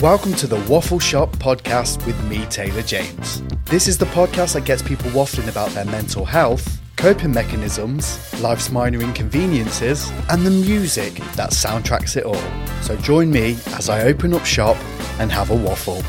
Welcome 0.00 0.32
to 0.36 0.46
the 0.46 0.56
Waffle 0.60 0.98
Shop 0.98 1.30
podcast 1.36 2.06
with 2.06 2.18
me, 2.24 2.46
Taylor 2.46 2.80
James. 2.80 3.42
This 3.66 3.86
is 3.86 3.98
the 3.98 4.06
podcast 4.06 4.54
that 4.54 4.64
gets 4.64 4.80
people 4.80 5.10
waffling 5.10 5.46
about 5.46 5.68
their 5.72 5.84
mental 5.84 6.24
health, 6.24 6.80
coping 6.96 7.32
mechanisms, 7.32 8.18
life's 8.40 8.70
minor 8.70 9.02
inconveniences, 9.02 10.10
and 10.30 10.46
the 10.46 10.50
music 10.50 11.16
that 11.36 11.50
soundtracks 11.50 12.16
it 12.16 12.24
all. 12.24 12.40
So 12.80 12.96
join 12.96 13.30
me 13.30 13.58
as 13.74 13.90
I 13.90 14.04
open 14.04 14.32
up 14.32 14.46
shop 14.46 14.78
and 15.18 15.30
have 15.30 15.50
a 15.50 15.54
waffle. 15.54 16.02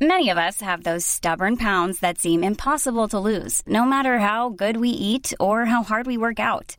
Many 0.00 0.30
of 0.30 0.38
us 0.38 0.62
have 0.62 0.84
those 0.84 1.04
stubborn 1.04 1.58
pounds 1.58 2.00
that 2.00 2.16
seem 2.16 2.42
impossible 2.42 3.08
to 3.08 3.18
lose, 3.18 3.62
no 3.66 3.84
matter 3.84 4.20
how 4.20 4.48
good 4.48 4.78
we 4.78 4.88
eat 4.88 5.34
or 5.38 5.66
how 5.66 5.82
hard 5.82 6.06
we 6.06 6.16
work 6.16 6.40
out. 6.40 6.78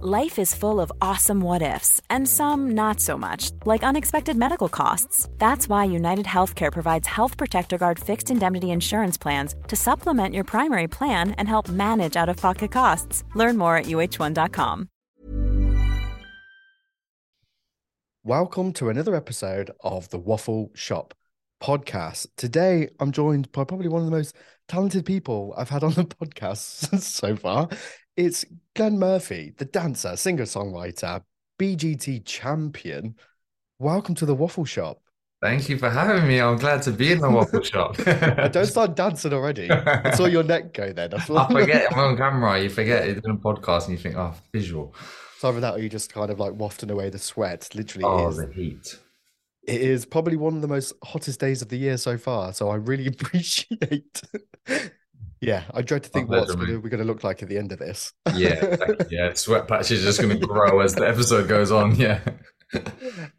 Life 0.00 0.38
is 0.38 0.54
full 0.54 0.80
of 0.80 0.92
awesome 1.00 1.40
what 1.40 1.60
ifs, 1.60 2.00
and 2.08 2.28
some 2.28 2.70
not 2.70 3.00
so 3.00 3.18
much, 3.18 3.50
like 3.64 3.82
unexpected 3.82 4.36
medical 4.36 4.68
costs. 4.68 5.28
That's 5.38 5.68
why 5.68 5.86
United 5.86 6.24
Healthcare 6.24 6.70
provides 6.70 7.08
Health 7.08 7.36
Protector 7.36 7.78
Guard 7.78 7.98
fixed 7.98 8.30
indemnity 8.30 8.70
insurance 8.70 9.18
plans 9.18 9.56
to 9.66 9.74
supplement 9.74 10.36
your 10.36 10.44
primary 10.44 10.86
plan 10.86 11.32
and 11.32 11.48
help 11.48 11.68
manage 11.68 12.14
out 12.14 12.28
of 12.28 12.36
pocket 12.36 12.70
costs. 12.70 13.24
Learn 13.34 13.58
more 13.58 13.76
at 13.76 13.86
uh1.com. 13.86 14.88
Welcome 18.22 18.72
to 18.74 18.90
another 18.90 19.16
episode 19.16 19.72
of 19.80 20.10
the 20.10 20.18
Waffle 20.18 20.70
Shop 20.76 21.12
podcast. 21.60 22.28
Today, 22.36 22.88
I'm 23.00 23.10
joined 23.10 23.50
by 23.50 23.64
probably 23.64 23.88
one 23.88 24.02
of 24.02 24.06
the 24.06 24.16
most 24.16 24.36
talented 24.68 25.04
people 25.04 25.54
I've 25.56 25.70
had 25.70 25.82
on 25.82 25.94
the 25.94 26.04
podcast 26.04 27.00
so 27.00 27.34
far. 27.34 27.68
It's 28.18 28.44
Glen 28.74 28.98
Murphy, 28.98 29.52
the 29.58 29.64
dancer, 29.64 30.16
singer 30.16 30.42
songwriter, 30.42 31.22
BGT 31.56 32.24
champion. 32.24 33.14
Welcome 33.78 34.16
to 34.16 34.26
the 34.26 34.34
Waffle 34.34 34.64
Shop. 34.64 35.00
Thank 35.40 35.68
you 35.68 35.78
for 35.78 35.88
having 35.88 36.26
me. 36.26 36.40
I'm 36.40 36.56
glad 36.58 36.82
to 36.82 36.90
be 36.90 37.12
in 37.12 37.20
the 37.20 37.30
waffle 37.30 37.62
shop. 37.62 37.94
I 38.08 38.48
don't 38.48 38.66
start 38.66 38.96
dancing 38.96 39.32
already. 39.32 39.70
I 39.70 40.10
saw 40.16 40.24
your 40.24 40.42
neck 40.42 40.74
go 40.74 40.92
then. 40.92 41.14
I 41.14 41.18
I 41.18 41.46
forget 41.48 41.92
I'm 41.92 41.98
on 42.00 42.16
camera. 42.16 42.60
You 42.60 42.68
forget 42.68 43.06
it's 43.08 43.24
in 43.24 43.30
a 43.30 43.36
podcast 43.36 43.82
and 43.84 43.92
you 43.92 43.98
think, 43.98 44.16
oh, 44.16 44.34
visual. 44.52 44.96
So 45.38 45.50
either 45.50 45.60
that 45.60 45.74
or 45.74 45.78
you 45.78 45.88
just 45.88 46.12
kind 46.12 46.32
of 46.32 46.40
like 46.40 46.54
wafting 46.54 46.90
away 46.90 47.08
the 47.10 47.20
sweat. 47.20 47.68
Literally, 47.76 48.04
Oh, 48.04 48.30
is. 48.30 48.38
the 48.38 48.52
heat. 48.52 48.98
it 49.62 49.80
is 49.80 50.04
probably 50.04 50.34
one 50.34 50.56
of 50.56 50.62
the 50.62 50.66
most 50.66 50.92
hottest 51.04 51.38
days 51.38 51.62
of 51.62 51.68
the 51.68 51.76
year 51.78 51.96
so 51.96 52.18
far. 52.18 52.52
So 52.52 52.68
I 52.70 52.74
really 52.74 53.06
appreciate. 53.20 54.20
Yeah, 55.40 55.64
I 55.72 55.82
dread 55.82 56.02
to 56.04 56.08
think 56.10 56.28
what 56.28 56.40
what's 56.40 56.54
pleasure, 56.54 56.56
gonna, 56.56 56.72
mate. 56.74 56.82
we're 56.82 56.88
going 56.90 57.00
to 57.02 57.06
look 57.06 57.24
like 57.24 57.42
at 57.42 57.48
the 57.48 57.58
end 57.58 57.72
of 57.72 57.78
this. 57.78 58.12
Yeah, 58.34 58.76
yeah. 59.10 59.32
Sweat 59.34 59.68
patch 59.68 59.90
is 59.90 60.02
just 60.02 60.20
going 60.20 60.38
to 60.38 60.46
grow 60.46 60.80
as 60.80 60.94
the 60.94 61.06
episode 61.08 61.48
goes 61.48 61.70
on. 61.70 61.94
Yeah. 61.96 62.20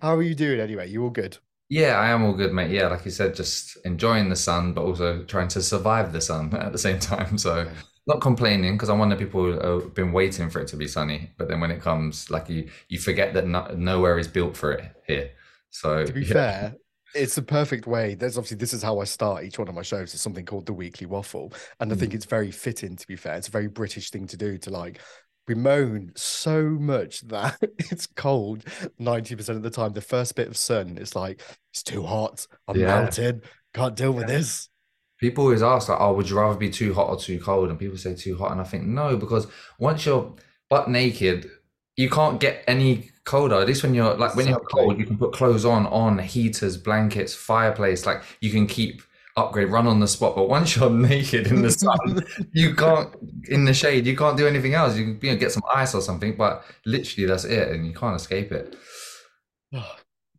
How 0.02 0.16
are 0.16 0.22
you 0.24 0.36
doing 0.36 0.60
anyway? 0.60 0.90
You 0.90 1.04
all 1.04 1.10
good? 1.10 1.38
Yeah, 1.70 1.98
I 2.00 2.10
am 2.10 2.24
all 2.24 2.34
good, 2.34 2.52
mate. 2.52 2.72
Yeah, 2.72 2.88
like 2.88 3.06
you 3.06 3.12
said, 3.12 3.36
just 3.36 3.78
enjoying 3.86 4.30
the 4.30 4.36
sun, 4.36 4.74
but 4.74 4.82
also 4.84 5.24
trying 5.24 5.50
to 5.50 5.62
survive 5.62 6.14
the 6.14 6.22
sun 6.22 6.54
at 6.60 6.72
the 6.72 6.78
same 6.80 7.00
time. 7.00 7.38
So 7.38 7.64
Yeah. 7.64 7.70
not 8.08 8.22
complaining 8.22 8.74
because 8.74 8.90
I'm 8.90 8.98
one 8.98 9.12
of 9.12 9.20
the 9.20 9.26
people 9.26 9.44
who 9.44 9.60
have 9.82 9.94
been 9.94 10.12
waiting 10.12 10.50
for 10.50 10.60
it 10.62 10.68
to 10.70 10.78
be 10.78 10.88
sunny. 10.88 11.32
But 11.38 11.48
then 11.48 11.60
when 11.60 11.70
it 11.72 11.82
comes, 11.82 12.32
like 12.32 12.50
you, 12.50 12.70
you 12.88 12.98
forget 13.00 13.34
that 13.36 13.46
no, 13.46 13.68
nowhere 13.76 14.18
is 14.18 14.28
built 14.28 14.58
for 14.58 14.72
it 14.72 14.86
here. 15.06 15.30
So 15.70 16.06
To 16.06 16.12
be 16.14 16.22
yeah. 16.22 16.34
fair, 16.34 16.76
it's 17.16 17.36
the 17.36 17.42
perfect 17.42 17.88
way. 17.88 18.16
There's 18.16 18.38
obviously 18.38 18.58
this 18.58 18.74
is 18.74 18.84
how 18.84 19.00
I 19.00 19.04
start 19.06 19.44
each 19.44 19.58
one 19.60 19.68
of 19.68 19.76
my 19.76 19.82
shows. 19.82 20.14
It's 20.14 20.22
something 20.24 20.46
called 20.46 20.66
the 20.66 20.74
weekly 20.74 21.08
waffle, 21.08 21.54
and 21.80 21.92
I 21.92 21.96
Mm. 21.96 22.00
think 22.00 22.14
it's 22.14 22.26
very 22.26 22.52
fitting. 22.52 22.96
To 22.96 23.08
be 23.08 23.16
fair, 23.16 23.36
it's 23.36 23.48
a 23.48 23.52
very 23.52 23.68
British 23.68 24.10
thing 24.12 24.28
to 24.28 24.38
do. 24.38 24.58
To 24.60 24.70
like, 24.70 25.00
we 25.48 25.56
moan 25.56 26.12
so 26.16 26.64
much 26.64 27.22
that 27.28 27.58
it's 27.78 28.08
cold 28.08 28.64
ninety 29.00 29.36
percent 29.36 29.58
of 29.58 29.64
the 29.64 29.70
time. 29.70 29.94
The 29.94 30.02
first 30.02 30.36
bit 30.36 30.48
of 30.48 30.58
sun, 30.58 30.98
it's 31.00 31.16
like 31.16 31.42
it's 31.74 31.84
too 31.84 32.04
hot. 32.04 32.46
I'm 32.68 32.78
Yeah. 32.78 32.88
melted. 32.88 33.44
Can't 33.74 33.96
deal 33.96 34.12
with 34.12 34.30
Yeah. 34.30 34.38
this. 34.38 34.70
People 35.20 35.44
always 35.44 35.62
ask, 35.62 35.90
like, 35.90 36.00
oh, 36.00 36.14
would 36.14 36.30
you 36.30 36.38
rather 36.38 36.58
be 36.58 36.70
too 36.70 36.94
hot 36.94 37.10
or 37.10 37.20
too 37.20 37.40
cold? 37.42 37.70
And 37.70 37.78
people 37.78 37.98
say 37.98 38.16
too 38.16 38.38
hot. 38.38 38.54
And 38.54 38.62
I 38.62 38.64
think, 38.64 38.86
no, 38.86 39.18
because 39.18 39.48
once 39.78 40.06
you're 40.06 40.34
butt 40.70 40.90
naked, 40.90 41.50
you 41.98 42.10
can't 42.10 42.40
get 42.40 42.64
any 42.68 43.12
colder. 43.30 43.56
At 43.56 43.68
least 43.68 43.84
when 43.84 43.94
you're 43.94 44.16
like, 44.16 44.36
when 44.36 44.48
you're 44.48 44.58
Exactly. 44.58 44.84
cold, 44.84 45.00
you 45.00 45.06
can 45.06 45.18
put 45.18 45.34
clothes 45.34 45.64
on, 45.64 45.86
on 45.88 46.18
heaters, 46.18 46.78
blankets, 46.78 47.36
fireplace. 47.36 48.06
Like, 48.06 48.24
you 48.42 48.50
can 48.52 48.66
keep 48.66 49.04
upgrade, 49.38 49.70
run 49.70 49.86
on 49.86 50.00
the 50.00 50.08
spot. 50.08 50.36
But 50.36 50.50
once 50.50 50.76
you're 50.76 50.90
naked 51.12 51.48
in 51.48 51.62
the 51.62 51.70
sun, 51.70 52.26
you 52.54 52.74
can't, 52.74 53.16
in 53.48 53.66
the 53.66 53.74
shade, 53.74 54.08
you 54.08 54.18
can't 54.18 54.36
do 54.36 54.48
anything 54.48 54.74
else. 54.74 54.98
You 54.98 55.06
can 55.06 55.20
you 55.22 55.32
know, 55.34 55.38
get 55.38 55.52
some 55.52 55.62
ice 55.74 55.94
or 55.94 56.02
something, 56.02 56.36
but 56.36 56.66
literally 56.88 57.28
that's 57.28 57.46
it. 57.46 57.70
And 57.70 57.86
you 57.86 57.94
can't 57.94 58.16
escape 58.16 58.52
it. 58.52 58.76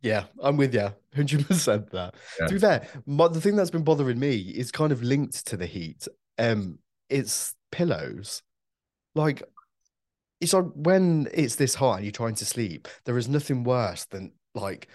Yeah, 0.03 0.23
I'm 0.41 0.57
with 0.57 0.73
you. 0.73 0.91
100% 1.15 1.91
that. 1.91 2.15
Yeah. 2.39 2.47
To 2.47 2.53
be 2.55 2.59
fair, 2.59 2.87
my, 3.05 3.27
the 3.27 3.39
thing 3.39 3.55
that's 3.55 3.69
been 3.69 3.83
bothering 3.83 4.17
me 4.17 4.35
is 4.35 4.71
kind 4.71 4.91
of 4.91 5.03
linked 5.03 5.45
to 5.45 5.57
the 5.57 5.67
heat. 5.67 6.07
Um, 6.39 6.79
it's 7.07 7.53
pillows. 7.71 8.41
Like, 9.13 9.43
it's 10.41 10.53
like 10.53 10.65
when 10.75 11.27
it's 11.33 11.55
this 11.55 11.75
hot 11.75 11.95
and 11.97 12.03
you're 12.05 12.11
trying 12.11 12.35
to 12.35 12.45
sleep, 12.45 12.87
there 13.05 13.17
is 13.17 13.29
nothing 13.29 13.63
worse 13.63 14.05
than 14.05 14.33
like, 14.55 14.87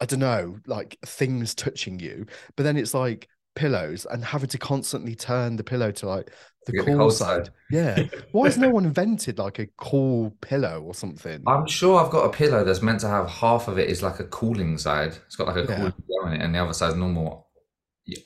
I 0.00 0.06
don't 0.06 0.20
know, 0.20 0.58
like 0.66 0.98
things 1.06 1.54
touching 1.54 1.98
you. 2.00 2.26
But 2.56 2.64
then 2.64 2.76
it's 2.76 2.94
like 2.94 3.28
pillows 3.54 4.06
and 4.10 4.24
having 4.24 4.48
to 4.48 4.58
constantly 4.58 5.14
turn 5.14 5.56
the 5.56 5.62
pillow 5.64 5.92
to 5.92 6.08
like 6.08 6.30
the 6.66 6.82
cool 6.82 7.10
side. 7.10 7.46
side. 7.46 7.54
Yeah. 7.70 8.04
Why 8.32 8.46
has 8.46 8.58
no 8.58 8.70
one 8.70 8.84
invented 8.84 9.38
like 9.38 9.58
a 9.58 9.68
cool 9.76 10.34
pillow 10.40 10.82
or 10.82 10.94
something? 10.94 11.42
I'm 11.46 11.66
sure 11.66 12.02
I've 12.02 12.10
got 12.10 12.24
a 12.24 12.30
pillow 12.30 12.64
that's 12.64 12.82
meant 12.82 13.00
to 13.00 13.08
have 13.08 13.28
half 13.28 13.68
of 13.68 13.78
it 13.78 13.88
is 13.88 14.02
like 14.02 14.18
a 14.18 14.24
cooling 14.24 14.78
side. 14.78 15.16
It's 15.26 15.36
got 15.36 15.46
like 15.46 15.56
a 15.56 15.70
Yeah. 15.70 15.90
cooling 16.08 16.40
it, 16.40 16.42
and 16.42 16.54
the 16.54 16.58
other 16.58 16.72
side's 16.72 16.96
normal. 16.96 17.48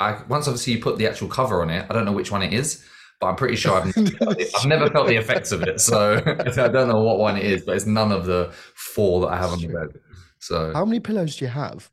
I 0.00 0.22
once 0.28 0.48
obviously 0.48 0.72
you 0.74 0.80
put 0.80 0.98
the 0.98 1.06
actual 1.06 1.28
cover 1.28 1.62
on 1.62 1.70
it. 1.70 1.86
I 1.88 1.92
don't 1.92 2.04
know 2.04 2.12
which 2.12 2.32
one 2.32 2.42
it 2.42 2.52
is, 2.52 2.84
but 3.20 3.26
I'm 3.28 3.36
pretty 3.36 3.56
sure 3.56 3.74
I've 3.74 3.96
never 3.96 4.10
felt. 4.18 4.40
I've 4.56 4.66
never 4.66 4.90
felt 4.90 5.08
the 5.08 5.16
effects 5.16 5.52
of 5.52 5.62
it. 5.62 5.80
So 5.80 6.14
I 6.26 6.68
don't 6.68 6.88
know 6.88 7.00
what 7.02 7.18
one 7.18 7.36
it 7.36 7.44
is, 7.44 7.64
but 7.64 7.76
it's 7.76 7.86
none 7.86 8.12
of 8.12 8.26
the 8.26 8.52
four 8.74 9.20
that 9.22 9.28
I 9.28 9.36
have 9.36 9.50
on 9.50 9.60
the 9.60 9.68
bed. 9.68 10.00
So 10.38 10.72
How 10.72 10.84
many 10.84 11.00
pillows 11.00 11.36
do 11.36 11.44
you 11.44 11.50
have? 11.50 11.90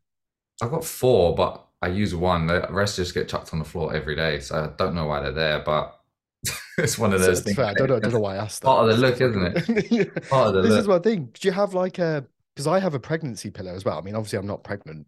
I've 0.62 0.72
got 0.72 0.86
four, 0.86 1.36
but 1.36 1.66
I 1.82 1.88
use 1.88 2.16
one. 2.16 2.48
The 2.48 2.68
rest 2.70 2.98
just 2.98 3.14
get 3.14 3.28
chucked 3.28 3.54
on 3.54 3.60
the 3.60 3.66
floor 3.66 3.94
every 3.94 4.16
day. 4.16 4.40
So 4.40 4.56
I 4.56 4.76
don't 4.78 4.96
know 4.96 5.06
why 5.06 5.22
they're 5.22 5.32
there, 5.32 5.64
but 5.66 6.00
it's 6.78 6.98
one 6.98 7.14
of 7.14 7.22
those 7.22 7.42
things. 7.42 7.56
fair. 7.56 7.66
I 7.66 7.74
don't 7.74 7.90
know, 7.90 7.96
I 7.96 8.00
don't 8.00 8.14
know 8.14 8.20
why 8.20 8.36
I 8.36 8.38
asked 8.38 8.62
that. 8.62 8.68
Part 8.68 8.90
of 8.90 8.96
the 8.96 9.02
look, 9.02 9.20
isn't 9.20 9.44
it? 9.44 9.92
it? 9.92 10.30
Part 10.30 10.50
of 10.50 10.54
the 10.56 10.62
this 10.62 10.72
look. 10.72 10.80
is 10.80 10.88
my 10.88 11.00
thing. 11.00 11.30
Do 11.34 11.48
you 11.48 11.52
have 11.52 11.74
like 11.74 11.98
a? 12.00 12.26
Because 12.56 12.68
I 12.68 12.80
have 12.80 12.94
a 12.94 13.00
pregnancy 13.00 13.50
pillow 13.50 13.74
as 13.74 13.84
well. 13.84 13.98
I 13.98 14.02
mean, 14.02 14.16
obviously, 14.16 14.40
I'm 14.40 14.48
not 14.48 14.64
pregnant. 14.64 15.08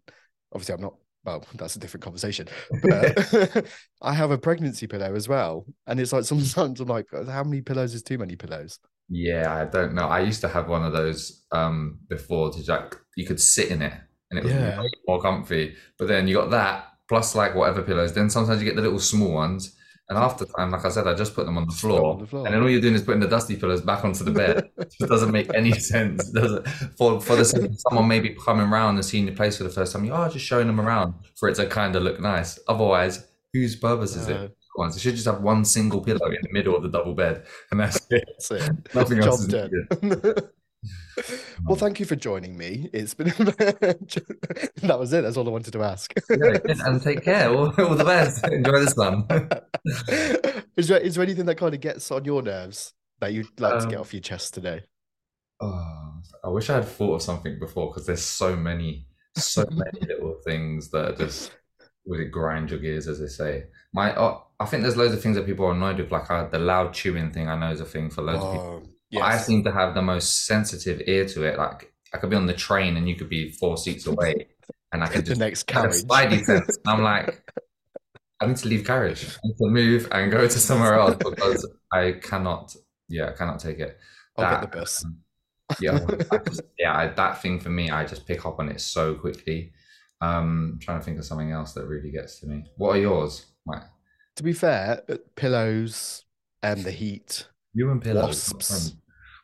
Obviously, 0.52 0.74
I'm 0.74 0.82
not. 0.82 0.94
Well, 1.28 1.44
that's 1.54 1.76
a 1.76 1.78
different 1.78 2.04
conversation. 2.04 2.48
But 2.80 3.66
I 4.02 4.14
have 4.14 4.30
a 4.30 4.38
pregnancy 4.38 4.86
pillow 4.86 5.14
as 5.14 5.28
well, 5.28 5.66
and 5.86 6.00
it's 6.00 6.12
like 6.12 6.24
sometimes 6.24 6.80
I'm 6.80 6.88
like, 6.88 7.06
how 7.12 7.44
many 7.44 7.60
pillows 7.62 7.94
is 7.94 8.02
too 8.02 8.18
many 8.18 8.36
pillows? 8.36 8.78
Yeah, 9.08 9.54
I 9.54 9.64
don't 9.64 9.94
know. 9.94 10.08
I 10.08 10.20
used 10.20 10.42
to 10.42 10.48
have 10.48 10.68
one 10.68 10.84
of 10.84 10.92
those 10.92 11.44
um 11.52 11.98
before 12.08 12.50
to 12.52 12.72
like 12.72 12.94
you 13.16 13.26
could 13.26 13.40
sit 13.40 13.70
in 13.70 13.80
it 13.82 13.94
and 14.30 14.38
it 14.38 14.44
was 14.44 14.54
Yeah. 14.54 14.88
more 15.06 15.20
comfy. 15.22 15.76
But 15.98 16.08
then 16.08 16.28
you 16.28 16.34
got 16.34 16.50
that 16.50 16.86
plus 17.08 17.34
like 17.34 17.54
whatever 17.54 17.82
pillows. 17.82 18.12
Then 18.12 18.28
sometimes 18.30 18.60
you 18.60 18.68
get 18.68 18.76
the 18.76 18.82
little 18.82 18.98
small 19.00 19.32
ones 19.32 19.76
And 20.08 20.16
after 20.16 20.46
time, 20.46 20.70
like 20.70 20.84
I 20.86 20.88
said, 20.88 21.06
I 21.06 21.12
just 21.14 21.34
put 21.34 21.44
them 21.44 21.58
on 21.58 21.66
the, 21.66 21.70
Just 21.70 21.82
put 21.82 21.88
them 21.88 21.98
floor, 21.98 22.12
on 22.12 22.18
the 22.20 22.26
floor. 22.26 22.46
and 22.46 22.54
then 22.54 22.62
all 22.62 22.70
you're 22.70 22.80
doing 22.80 22.94
is 22.94 23.02
putting 23.02 23.20
the 23.20 23.28
dusty 23.28 23.56
pillows 23.56 23.82
back 23.82 24.04
onto 24.06 24.24
the 24.24 24.30
bed. 24.30 24.70
it 24.78 24.94
just 24.98 25.10
doesn't 25.10 25.30
make 25.30 25.52
any 25.54 25.72
sense. 25.72 26.30
Does 26.30 26.52
it? 26.52 26.66
For 26.96 27.20
for 27.20 27.36
the 27.36 27.44
sake 27.44 27.64
of 27.64 27.78
someone 27.78 28.08
maybe 28.08 28.30
coming 28.42 28.66
around 28.68 28.94
and 28.94 29.04
seeing 29.04 29.26
your 29.26 29.36
place 29.36 29.58
for 29.58 29.64
the 29.64 29.70
first 29.70 29.92
time, 29.92 30.04
you 30.06 30.14
are 30.14 30.30
just 30.30 30.46
showing 30.46 30.66
them 30.66 30.80
around 30.80 31.12
for 31.36 31.48
it 31.50 31.56
to 31.56 31.66
kind 31.66 31.94
of 31.94 32.02
look 32.04 32.20
nice. 32.20 32.58
Otherwise, 32.68 33.26
whose 33.52 33.76
purpose 33.76 34.16
is 34.16 34.28
it? 34.28 34.56
Once 34.76 34.96
it 34.96 35.00
should 35.00 35.14
just 35.14 35.26
have 35.26 35.42
one 35.42 35.64
single 35.64 36.00
pillow 36.00 36.26
in 36.26 36.38
the 36.40 36.52
middle 36.52 36.74
of 36.76 36.82
the 36.84 36.88
double 36.88 37.12
bed, 37.12 37.44
and 37.70 37.80
that's 37.80 37.96
it. 38.10 38.24
That's 38.28 38.50
it. 38.52 38.70
Nothing 38.94 39.18
else 39.18 39.44
Job 39.46 39.70
is 39.72 40.00
done. 40.00 40.34
well, 41.66 41.76
thank 41.76 42.00
you 42.00 42.06
for 42.06 42.16
joining 42.16 42.56
me. 42.56 42.88
It's 42.92 43.14
been 43.14 43.28
that 43.36 44.96
was 44.98 45.12
it. 45.12 45.22
That's 45.22 45.36
all 45.36 45.46
I 45.48 45.50
wanted 45.50 45.72
to 45.72 45.82
ask. 45.82 46.12
Yeah, 46.30 46.58
and 46.64 47.02
take 47.02 47.22
care. 47.24 47.50
All, 47.50 47.72
all 47.80 47.94
the 47.94 48.04
best. 48.04 48.44
Enjoy 48.52 48.80
the 48.80 48.90
sun. 48.90 49.26
is 50.76 50.88
there 50.88 50.98
is 50.98 51.14
there 51.14 51.24
anything 51.24 51.46
that 51.46 51.56
kind 51.56 51.74
of 51.74 51.80
gets 51.80 52.10
on 52.10 52.24
your 52.24 52.42
nerves 52.42 52.92
that 53.20 53.32
you'd 53.32 53.60
like 53.60 53.80
to 53.80 53.86
get 53.86 53.96
Um, 53.96 54.00
off 54.02 54.14
your 54.14 54.20
chest 54.22 54.54
today? 54.54 54.82
Oh, 55.60 56.20
I 56.44 56.48
wish 56.48 56.70
I 56.70 56.74
had 56.74 56.84
thought 56.86 57.16
of 57.16 57.22
something 57.22 57.58
before 57.58 57.88
because 57.88 58.06
there's 58.06 58.22
so 58.22 58.54
many, 58.54 59.06
so 59.36 59.64
many 59.70 60.00
little 60.06 60.36
things 60.46 60.90
that 60.90 61.10
are 61.10 61.16
just 61.16 61.50
really 62.06 62.26
grind 62.26 62.70
your 62.70 62.78
gears, 62.78 63.08
as 63.08 63.18
they 63.20 63.26
say. 63.26 63.64
My, 63.92 64.14
uh, 64.14 64.38
I 64.60 64.66
think 64.66 64.82
there's 64.82 64.96
loads 64.96 65.14
of 65.14 65.22
things 65.22 65.36
that 65.36 65.46
people 65.46 65.66
are 65.66 65.72
annoyed 65.72 65.98
with, 65.98 66.12
like 66.12 66.30
uh, 66.30 66.48
the 66.48 66.58
loud 66.58 66.94
chewing 66.94 67.32
thing. 67.32 67.48
I 67.48 67.58
know 67.58 67.70
is 67.72 67.80
a 67.80 67.84
thing 67.84 68.08
for 68.08 68.22
loads 68.22 68.42
of 68.44 68.52
people. 68.52 68.82
But 69.12 69.22
I 69.22 69.38
seem 69.38 69.64
to 69.64 69.72
have 69.72 69.94
the 69.94 70.02
most 70.02 70.46
sensitive 70.46 71.02
ear 71.06 71.24
to 71.26 71.44
it. 71.44 71.58
Like 71.58 71.92
I 72.12 72.18
could 72.18 72.30
be 72.30 72.36
on 72.36 72.46
the 72.46 72.54
train 72.54 72.96
and 72.96 73.08
you 73.08 73.16
could 73.16 73.28
be 73.28 73.50
four 73.50 73.76
seats 73.76 74.06
away, 74.06 74.48
and 74.92 75.02
I 75.02 75.08
could 75.08 75.24
just 75.26 75.38
the 75.38 75.44
next 75.44 75.64
carriage. 75.64 76.04
sense. 76.44 76.78
I'm 76.86 77.02
like, 77.02 77.50
I 78.40 78.46
need 78.46 78.56
to 78.58 78.68
leave 78.68 78.86
carriage. 78.86 79.24
I 79.24 79.38
need 79.44 79.56
to 79.56 79.70
move 79.70 80.08
and 80.12 80.30
go 80.30 80.42
to 80.42 80.58
somewhere 80.58 80.94
else 80.94 81.16
because 81.16 81.68
I 81.92 82.12
cannot. 82.22 82.74
Yeah, 83.08 83.30
I 83.30 83.32
cannot 83.32 83.58
take 83.58 83.78
it. 83.78 83.98
I'll 84.36 84.50
get 84.50 84.70
the 84.70 84.78
bus. 84.78 85.04
um, 85.04 85.18
yeah, 85.80 85.98
I 86.30 86.38
just, 86.38 86.62
yeah, 86.78 86.96
I, 86.96 87.08
that 87.08 87.42
thing 87.42 87.58
for 87.60 87.70
me, 87.70 87.90
I 87.90 88.04
just 88.04 88.26
pick 88.26 88.46
up 88.46 88.58
on 88.58 88.68
it 88.68 88.80
so 88.80 89.14
quickly. 89.14 89.72
Um, 90.20 90.78
trying 90.80 90.98
to 90.98 91.04
think 91.04 91.18
of 91.18 91.24
something 91.24 91.52
else 91.52 91.72
that 91.74 91.86
really 91.86 92.10
gets 92.10 92.40
to 92.40 92.46
me. 92.46 92.64
What 92.76 92.96
are 92.96 93.00
yours? 93.00 93.46
Like 93.66 93.82
To 94.36 94.42
be 94.42 94.52
fair, 94.52 95.02
pillows 95.36 96.24
and 96.62 96.84
the 96.84 96.90
heat. 96.90 97.46
You 97.74 97.90
and 97.90 98.02
pillows. 98.02 98.52
Wasps. 98.52 98.94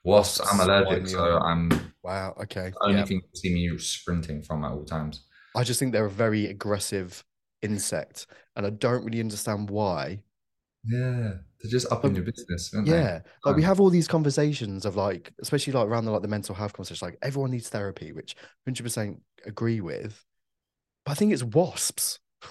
Wasps. 0.04 0.52
I'm 0.52 0.60
allergic, 0.60 0.88
wind 0.90 1.02
me 1.04 1.10
so. 1.10 1.38
I'm 1.38 1.70
Wow. 2.02 2.34
Okay. 2.42 2.70
the 2.70 2.84
only 2.86 2.98
yeah. 2.98 3.04
thing 3.04 3.22
you 3.22 3.28
see 3.40 3.54
me 3.54 3.78
sprinting 3.78 4.42
from 4.42 4.64
at 4.64 4.72
all 4.72 4.84
times. 4.84 5.24
I 5.56 5.62
just 5.64 5.78
think 5.80 5.92
they're 5.92 6.06
a 6.06 6.10
very 6.10 6.46
aggressive 6.46 7.24
insect, 7.62 8.26
and 8.56 8.66
I 8.66 8.70
don't 8.70 9.04
really 9.04 9.20
understand 9.20 9.70
why. 9.70 10.20
Yeah, 10.86 11.34
they're 11.62 11.70
just 11.70 11.90
up 11.90 12.04
in 12.04 12.10
But- 12.12 12.16
your 12.16 12.24
business, 12.26 12.74
aren't 12.74 12.88
they? 12.88 12.92
Yeah, 12.92 13.20
like 13.46 13.56
we 13.56 13.62
have 13.62 13.80
all 13.80 13.88
these 13.88 14.08
conversations 14.08 14.84
of 14.84 14.96
like, 14.96 15.32
especially 15.40 15.72
like 15.72 15.86
around 15.86 16.04
the 16.04 16.10
like 16.10 16.20
the 16.22 16.28
mental 16.28 16.54
health 16.54 16.74
conversation, 16.74 17.06
like 17.08 17.18
everyone 17.22 17.52
needs 17.52 17.70
therapy, 17.70 18.12
which 18.12 18.36
100% 18.68 19.18
agree 19.46 19.80
with. 19.80 20.22
But 21.06 21.12
I 21.12 21.14
think 21.14 21.32
it's 21.32 21.42
wasps. 21.42 22.18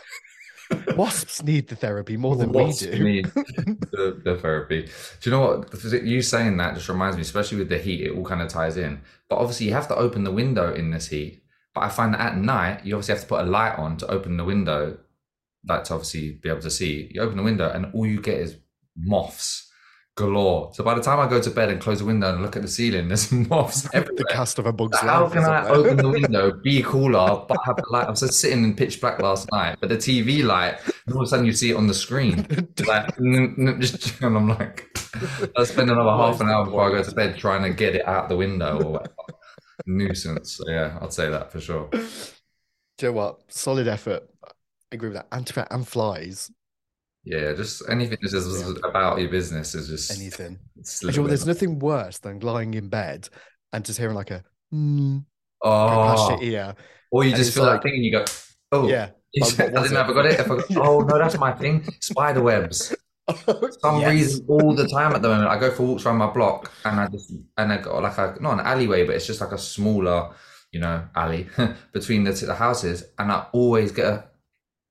Wasps 0.98 1.44
need 1.44 1.68
the 1.68 1.75
therapy 1.75 2.18
more 2.18 2.36
than 2.36 2.52
Wasps 2.52 2.86
we 2.86 2.98
do. 2.98 3.04
need 3.04 3.25
the, 3.34 4.22
the 4.24 4.38
therapy. 4.38 4.84
Do 5.22 5.30
you 5.30 5.31
know 5.31 5.42
what? 5.42 6.04
You 6.04 6.22
saying 6.22 6.58
that 6.58 6.75
just 6.75 6.90
reminds 6.90 7.16
me, 7.16 7.22
especially 7.22 7.60
with 7.60 7.70
the 7.70 7.78
heat, 7.78 8.02
it 8.02 8.12
all 8.16 8.25
kind 8.25 8.42
of 8.42 8.50
ties 8.50 8.78
in. 8.78 9.02
But 9.30 9.38
obviously, 9.38 9.68
you 9.68 9.74
have 9.74 9.88
to 9.90 9.96
open 9.96 10.24
the 10.24 10.31
window 10.31 10.74
in 10.74 10.92
this 10.92 11.08
heat. 11.08 11.44
But 11.74 11.81
I 11.81 11.90
find 11.90 12.14
that 12.14 12.22
at 12.22 12.38
night, 12.38 12.86
you 12.86 12.96
obviously 12.96 13.16
have 13.16 13.24
to 13.24 13.28
put 13.28 13.42
a 13.42 13.50
light 13.50 13.78
on 13.78 13.98
to 13.98 14.08
open 14.08 14.38
the 14.38 14.44
window, 14.44 14.98
like 15.68 15.84
to 15.86 15.94
obviously 15.96 16.34
be 16.34 16.50
able 16.50 16.62
to 16.62 16.70
see. 16.70 17.10
You 17.14 17.22
open 17.22 17.38
the 17.38 17.44
window, 17.44 17.70
and 17.70 17.88
all 17.94 18.06
you 18.06 18.22
get 18.22 18.38
is 18.38 18.58
moths 18.96 19.72
galore. 20.15 20.71
So 20.74 20.83
by 20.83 20.94
the 20.94 21.01
time 21.01 21.19
I 21.19 21.27
go 21.27 21.42
to 21.42 21.50
bed 21.50 21.69
and 21.69 21.81
close 21.81 22.00
the 22.00 22.06
window 22.06 22.31
and 22.33 22.42
look 22.42 22.56
at 22.56 22.62
the 22.62 22.68
ceiling, 22.68 23.07
there's 23.07 23.31
moths 23.50 23.88
everywhere. 23.94 24.15
the 24.18 24.25
cast 24.25 24.60
of 24.60 24.65
a 24.68 24.74
bug's 24.74 25.00
So 25.00 25.07
How 25.07 25.24
life. 25.24 25.33
can 25.33 25.44
I 25.44 25.57
up 25.60 25.65
there. 25.65 25.75
open 25.75 25.98
the 25.98 26.10
window, 26.21 26.51
be 26.63 26.83
cooler, 26.83 27.44
but 27.48 27.57
have 27.65 27.77
the 27.77 27.86
light? 27.89 28.07
I 28.07 28.10
was 28.12 28.19
just 28.19 28.39
sitting 28.39 28.63
in 28.63 28.75
pitch 28.75 29.01
black 29.01 29.19
last 29.21 29.51
night, 29.51 29.77
but 29.80 29.89
the 29.89 29.98
TV 29.98 30.44
light, 30.44 30.75
and 31.07 31.15
all 31.15 31.21
of 31.21 31.25
a 31.25 31.30
sudden 31.30 31.45
you 31.45 31.54
see 31.54 31.71
it 31.71 31.75
on 31.75 31.88
the 31.88 31.94
screen. 31.94 32.45
Like, 32.88 33.18
n- 33.19 33.56
n- 33.57 33.81
just, 33.81 34.19
and 34.21 34.36
I'm 34.36 34.50
like, 34.50 34.88
I 35.57 35.63
spend 35.63 35.89
another 35.89 36.10
half 36.12 36.42
an 36.42 36.50
hour 36.50 36.65
before 36.65 36.89
I 36.89 36.92
go 36.92 37.04
to 37.04 37.15
bed 37.15 37.38
trying 37.38 37.63
to 37.63 37.69
get 37.69 37.95
it 37.95 38.06
out 38.07 38.30
the 38.30 38.36
window 38.38 38.81
or 38.81 38.92
whatever. 38.94 39.13
Nuisance. 39.86 40.54
So 40.57 40.63
yeah, 40.69 40.98
I'd 41.01 41.13
say 41.13 41.30
that 41.30 41.51
for 41.51 41.60
sure. 41.60 41.89
Do 41.92 41.98
you 43.01 43.07
know 43.10 43.12
what? 43.13 43.39
Solid 43.48 43.88
effort. 43.88 44.24
I 44.45 44.50
agree 44.92 45.10
with 45.10 45.15
that. 45.18 45.27
And, 45.31 45.45
to 45.48 45.54
be 45.54 45.56
fair, 45.56 45.68
and 45.71 45.88
flies, 45.88 46.51
Yeah, 47.25 47.54
just 47.54 47.84
anything 47.90 48.18
that's 48.22 48.34
just 48.34 48.78
about 48.84 49.20
your 49.20 49.30
business 49.30 49.75
is 49.75 49.88
just 49.88 50.12
anything. 50.20 50.60
it's 50.78 51.04
a 51.04 51.12
you 51.12 51.22
know? 51.22 51.28
There's 51.28 51.46
nothing 51.48 51.80
worse 51.80 52.20
than 52.20 52.40
lying 52.40 52.74
in 52.74 52.90
bed 52.90 53.30
and 53.72 53.86
just 53.86 53.98
hearing 53.98 54.16
like 54.16 54.31
a 54.31 54.44
mm, 54.74 55.24
go 55.64 55.70
past 55.70 56.22
Oh, 56.24 56.42
your 56.42 56.44
ear. 56.44 56.75
or 57.12 57.24
you 57.24 57.30
and 57.30 57.38
just 57.38 57.54
feel 57.54 57.64
like- 57.64 57.81
that 57.81 57.84
thing 57.84 57.94
and 57.96 58.04
you 58.06 58.12
go, 58.12 58.25
oh, 58.74 58.88
Yeah. 58.88 59.10
I 59.42 59.46
Like, 59.48 59.58
didn't 59.58 59.96
have 59.96 60.14
got 60.14 60.25
it. 60.28 60.40
I 60.40 60.44
forgot. 60.44 60.66
Oh 60.78 61.00
no, 61.00 61.18
that's 61.18 61.38
my 61.40 61.54
thing. 61.54 61.84
Spider 62.02 62.42
webs. 62.44 62.94
For 63.46 63.72
some 63.81 64.02
Yes. 64.02 64.12
reason 64.12 64.46
all 64.50 64.75
the 64.75 64.88
time 64.88 65.14
at 65.16 65.22
the 65.22 65.30
moment. 65.30 65.48
I 65.50 65.58
go 65.58 65.72
for 65.72 65.84
walks 65.84 66.06
around 66.06 66.18
my 66.18 66.28
block 66.30 66.72
and 66.86 67.00
I 67.00 67.08
just 67.08 67.31
and 67.58 67.72
I 67.74 67.78
got 67.78 68.04
like 68.04 68.18
a 68.18 68.36
not 68.42 68.60
an 68.60 68.66
alleyway, 68.66 69.06
but 69.08 69.16
it's 69.16 69.25
just 69.25 69.40
like 69.42 69.54
a 69.54 69.58
smaller, 69.58 70.34
you 70.74 70.81
know, 70.81 71.04
alley 71.16 71.48
between 71.94 72.25
the, 72.25 72.31
the 72.34 72.54
houses, 72.54 73.06
and 73.18 73.31
I 73.31 73.46
always 73.54 73.92
get 73.94 74.06
a, 74.06 74.25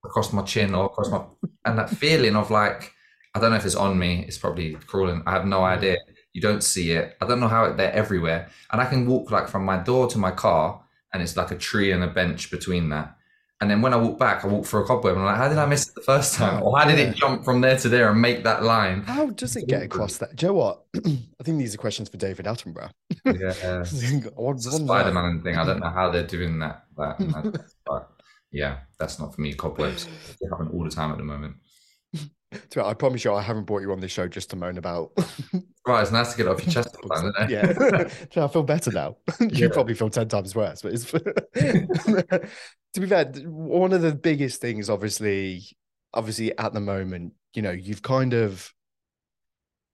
across 0.04 0.32
my 0.32 0.42
chin 0.42 0.74
or 0.74 0.86
across 0.86 1.10
my 1.10 1.22
and 1.64 1.78
that 1.78 1.90
feeling 1.90 2.36
of 2.36 2.50
like 2.50 2.92
I 3.34 3.40
don't 3.40 3.50
know 3.50 3.56
if 3.56 3.64
it's 3.64 3.74
on 3.74 3.98
me. 3.98 4.24
It's 4.26 4.38
probably 4.38 4.74
crawling. 4.74 5.22
I 5.26 5.32
have 5.32 5.46
no 5.46 5.64
idea. 5.64 5.96
You 6.34 6.42
don't 6.42 6.62
see 6.62 6.92
it. 6.92 7.16
I 7.20 7.26
don't 7.26 7.40
know 7.40 7.48
how 7.48 7.64
it, 7.64 7.76
they're 7.76 7.92
everywhere, 7.92 8.48
and 8.70 8.80
I 8.80 8.86
can 8.86 9.06
walk 9.06 9.30
like 9.30 9.48
from 9.48 9.64
my 9.64 9.78
door 9.78 10.06
to 10.08 10.18
my 10.18 10.30
car, 10.30 10.82
and 11.12 11.22
it's 11.22 11.36
like 11.36 11.50
a 11.50 11.56
tree 11.56 11.92
and 11.92 12.04
a 12.04 12.08
bench 12.08 12.50
between 12.50 12.88
that. 12.90 13.16
And 13.62 13.70
then 13.70 13.80
when 13.80 13.94
I 13.94 13.96
walk 13.96 14.18
back, 14.18 14.44
I 14.44 14.48
walk 14.48 14.66
through 14.66 14.82
a 14.82 14.86
cobweb. 14.86 15.12
And 15.12 15.20
I'm 15.20 15.26
like, 15.26 15.36
how 15.36 15.48
did 15.48 15.56
I 15.56 15.66
miss 15.66 15.88
it 15.88 15.94
the 15.94 16.00
first 16.00 16.34
time? 16.34 16.60
Oh, 16.64 16.66
or 16.66 16.78
how 16.78 16.84
did 16.84 16.98
it 16.98 17.14
jump 17.14 17.44
from 17.44 17.60
there 17.60 17.78
to 17.78 17.88
there 17.88 18.10
and 18.10 18.20
make 18.20 18.42
that 18.42 18.64
line? 18.64 19.02
How 19.02 19.26
does 19.26 19.54
it 19.54 19.68
get 19.68 19.84
across 19.84 20.16
that? 20.16 20.34
Joe, 20.34 20.48
you 20.48 20.52
know 20.52 20.58
what? 20.58 20.84
I 21.06 21.44
think 21.44 21.58
these 21.58 21.72
are 21.72 21.78
questions 21.78 22.08
for 22.08 22.16
David 22.16 22.46
Attenborough. 22.46 22.90
Yeah, 23.24 23.54
I 23.62 24.40
want 24.40 24.56
it's 24.56 24.66
a 24.66 24.70
one 24.72 24.86
Spider-Man 24.86 25.42
thing. 25.42 25.56
I 25.56 25.64
don't 25.64 25.78
know 25.78 25.90
how 25.90 26.10
they're 26.10 26.26
doing 26.26 26.58
that. 26.58 26.86
that 26.96 28.06
yeah, 28.52 28.78
that's 28.98 29.18
not 29.18 29.34
for 29.34 29.40
me. 29.40 29.54
Cobwebs 29.54 30.04
they 30.40 30.48
happen 30.50 30.68
all 30.72 30.84
the 30.84 30.90
time 30.90 31.10
at 31.10 31.18
the 31.18 31.24
moment. 31.24 31.56
To 32.14 32.18
be 32.58 32.80
honest, 32.80 32.90
I 32.90 32.94
promise 32.94 33.24
you, 33.24 33.32
I 33.32 33.40
haven't 33.40 33.64
brought 33.64 33.80
you 33.80 33.92
on 33.92 34.00
this 34.00 34.12
show 34.12 34.28
just 34.28 34.50
to 34.50 34.56
moan 34.56 34.78
about. 34.78 35.12
Right, 35.84 36.02
it's 36.02 36.12
nice 36.12 36.30
to 36.30 36.36
get 36.36 36.46
off 36.46 36.64
your 36.64 36.72
chest 36.72 36.90
sometimes, 37.00 37.34
isn't 37.36 37.50
it? 37.50 37.50
yeah, 37.50 37.72
Do 37.72 38.04
you 38.20 38.28
know, 38.36 38.44
I 38.44 38.48
feel 38.48 38.62
better 38.62 38.92
now. 38.92 39.16
you 39.40 39.48
Yeah. 39.50 39.68
probably 39.72 39.94
feel 39.94 40.10
ten 40.10 40.28
times 40.28 40.54
worse, 40.54 40.80
but 40.80 40.92
it's. 40.92 41.10
to 41.10 42.48
be 43.00 43.06
fair, 43.08 43.24
one 43.46 43.92
of 43.92 44.00
the 44.00 44.14
biggest 44.14 44.60
things, 44.60 44.88
obviously, 44.88 45.62
obviously 46.14 46.56
at 46.56 46.72
the 46.72 46.80
moment, 46.80 47.32
you 47.54 47.62
know, 47.62 47.72
you've 47.72 48.00
kind 48.02 48.32
of 48.32 48.72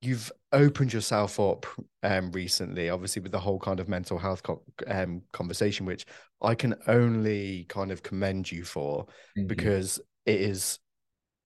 you've 0.02 0.30
opened 0.52 0.92
yourself 0.92 1.40
up 1.40 1.66
um 2.04 2.30
recently 2.32 2.88
obviously 2.88 3.21
with 3.21 3.32
the 3.32 3.40
whole 3.40 3.59
kind 3.59 3.80
of 3.80 3.88
mental 3.88 4.16
health 4.16 4.42
co- 4.44 4.62
um 4.87 5.23
conversation 5.32 5.85
which 5.87 6.06
i 6.42 6.54
can 6.54 6.75
only 6.87 7.64
kind 7.68 7.90
of 7.90 8.02
commend 8.02 8.50
you 8.50 8.64
for 8.64 9.07
you. 9.37 9.45
because 9.47 10.00
it 10.26 10.40
is 10.40 10.78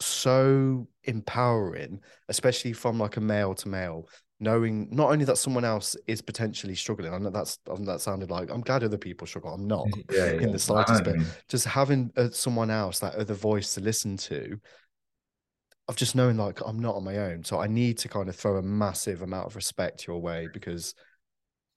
so 0.01 0.87
empowering 1.05 2.01
especially 2.29 2.73
from 2.73 2.99
like 2.99 3.17
a 3.17 3.21
male 3.21 3.55
to 3.55 3.69
male 3.69 4.09
knowing 4.43 4.89
not 4.91 5.11
only 5.11 5.25
that 5.25 5.39
someone 5.39 5.65
else 5.65 5.95
is 6.09 6.21
potentially 6.21 6.75
struggling 6.75 7.15
i 7.15 7.19
know 7.19 7.31
that's 7.31 7.59
that 7.81 8.01
sounded 8.01 8.29
like 8.31 8.51
i'm 8.51 8.61
glad 8.61 8.83
other 8.83 8.99
people 8.99 9.27
struggle 9.27 9.55
i'm 9.55 9.69
not 9.69 9.87
yeah, 10.13 10.33
in 10.33 10.43
yeah. 10.43 10.49
the 10.49 10.59
slightest 10.59 11.05
bit 11.05 11.17
just 11.49 11.65
having 11.65 12.11
uh, 12.17 12.29
someone 12.31 12.69
else 12.69 12.99
that 12.99 13.15
other 13.15 13.35
voice 13.35 13.75
to 13.75 13.81
listen 13.81 14.17
to 14.17 14.59
of 15.87 15.97
just 15.97 16.17
knowing 16.17 16.37
like 16.37 16.61
i'm 16.67 16.81
not 16.81 16.97
on 16.97 17.05
my 17.05 17.19
own 17.19 17.45
so 17.45 17.61
i 17.61 17.69
need 17.69 17.97
to 17.97 18.09
kind 18.09 18.29
of 18.29 18.35
throw 18.35 18.57
a 18.57 18.63
massive 18.63 19.23
amount 19.23 19.47
of 19.47 19.55
respect 19.55 20.07
your 20.09 20.21
way 20.21 20.49
because 20.53 20.95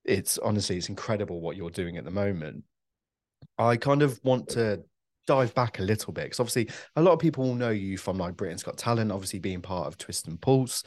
it's 0.03 0.39
honestly 0.39 0.77
it's 0.77 0.89
incredible 0.89 1.41
what 1.41 1.55
you're 1.55 1.69
doing 1.69 1.97
at 1.97 2.03
the 2.03 2.11
moment 2.11 2.63
i 3.57 3.75
kind 3.75 4.01
of 4.01 4.19
want 4.23 4.47
to 4.49 4.81
dive 5.27 5.53
back 5.55 5.79
a 5.79 5.83
little 5.83 6.13
bit 6.13 6.25
because 6.25 6.39
obviously 6.39 6.69
a 6.95 7.01
lot 7.01 7.13
of 7.13 7.19
people 7.19 7.43
will 7.43 7.55
know 7.55 7.71
you 7.71 7.97
from 7.97 8.17
like 8.17 8.37
britain's 8.37 8.63
got 8.63 8.77
talent 8.77 9.11
obviously 9.11 9.39
being 9.39 9.61
part 9.61 9.87
of 9.87 9.97
twist 9.97 10.27
and 10.27 10.39
pulse 10.39 10.83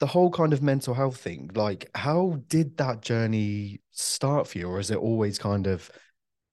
the 0.00 0.06
whole 0.06 0.30
kind 0.30 0.52
of 0.52 0.62
mental 0.62 0.94
health 0.94 1.18
thing 1.18 1.50
like 1.54 1.88
how 1.94 2.40
did 2.48 2.76
that 2.76 3.00
journey 3.02 3.80
start 3.92 4.46
for 4.46 4.58
you 4.58 4.68
or 4.68 4.76
has 4.76 4.90
it 4.90 4.98
always 4.98 5.38
kind 5.38 5.66
of 5.66 5.90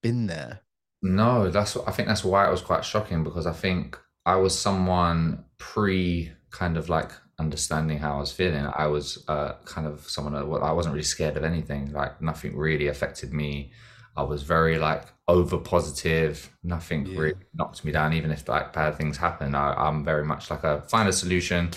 been 0.02 0.26
there 0.26 0.60
No, 1.02 1.50
that's 1.50 1.76
I 1.76 1.90
think 1.92 2.08
that's 2.08 2.24
why 2.24 2.46
it 2.46 2.50
was 2.50 2.62
quite 2.62 2.84
shocking 2.84 3.24
because 3.24 3.46
I 3.46 3.52
think 3.52 3.98
I 4.24 4.36
was 4.36 4.58
someone 4.58 5.44
pre 5.58 6.32
kind 6.50 6.76
of 6.76 6.88
like 6.88 7.12
understanding 7.38 7.98
how 7.98 8.16
I 8.16 8.20
was 8.20 8.32
feeling. 8.32 8.66
I 8.74 8.86
was 8.86 9.22
uh, 9.28 9.54
kind 9.66 9.86
of 9.86 10.08
someone 10.08 10.32
that 10.34 10.46
I 10.62 10.72
wasn't 10.72 10.94
really 10.94 11.04
scared 11.04 11.36
of 11.36 11.44
anything. 11.44 11.92
Like 11.92 12.22
nothing 12.22 12.56
really 12.56 12.86
affected 12.88 13.32
me. 13.34 13.72
I 14.16 14.22
was 14.22 14.42
very 14.42 14.78
like 14.78 15.04
over 15.28 15.58
positive. 15.58 16.50
Nothing 16.62 17.06
Yeah. 17.06 17.18
really 17.20 17.34
knocked 17.54 17.84
me 17.84 17.92
down. 17.92 18.12
Even 18.12 18.30
if 18.30 18.48
like 18.48 18.72
bad 18.72 18.96
things 18.96 19.16
happen, 19.16 19.54
I, 19.54 19.74
I'm 19.74 20.04
very 20.04 20.24
much 20.24 20.50
like 20.50 20.64
a 20.64 20.82
find 20.82 21.08
a 21.08 21.12
solution. 21.12 21.70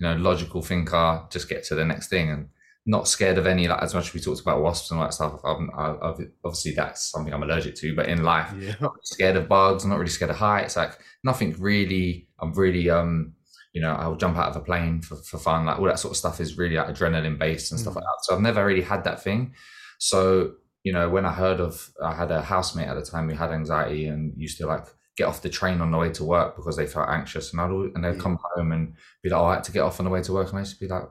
You 0.00 0.08
know, 0.08 0.16
logical 0.16 0.62
thinker. 0.62 1.24
Just 1.30 1.48
get 1.48 1.64
to 1.64 1.74
the 1.74 1.84
next 1.84 2.08
thing 2.08 2.30
and 2.30 2.48
not 2.86 3.08
scared 3.08 3.38
of 3.38 3.46
any 3.46 3.66
like 3.68 3.82
as 3.82 3.94
much 3.94 4.08
as 4.08 4.14
we 4.14 4.20
talked 4.20 4.40
about 4.40 4.60
wasps 4.60 4.90
and 4.90 5.00
all 5.00 5.06
that 5.06 5.14
stuff. 5.14 5.40
I'm, 5.44 5.70
I, 5.76 5.96
I've- 6.02 6.28
obviously 6.44 6.72
that's 6.72 7.10
something 7.10 7.32
I'm 7.32 7.42
allergic 7.42 7.74
to. 7.76 7.94
But 7.96 8.08
in 8.08 8.22
life, 8.22 8.52
Yeah. 8.58 8.74
not 8.80 8.92
scared 9.04 9.36
of 9.36 9.48
bugs. 9.48 9.84
I'm 9.84 9.90
not 9.90 9.98
really 9.98 10.10
scared 10.10 10.30
of 10.30 10.36
heights. 10.36 10.76
Like 10.76 10.98
nothing 11.22 11.54
really. 11.58 12.28
I'm 12.40 12.52
really 12.52 12.90
um, 12.90 13.34
you 13.72 13.80
know, 13.80 13.92
I'll 13.94 14.14
jump 14.16 14.36
out 14.36 14.50
of 14.50 14.56
a 14.56 14.60
plane 14.64 15.00
for, 15.02 15.16
for 15.16 15.38
fun. 15.38 15.66
Like 15.66 15.78
all 15.78 15.86
that 15.86 15.98
sort 15.98 16.12
of 16.12 16.16
stuff 16.16 16.40
is 16.40 16.56
really 16.58 16.76
like 16.76 16.88
adrenaline 16.88 17.38
based 17.38 17.72
and 17.72 17.80
stuff 17.80 17.94
Mm. 17.94 17.96
like 17.96 18.04
that. 18.04 18.18
So 18.24 18.34
I've 18.34 18.40
never 18.40 18.64
really 18.64 18.82
had 18.82 19.02
that 19.04 19.22
thing. 19.22 19.52
So 19.98 20.52
you 20.84 20.92
know, 20.92 21.08
when 21.08 21.26
I 21.26 21.32
heard 21.32 21.60
of, 21.60 21.90
I 22.02 22.14
had 22.14 22.30
a 22.30 22.42
housemate 22.42 22.88
at 22.88 22.94
the 22.94 23.04
time 23.04 23.28
who 23.28 23.36
had 23.36 23.50
anxiety 23.50 24.06
and 24.06 24.32
used 24.36 24.58
to 24.58 24.66
like 24.66 24.86
get 25.16 25.26
off 25.26 25.42
the 25.42 25.48
train 25.48 25.80
on 25.80 25.90
the 25.90 25.98
way 25.98 26.10
to 26.12 26.24
work 26.24 26.56
because 26.56 26.76
they 26.76 26.86
felt 26.86 27.08
anxious, 27.08 27.52
and 27.52 27.60
I'd 27.60 27.70
and 27.70 28.04
they'd 28.04 28.20
come 28.20 28.38
home 28.54 28.72
and 28.72 28.94
be 29.22 29.30
like, 29.30 29.40
"Oh, 29.40 29.46
I 29.46 29.54
had 29.54 29.64
to 29.64 29.72
get 29.72 29.80
off 29.82 29.98
on 29.98 30.04
the 30.04 30.10
way 30.10 30.22
to 30.22 30.32
work," 30.32 30.48
and 30.50 30.58
I 30.58 30.60
used 30.60 30.78
to 30.78 30.80
be 30.80 30.92
like. 30.92 31.08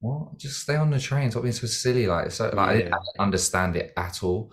What? 0.00 0.38
Just 0.38 0.60
stay 0.60 0.76
on 0.76 0.90
the 0.90 1.00
train. 1.00 1.28
Stop 1.28 1.42
being 1.42 1.52
so 1.52 1.66
silly. 1.66 2.06
Like, 2.06 2.30
so, 2.30 2.44
like 2.54 2.68
I, 2.68 2.76
didn't, 2.76 2.94
I 2.94 2.98
didn't 2.98 3.18
understand 3.18 3.74
it 3.74 3.92
at 3.96 4.22
all. 4.22 4.52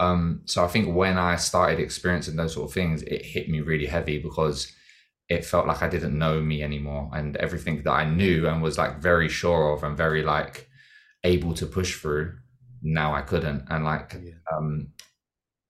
Um, 0.00 0.42
so 0.44 0.64
I 0.64 0.68
think 0.68 0.94
when 0.94 1.18
I 1.18 1.36
started 1.36 1.80
experiencing 1.80 2.36
those 2.36 2.54
sort 2.54 2.70
of 2.70 2.74
things, 2.74 3.02
it 3.02 3.24
hit 3.24 3.48
me 3.48 3.60
really 3.60 3.86
heavy 3.86 4.18
because 4.18 4.72
it 5.28 5.44
felt 5.44 5.66
like 5.66 5.82
I 5.82 5.88
didn't 5.88 6.18
know 6.18 6.40
me 6.40 6.62
anymore, 6.62 7.10
and 7.12 7.36
everything 7.36 7.82
that 7.82 7.92
I 7.92 8.04
knew 8.08 8.46
and 8.46 8.62
was 8.62 8.78
like 8.78 9.00
very 9.00 9.28
sure 9.28 9.72
of 9.72 9.82
and 9.82 9.96
very 9.96 10.22
like 10.22 10.68
able 11.24 11.54
to 11.54 11.66
push 11.66 11.96
through, 12.00 12.34
now 12.82 13.14
I 13.14 13.22
couldn't. 13.22 13.64
And 13.70 13.84
like, 13.84 14.14
Yeah. 14.22 14.32
um, 14.56 14.88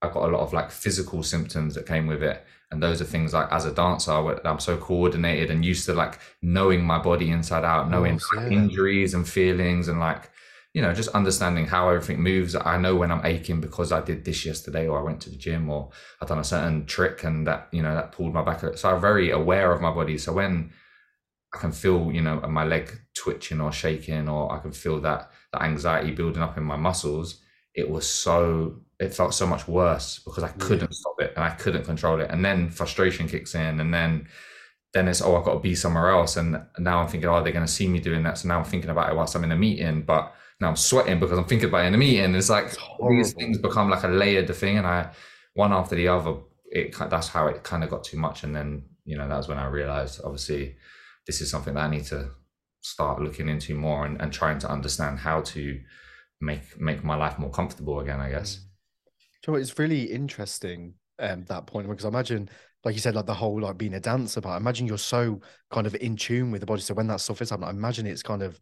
I 0.01 0.07
got 0.09 0.29
a 0.29 0.31
lot 0.31 0.41
of 0.41 0.53
like 0.53 0.69
physical 0.71 1.23
symptoms 1.23 1.73
that 1.75 1.87
came 1.87 2.05
with 2.07 2.21
it, 2.21 2.45
and 2.71 2.83
those 2.83 3.01
are 3.01 3.05
things 3.05 3.33
like 3.33 3.51
as 3.51 3.65
a 3.65 3.71
dancer, 3.73 4.21
where 4.21 4.45
I'm 4.47 4.59
so 4.59 4.77
coordinated 4.77 5.49
and 5.49 5.65
used 5.65 5.85
to 5.87 5.93
like 5.93 6.19
knowing 6.41 6.83
my 6.85 6.99
body 6.99 7.31
inside 7.31 7.63
out, 7.65 7.89
knowing 7.89 8.19
like, 8.35 8.51
yeah. 8.51 8.57
injuries 8.57 9.13
and 9.15 9.27
feelings, 9.27 9.87
and 9.87 9.99
like 9.99 10.29
you 10.73 10.83
know 10.83 10.93
just 10.93 11.09
understanding 11.09 11.65
how 11.65 11.89
everything 11.89 12.21
moves. 12.21 12.55
I 12.55 12.77
know 12.77 12.95
when 12.95 13.11
I'm 13.11 13.25
aching 13.25 13.59
because 13.59 13.91
I 13.91 14.01
did 14.01 14.23
this 14.23 14.45
yesterday, 14.45 14.87
or 14.87 14.99
I 14.99 15.01
went 15.01 15.19
to 15.21 15.31
the 15.31 15.37
gym, 15.37 15.67
or 15.67 15.89
I've 16.21 16.27
done 16.27 16.39
a 16.39 16.43
certain 16.43 16.85
trick, 16.85 17.23
and 17.23 17.47
that 17.47 17.67
you 17.71 17.81
know 17.81 17.95
that 17.95 18.11
pulled 18.11 18.35
my 18.35 18.43
back. 18.43 18.61
So 18.77 18.89
I'm 18.89 19.01
very 19.01 19.31
aware 19.31 19.71
of 19.71 19.81
my 19.81 19.91
body. 19.91 20.19
So 20.19 20.33
when 20.33 20.71
I 21.55 21.57
can 21.57 21.71
feel, 21.71 22.11
you 22.11 22.21
know, 22.21 22.39
my 22.41 22.65
leg 22.65 22.91
twitching 23.15 23.61
or 23.61 23.71
shaking, 23.71 24.29
or 24.29 24.51
I 24.51 24.59
can 24.59 24.71
feel 24.73 24.99
that 25.01 25.31
that 25.53 25.63
anxiety 25.63 26.11
building 26.11 26.43
up 26.43 26.57
in 26.57 26.63
my 26.63 26.75
muscles. 26.75 27.41
It 27.73 27.89
was 27.89 28.09
so, 28.09 28.81
it 28.99 29.13
felt 29.13 29.33
so 29.33 29.45
much 29.45 29.67
worse 29.67 30.19
because 30.25 30.43
I 30.43 30.49
couldn't 30.49 30.93
stop 30.93 31.21
it 31.21 31.33
and 31.35 31.43
I 31.43 31.51
couldn't 31.51 31.85
control 31.85 32.19
it. 32.19 32.31
And 32.31 32.43
then 32.43 32.69
frustration 32.69 33.27
kicks 33.27 33.55
in, 33.55 33.79
and 33.79 33.93
then 33.93 34.27
then 34.93 35.07
it's 35.07 35.21
oh 35.21 35.35
I've 35.35 35.45
got 35.45 35.53
to 35.53 35.59
be 35.59 35.75
somewhere 35.75 36.09
else. 36.09 36.37
And 36.37 36.61
now 36.79 36.99
I'm 36.99 37.07
thinking, 37.07 37.29
oh, 37.29 37.43
they're 37.43 37.53
going 37.53 37.65
to 37.65 37.71
see 37.71 37.87
me 37.87 37.99
doing 37.99 38.23
that. 38.23 38.39
So 38.39 38.47
now 38.47 38.57
I'm 38.57 38.65
thinking 38.65 38.89
about 38.89 39.09
it 39.09 39.15
whilst 39.15 39.35
I'm 39.35 39.43
in 39.43 39.51
a 39.51 39.55
meeting, 39.55 40.01
but 40.01 40.33
now 40.59 40.69
I'm 40.69 40.75
sweating 40.75 41.19
because 41.19 41.37
I'm 41.37 41.45
thinking 41.45 41.69
about 41.69 41.83
it 41.83 41.87
in 41.87 41.95
a 41.95 41.97
meeting. 41.97 42.33
It's 42.35 42.49
like 42.49 42.65
It's 42.65 42.79
these 43.09 43.33
things 43.33 43.57
become 43.57 43.89
like 43.89 44.03
a 44.03 44.07
layered 44.07 44.53
thing, 44.55 44.77
and 44.77 44.87
I 44.87 45.11
one 45.53 45.73
after 45.73 45.95
the 45.95 46.07
other. 46.07 46.35
It 46.69 46.95
that's 47.09 47.29
how 47.29 47.47
it 47.47 47.63
kind 47.63 47.83
of 47.83 47.89
got 47.89 48.03
too 48.03 48.17
much, 48.17 48.43
and 48.43 48.55
then 48.55 48.83
you 49.05 49.17
know 49.17 49.27
that 49.27 49.37
was 49.37 49.47
when 49.47 49.59
I 49.59 49.67
realized 49.67 50.21
obviously 50.23 50.75
this 51.25 51.41
is 51.41 51.49
something 51.49 51.75
that 51.75 51.85
I 51.85 51.89
need 51.89 52.05
to 52.05 52.31
start 52.91 53.21
looking 53.21 53.49
into 53.49 53.75
more 53.75 54.05
and, 54.05 54.21
and 54.21 54.33
trying 54.33 54.59
to 54.59 54.69
understand 54.71 55.19
how 55.19 55.41
to 55.41 55.79
make 56.41 56.79
make 56.79 57.03
my 57.03 57.15
life 57.15 57.39
more 57.39 57.51
comfortable 57.51 57.99
again. 58.01 58.19
I 58.21 58.29
guess. 58.31 58.61
Do 59.41 59.51
you 59.51 59.51
know 59.51 59.53
what, 59.53 59.61
it's 59.61 59.79
really 59.79 60.03
interesting 60.03 60.93
um 61.19 61.45
that 61.45 61.65
point 61.65 61.87
because 61.89 62.05
I 62.05 62.09
imagine 62.09 62.47
like 62.83 62.93
you 62.93 63.01
said 63.01 63.15
like 63.15 63.25
the 63.25 63.33
whole 63.33 63.59
like 63.59 63.77
being 63.77 63.95
a 63.95 63.99
dancer 63.99 64.39
but 64.39 64.49
I 64.49 64.57
imagine 64.57 64.85
you're 64.85 64.99
so 64.99 65.41
kind 65.71 65.87
of 65.87 65.95
in 65.95 66.15
tune 66.15 66.51
with 66.51 66.61
the 66.61 66.67
body 66.67 66.81
so 66.81 66.93
when 66.93 67.07
that 67.07 67.21
stuff 67.21 67.41
is 67.41 67.49
happening 67.49 67.69
I 67.69 67.71
imagine 67.71 68.05
it's 68.05 68.21
kind 68.21 68.43
of 68.43 68.59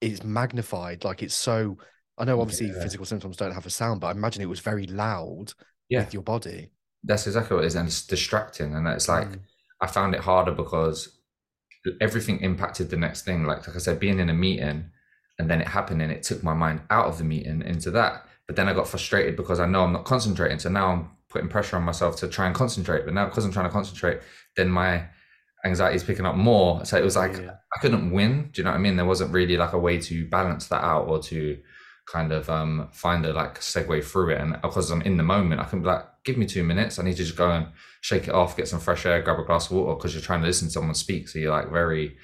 it's 0.00 0.22
magnified 0.22 1.04
like 1.04 1.22
it's 1.22 1.34
so 1.34 1.78
I 2.16 2.24
know 2.24 2.40
obviously 2.40 2.68
Yeah. 2.68 2.82
physical 2.82 3.06
symptoms 3.06 3.36
don't 3.36 3.52
have 3.54 3.66
a 3.66 3.70
sound 3.70 4.00
but 4.00 4.08
I 4.08 4.10
imagine 4.12 4.42
it 4.42 4.48
was 4.48 4.60
very 4.60 4.86
loud 4.86 5.52
Yeah. 5.88 6.00
with 6.00 6.14
your 6.14 6.22
body 6.22 6.70
That's 7.04 7.26
exactly 7.26 7.54
what 7.56 7.64
it 7.64 7.68
is, 7.68 7.74
and 7.76 7.88
it's 7.88 8.06
distracting. 8.06 8.74
And 8.74 8.86
it's 8.88 9.08
like 9.08 9.28
Mm. 9.28 9.40
I 9.80 9.86
found 9.86 10.14
it 10.14 10.20
harder 10.22 10.52
because 10.52 11.15
everything 12.00 12.40
impacted 12.40 12.90
the 12.90 12.96
next 12.96 13.22
thing. 13.22 13.44
Like 13.44 13.66
like 13.66 13.76
I 13.76 13.78
said, 13.78 14.00
being 14.00 14.18
in 14.18 14.30
a 14.30 14.34
meeting 14.34 14.90
and 15.38 15.50
then 15.50 15.60
it 15.60 15.68
happened 15.68 16.02
and 16.02 16.10
it 16.12 16.22
took 16.22 16.42
my 16.42 16.54
mind 16.54 16.80
out 16.90 17.06
of 17.06 17.18
the 17.18 17.24
meeting 17.24 17.62
into 17.62 17.90
that. 17.92 18.26
But 18.46 18.56
then 18.56 18.68
I 18.68 18.74
got 18.74 18.88
frustrated 18.88 19.36
because 19.36 19.60
I 19.60 19.66
know 19.66 19.82
I'm 19.82 19.92
not 19.92 20.04
concentrating. 20.04 20.58
So 20.58 20.68
now 20.68 20.88
I'm 20.88 21.10
putting 21.28 21.48
pressure 21.48 21.76
on 21.76 21.82
myself 21.82 22.16
to 22.16 22.28
try 22.28 22.46
and 22.46 22.54
concentrate. 22.54 23.04
But 23.04 23.14
now 23.14 23.26
because 23.26 23.44
I'm 23.44 23.52
trying 23.52 23.66
to 23.66 23.72
concentrate, 23.72 24.20
then 24.56 24.68
my 24.70 25.04
anxiety 25.64 25.96
is 25.96 26.04
picking 26.04 26.26
up 26.26 26.36
more. 26.36 26.84
So 26.84 26.96
it 26.96 27.04
was 27.04 27.16
like 27.16 27.36
Yeah. 27.36 27.56
I 27.76 27.80
couldn't 27.80 28.10
win. 28.12 28.50
Do 28.52 28.60
you 28.60 28.64
know 28.64 28.70
what 28.70 28.76
I 28.76 28.80
mean? 28.80 28.96
There 28.96 29.04
wasn't 29.04 29.32
really 29.32 29.56
like 29.56 29.72
a 29.72 29.78
way 29.78 29.98
to 30.00 30.26
balance 30.28 30.68
that 30.68 30.82
out 30.82 31.08
or 31.08 31.18
to 31.24 31.58
kind 32.06 32.32
of 32.32 32.48
um 32.50 32.88
find 32.92 33.24
a 33.26 33.32
like 33.32 33.60
segue 33.60 34.04
through 34.04 34.30
it. 34.30 34.40
And 34.40 34.60
because 34.62 34.90
I'm 34.90 35.02
in 35.02 35.16
the 35.16 35.22
moment, 35.22 35.60
I 35.60 35.64
can 35.64 35.80
be 35.82 35.86
like, 35.88 36.04
give 36.24 36.36
me 36.38 36.46
two 36.46 36.62
minutes. 36.64 36.98
I 36.98 37.02
need 37.04 37.16
to 37.16 37.24
just 37.24 37.36
go 37.36 37.50
and 37.50 37.68
shake 38.00 38.28
it 38.28 38.34
off, 38.34 38.56
get 38.56 38.68
some 38.68 38.80
fresh 38.80 39.06
air, 39.06 39.22
grab 39.22 39.38
a 39.40 39.44
glass 39.44 39.66
of 39.70 39.76
water 39.76 39.94
because 39.96 40.14
you're 40.14 40.22
trying 40.22 40.40
to 40.40 40.46
listen 40.46 40.68
to 40.68 40.72
someone 40.72 40.94
speak. 40.94 41.28
So 41.28 41.38
you're 41.38 41.50
like 41.52 41.70
very 41.70 42.16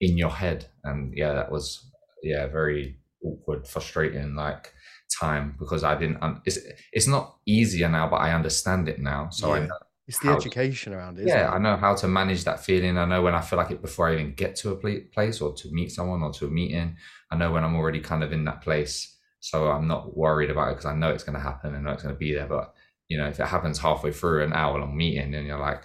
in 0.00 0.18
your 0.18 0.30
head. 0.30 0.66
And 0.84 1.12
yeah, 1.16 1.34
that 1.34 1.50
was 1.52 1.90
yeah, 2.22 2.46
very 2.48 2.98
awkward, 3.24 3.66
frustrating 3.66 4.34
like 4.34 4.72
time 5.20 5.56
because 5.58 5.84
I 5.84 5.96
didn't 5.98 6.22
un- 6.22 6.42
it's 6.46 6.58
it's 6.92 7.06
not 7.06 7.38
easier 7.46 7.88
now, 7.88 8.08
but 8.08 8.16
I 8.16 8.32
understand 8.34 8.88
it 8.88 9.00
now. 9.00 9.30
So 9.30 9.52
I 9.52 9.60
Yeah. 9.60 9.66
know 9.66 9.78
it's 10.06 10.18
the 10.20 10.30
education 10.30 10.92
around 10.92 11.18
it 11.18 11.34
yeah, 11.34 11.34
it? 11.34 11.52
I 11.52 11.58
know 11.58 11.76
how 11.76 11.94
to 11.94 12.08
manage 12.08 12.44
that 12.44 12.64
feeling. 12.64 12.98
I 12.98 13.04
know 13.04 13.22
when 13.22 13.34
I 13.34 13.40
feel 13.40 13.56
like 13.58 13.70
it 13.70 13.80
before 13.80 14.08
I 14.08 14.14
even 14.14 14.34
get 14.34 14.56
to 14.56 14.72
a 14.72 14.76
place 15.12 15.40
or 15.40 15.54
to 15.54 15.68
meet 15.72 15.92
someone 15.92 16.22
or 16.22 16.32
to 16.32 16.46
a 16.46 16.50
meeting. 16.50 16.96
I 17.30 17.36
know 17.36 17.52
when 17.52 17.62
I'm 17.64 17.76
already 17.76 18.00
kind 18.00 18.24
of 18.24 18.32
in 18.32 18.44
that 18.46 18.60
place. 18.62 19.11
So 19.42 19.70
I'm 19.70 19.86
not 19.86 20.16
worried 20.16 20.50
about 20.50 20.68
it 20.68 20.76
because 20.76 20.86
I 20.86 20.94
know 20.94 21.10
it's 21.10 21.24
going 21.24 21.36
to 21.36 21.42
happen 21.42 21.74
and 21.74 21.84
know 21.84 21.92
it's 21.92 22.02
going 22.02 22.14
to 22.14 22.18
be 22.18 22.32
there. 22.32 22.46
But, 22.46 22.72
you 23.08 23.18
know, 23.18 23.26
if 23.26 23.38
it 23.38 23.46
happens 23.46 23.78
halfway 23.78 24.12
through 24.12 24.44
an 24.44 24.54
hour 24.54 24.78
long 24.78 24.96
meeting 24.96 25.34
and 25.34 25.46
you're 25.46 25.58
like, 25.58 25.84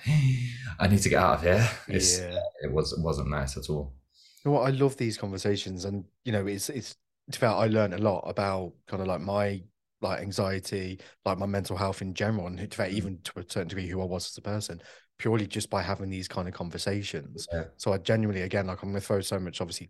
I 0.79 0.87
need 0.87 1.01
to 1.01 1.09
get 1.09 1.21
out 1.21 1.39
of 1.39 1.41
here, 1.43 1.69
it's, 1.89 2.19
yeah 2.19 2.35
uh, 2.35 2.39
it, 2.63 2.71
was, 2.71 2.93
it 2.93 3.01
wasn't 3.01 3.29
nice 3.29 3.57
at 3.57 3.69
all. 3.69 3.93
You 4.45 4.51
know 4.51 4.57
what? 4.57 4.67
I 4.67 4.69
love 4.69 4.95
these 4.95 5.17
conversations, 5.17 5.83
and 5.83 6.05
you 6.23 6.31
know, 6.31 6.47
it's 6.47 6.69
it's. 6.69 6.95
To 7.29 7.39
be 7.41 7.45
I 7.45 7.67
learned 7.67 7.93
a 7.93 7.97
lot 7.97 8.19
about 8.19 8.71
kind 8.87 9.01
of 9.01 9.07
like 9.09 9.19
my 9.19 9.61
like 9.99 10.21
anxiety, 10.21 10.97
like 11.25 11.37
my 11.37 11.45
mental 11.45 11.75
health 11.75 12.01
in 12.01 12.13
general, 12.13 12.47
and 12.47 12.57
to 12.57 12.65
be 12.65 12.83
mm. 12.83 12.89
even 12.91 13.19
to 13.25 13.39
a 13.39 13.43
certain 13.43 13.67
degree, 13.67 13.87
who 13.87 14.01
I 14.01 14.05
was 14.05 14.29
as 14.31 14.37
a 14.37 14.41
person, 14.41 14.81
purely 15.17 15.45
just 15.45 15.69
by 15.69 15.81
having 15.81 16.09
these 16.09 16.29
kind 16.29 16.47
of 16.47 16.53
conversations. 16.53 17.45
Yeah. 17.51 17.65
So 17.75 17.91
I 17.91 17.97
genuinely, 17.97 18.43
again, 18.43 18.67
like 18.67 18.81
I'm 18.81 18.91
going 18.91 19.01
to 19.01 19.05
throw 19.05 19.19
so 19.19 19.39
much, 19.39 19.59
obviously, 19.59 19.89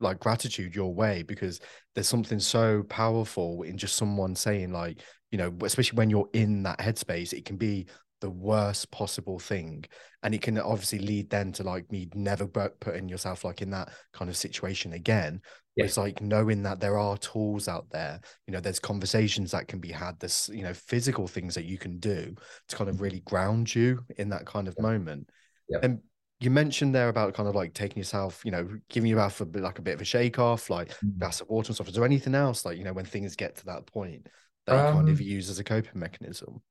like 0.00 0.18
gratitude 0.18 0.74
your 0.74 0.94
way 0.94 1.22
because 1.22 1.60
there's 1.94 2.08
something 2.08 2.38
so 2.38 2.82
powerful 2.84 3.62
in 3.62 3.76
just 3.76 3.96
someone 3.96 4.34
saying, 4.34 4.72
like, 4.72 5.02
you 5.30 5.38
know, 5.38 5.52
especially 5.62 5.96
when 5.96 6.10
you're 6.10 6.28
in 6.32 6.62
that 6.64 6.78
headspace, 6.78 7.32
it 7.32 7.44
can 7.44 7.56
be 7.56 7.86
the 8.20 8.30
worst 8.30 8.90
possible 8.90 9.38
thing. 9.38 9.84
And 10.22 10.34
it 10.34 10.42
can 10.42 10.58
obviously 10.58 10.98
lead 10.98 11.30
then 11.30 11.52
to 11.52 11.62
like 11.62 11.90
me 11.90 12.08
never 12.14 12.46
putting 12.46 13.08
yourself 13.08 13.44
like 13.44 13.62
in 13.62 13.70
that 13.70 13.90
kind 14.12 14.28
of 14.28 14.36
situation 14.36 14.92
again. 14.92 15.40
Yeah. 15.76 15.84
it's 15.84 15.96
like 15.96 16.20
knowing 16.20 16.64
that 16.64 16.80
there 16.80 16.98
are 16.98 17.16
tools 17.16 17.68
out 17.68 17.86
there 17.90 18.20
you 18.44 18.52
know 18.52 18.58
there's 18.58 18.80
conversations 18.80 19.52
that 19.52 19.68
can 19.68 19.78
be 19.78 19.92
had 19.92 20.18
there's 20.18 20.50
you 20.52 20.64
know 20.64 20.74
physical 20.74 21.28
things 21.28 21.54
that 21.54 21.64
you 21.64 21.78
can 21.78 22.00
do 22.00 22.34
to 22.68 22.76
kind 22.76 22.90
of 22.90 22.96
mm-hmm. 22.96 23.04
really 23.04 23.20
ground 23.20 23.72
you 23.72 24.04
in 24.18 24.30
that 24.30 24.46
kind 24.46 24.66
of 24.66 24.78
moment. 24.80 25.30
Yeah. 25.68 25.78
and 25.84 26.00
you 26.40 26.50
mentioned 26.50 26.94
there 26.94 27.08
about 27.08 27.34
kind 27.34 27.48
of 27.48 27.54
like 27.54 27.74
taking 27.74 27.98
yourself 27.98 28.42
you 28.44 28.50
know 28.50 28.68
giving 28.88 29.10
yourself 29.10 29.40
a 29.40 29.46
bit 29.46 29.62
like 29.62 29.78
a 29.78 29.82
bit 29.82 29.94
of 29.94 30.00
a 30.00 30.04
shake 30.04 30.38
off 30.38 30.70
like 30.70 30.92
Mm. 31.04 31.20
glass 31.20 31.40
of 31.40 31.48
water 31.48 31.68
and 31.68 31.74
stuff 31.76 31.88
is 31.88 31.94
there 31.94 32.04
anything 32.04 32.34
else 32.34 32.64
like 32.64 32.78
you 32.78 32.84
know 32.84 32.92
when 32.92 33.04
things 33.04 33.36
get 33.36 33.56
to 33.56 33.66
that 33.66 33.86
point 33.86 34.28
that 34.66 34.76
you 34.76 34.84
kind 34.84 35.08
Um, 35.08 35.10
of 35.10 35.20
use 35.20 35.50
as 35.50 35.58
a 35.58 35.64
coping 35.64 35.98
mechanism 36.00 36.62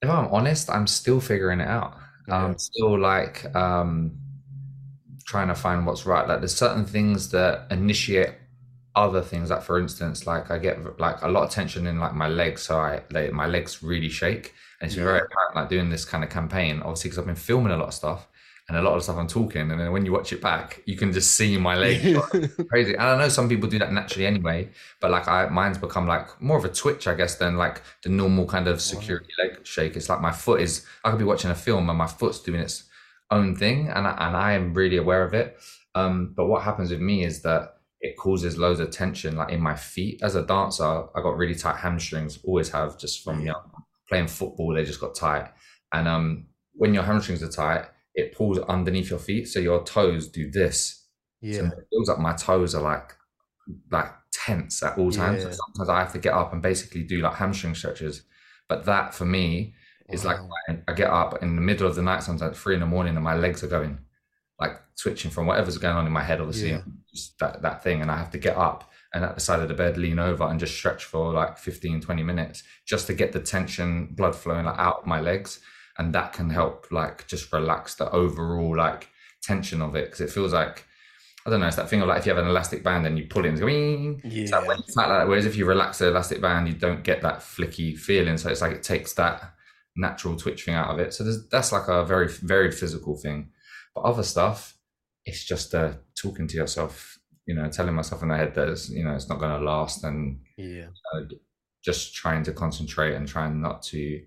If 0.00 0.10
I'm 0.10 0.26
honest, 0.28 0.68
I'm 0.70 0.86
still 0.86 1.20
figuring 1.20 1.60
it 1.60 1.68
out. 1.68 1.96
Yeah. 2.26 2.54
I'm 2.54 2.58
still 2.58 2.98
like 2.98 3.54
um 3.54 4.18
trying 5.24 5.48
to 5.48 5.54
find 5.54 5.86
what's 5.86 6.06
right. 6.06 6.26
Like 6.26 6.40
there's 6.40 6.54
certain 6.54 6.84
things 6.84 7.30
that 7.30 7.66
initiate 7.70 8.34
other 8.94 9.22
things. 9.22 9.50
Like 9.50 9.62
for 9.62 9.78
instance, 9.80 10.26
like 10.26 10.50
I 10.50 10.58
get 10.58 10.98
like 11.00 11.22
a 11.22 11.28
lot 11.28 11.44
of 11.44 11.50
tension 11.50 11.86
in 11.86 12.00
like 12.00 12.14
my 12.14 12.28
legs, 12.28 12.62
so 12.62 12.78
I 12.78 13.02
like, 13.10 13.32
my 13.32 13.46
legs 13.46 13.82
really 13.82 14.08
shake. 14.08 14.52
And 14.80 14.86
it's 14.88 14.96
been 14.96 15.04
very 15.04 15.20
apparent 15.20 15.54
like 15.56 15.68
doing 15.68 15.90
this 15.90 16.04
kind 16.04 16.24
of 16.24 16.30
campaign, 16.30 16.80
obviously 16.82 17.10
because 17.10 17.18
I've 17.18 17.26
been 17.26 17.36
filming 17.36 17.72
a 17.72 17.76
lot 17.76 17.88
of 17.88 17.94
stuff 17.94 18.28
and 18.72 18.80
a 18.80 18.88
lot 18.88 18.94
of 18.94 19.00
the 19.00 19.04
stuff 19.04 19.18
I'm 19.18 19.28
talking, 19.28 19.70
and 19.70 19.78
then 19.78 19.92
when 19.92 20.06
you 20.06 20.12
watch 20.12 20.32
it 20.32 20.40
back, 20.40 20.82
you 20.86 20.96
can 20.96 21.12
just 21.12 21.32
see 21.32 21.58
my 21.58 21.74
leg 21.74 22.18
crazy. 22.68 22.94
And 22.94 23.02
I 23.02 23.18
know 23.18 23.28
some 23.28 23.46
people 23.48 23.68
do 23.68 23.78
that 23.78 23.92
naturally 23.92 24.26
anyway, 24.26 24.70
but 24.98 25.10
like 25.10 25.28
I 25.28 25.46
mine's 25.48 25.76
become 25.76 26.06
like 26.06 26.40
more 26.40 26.56
of 26.56 26.64
a 26.64 26.70
twitch, 26.70 27.06
I 27.06 27.14
guess, 27.14 27.34
than 27.36 27.56
like 27.56 27.82
the 28.02 28.08
normal 28.08 28.46
kind 28.46 28.68
of 28.68 28.80
security 28.80 29.28
leg 29.38 29.66
shake. 29.66 29.94
It's 29.94 30.08
like 30.08 30.22
my 30.22 30.32
foot 30.32 30.62
is 30.62 30.86
I 31.04 31.10
could 31.10 31.18
be 31.18 31.24
watching 31.24 31.50
a 31.50 31.54
film 31.54 31.90
and 31.90 31.98
my 31.98 32.06
foot's 32.06 32.40
doing 32.40 32.60
its 32.60 32.84
own 33.30 33.54
thing, 33.54 33.88
and 33.88 34.06
I, 34.06 34.26
and 34.26 34.36
I 34.36 34.52
am 34.52 34.72
really 34.72 34.96
aware 34.96 35.22
of 35.22 35.34
it. 35.34 35.58
Um, 35.94 36.32
but 36.34 36.46
what 36.46 36.62
happens 36.62 36.90
with 36.90 37.00
me 37.00 37.24
is 37.24 37.42
that 37.42 37.74
it 38.00 38.16
causes 38.16 38.56
loads 38.56 38.80
of 38.80 38.90
tension, 38.90 39.36
like 39.36 39.52
in 39.52 39.60
my 39.60 39.76
feet. 39.76 40.22
As 40.22 40.34
a 40.34 40.46
dancer, 40.46 41.04
I 41.14 41.20
got 41.22 41.36
really 41.36 41.54
tight 41.54 41.76
hamstrings, 41.76 42.38
always 42.42 42.70
have, 42.70 42.98
just 42.98 43.22
from 43.22 43.44
young. 43.44 43.70
Playing 44.08 44.28
football, 44.28 44.74
they 44.74 44.84
just 44.84 45.00
got 45.00 45.14
tight. 45.14 45.50
And 45.92 46.08
um, 46.08 46.46
when 46.72 46.94
your 46.94 47.02
hamstrings 47.02 47.42
are 47.42 47.50
tight, 47.50 47.86
it 48.14 48.34
pulls 48.34 48.58
underneath 48.58 49.10
your 49.10 49.18
feet, 49.18 49.48
so 49.48 49.58
your 49.60 49.84
toes 49.84 50.28
do 50.28 50.50
this. 50.50 51.06
Yeah. 51.40 51.58
So 51.58 51.64
it 51.66 51.86
feels 51.90 52.08
like 52.08 52.18
my 52.18 52.34
toes 52.34 52.74
are 52.74 52.82
like 52.82 53.14
like 53.90 54.10
tense 54.32 54.82
at 54.82 54.98
all 54.98 55.10
times. 55.10 55.42
So 55.42 55.48
Yeah. 55.48 55.54
sometimes 55.54 55.88
I 55.88 55.98
have 56.00 56.12
to 56.12 56.18
get 56.18 56.34
up 56.34 56.52
and 56.52 56.60
basically 56.62 57.04
do 57.04 57.20
like 57.20 57.34
hamstring 57.34 57.74
stretches. 57.74 58.22
But 58.68 58.84
that 58.86 59.14
for 59.14 59.24
me 59.24 59.74
is 60.10 60.24
like 60.24 60.38
Wow. 60.38 60.50
when 60.66 60.84
I 60.88 60.92
get 60.94 61.10
up 61.10 61.42
in 61.42 61.54
the 61.56 61.62
middle 61.62 61.86
of 61.86 61.94
the 61.94 62.02
night, 62.02 62.22
sometimes 62.22 62.52
at 62.52 62.56
three 62.56 62.74
in 62.74 62.80
the 62.80 62.86
morning, 62.86 63.14
and 63.14 63.24
my 63.24 63.34
legs 63.36 63.62
are 63.62 63.68
going 63.68 63.98
like 64.58 64.80
switching 64.94 65.30
from 65.30 65.46
whatever's 65.46 65.78
going 65.78 65.96
on 65.96 66.06
in 66.06 66.12
my 66.12 66.22
head, 66.22 66.40
obviously, 66.40 66.70
Yeah. 66.70 66.82
just 67.12 67.38
that, 67.40 67.62
that 67.62 67.82
thing. 67.82 68.00
And 68.02 68.10
I 68.10 68.16
have 68.18 68.30
to 68.32 68.38
get 68.38 68.56
up 68.56 68.90
and 69.14 69.24
at 69.24 69.34
the 69.34 69.40
side 69.40 69.60
of 69.60 69.68
the 69.68 69.74
bed, 69.74 69.96
lean 69.98 70.18
over 70.18 70.44
and 70.44 70.58
just 70.60 70.74
stretch 70.74 71.04
for 71.04 71.32
like 71.32 71.58
15, 71.58 72.00
20 72.00 72.22
minutes 72.22 72.62
just 72.86 73.06
to 73.08 73.14
get 73.14 73.32
the 73.32 73.40
tension, 73.40 74.06
blood 74.14 74.34
flowing 74.36 74.64
like 74.66 74.78
out 74.78 75.00
of 75.00 75.06
my 75.06 75.20
legs. 75.20 75.60
And 75.98 76.14
that 76.14 76.32
can 76.32 76.50
help 76.50 76.86
like 76.90 77.26
just 77.26 77.52
relax 77.52 77.94
the 77.96 78.10
overall 78.10 78.76
like 78.76 79.08
tension 79.42 79.82
of 79.82 79.94
it. 79.94 80.10
Cause 80.10 80.20
it 80.20 80.30
feels 80.30 80.52
like, 80.52 80.84
I 81.46 81.50
don't 81.50 81.60
know, 81.60 81.66
it's 81.66 81.76
that 81.76 81.88
thing 81.88 82.00
of 82.02 82.08
like 82.08 82.20
if 82.20 82.26
you 82.26 82.34
have 82.34 82.42
an 82.42 82.48
elastic 82.48 82.82
band 82.82 83.06
and 83.06 83.18
you 83.18 83.26
pull 83.26 83.44
it 83.44 83.48
and 83.48 83.58
it's 83.58 83.60
going, 83.60 84.20
it's 84.24 84.52
like 84.52 84.62
Yeah. 84.62 84.68
when 84.68 84.78
it's 84.78 84.96
like 84.96 85.08
that. 85.08 85.28
Whereas 85.28 85.44
if 85.46 85.56
you 85.56 85.66
relax 85.66 85.98
the 85.98 86.08
elastic 86.08 86.40
band, 86.40 86.68
you 86.68 86.74
don't 86.74 87.02
get 87.04 87.20
that 87.22 87.40
flicky 87.40 87.96
feeling. 87.98 88.38
So 88.38 88.48
it's 88.48 88.60
like 88.62 88.72
it 88.72 88.82
takes 88.82 89.12
that 89.14 89.52
natural 89.96 90.36
twitch 90.36 90.64
thing 90.64 90.74
out 90.74 90.90
of 90.90 90.98
it. 90.98 91.12
So 91.12 91.24
there's, 91.24 91.46
that's 91.48 91.72
like 91.72 91.88
a 91.88 92.04
very 92.04 92.28
very 92.28 92.70
physical 92.72 93.16
thing. 93.16 93.50
But 93.94 94.02
other 94.02 94.22
stuff, 94.22 94.78
it's 95.26 95.44
just 95.44 95.74
uh, 95.74 95.92
talking 96.16 96.46
to 96.48 96.56
yourself, 96.56 97.18
you 97.46 97.54
know, 97.54 97.68
telling 97.68 97.94
myself 97.94 98.22
in 98.22 98.28
the 98.28 98.36
head 98.36 98.54
that 98.54 98.68
it's, 98.68 98.88
you 98.88 99.04
know 99.04 99.14
it's 99.14 99.28
not 99.28 99.38
going 99.38 99.58
to 99.58 99.64
last, 99.64 100.02
and 100.04 100.40
Yeah. 100.56 100.86
uh, 101.14 101.20
just 101.84 102.14
trying 102.14 102.42
to 102.44 102.52
concentrate 102.52 103.14
and 103.14 103.28
trying 103.28 103.60
not 103.60 103.82
to. 103.90 104.22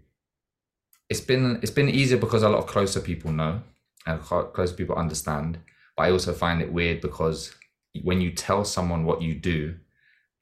It's 1.10 1.22
been 1.22 1.60
it's 1.62 1.72
been 1.72 1.90
easier 1.90 2.18
because 2.18 2.44
a 2.44 2.50
lot 2.50 2.60
of 2.60 2.68
closer 2.68 3.00
people 3.00 3.32
know 3.32 3.62
and 4.08 4.22
closer 4.22 4.74
people 4.76 4.96
understand. 4.96 5.60
But 5.96 6.04
I 6.04 6.12
also 6.12 6.34
find 6.34 6.62
it 6.62 6.72
weird 6.74 7.02
because 7.02 7.54
when 8.04 8.22
you 8.22 8.32
tell 8.32 8.66
someone 8.66 9.06
what 9.06 9.22
you 9.22 9.34
do, 9.36 9.76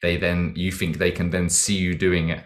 they 0.01 0.17
then 0.17 0.53
you 0.55 0.71
think 0.71 0.97
they 0.97 1.11
can 1.11 1.29
then 1.29 1.49
see 1.49 1.75
you 1.75 1.95
doing 1.95 2.29
it, 2.29 2.43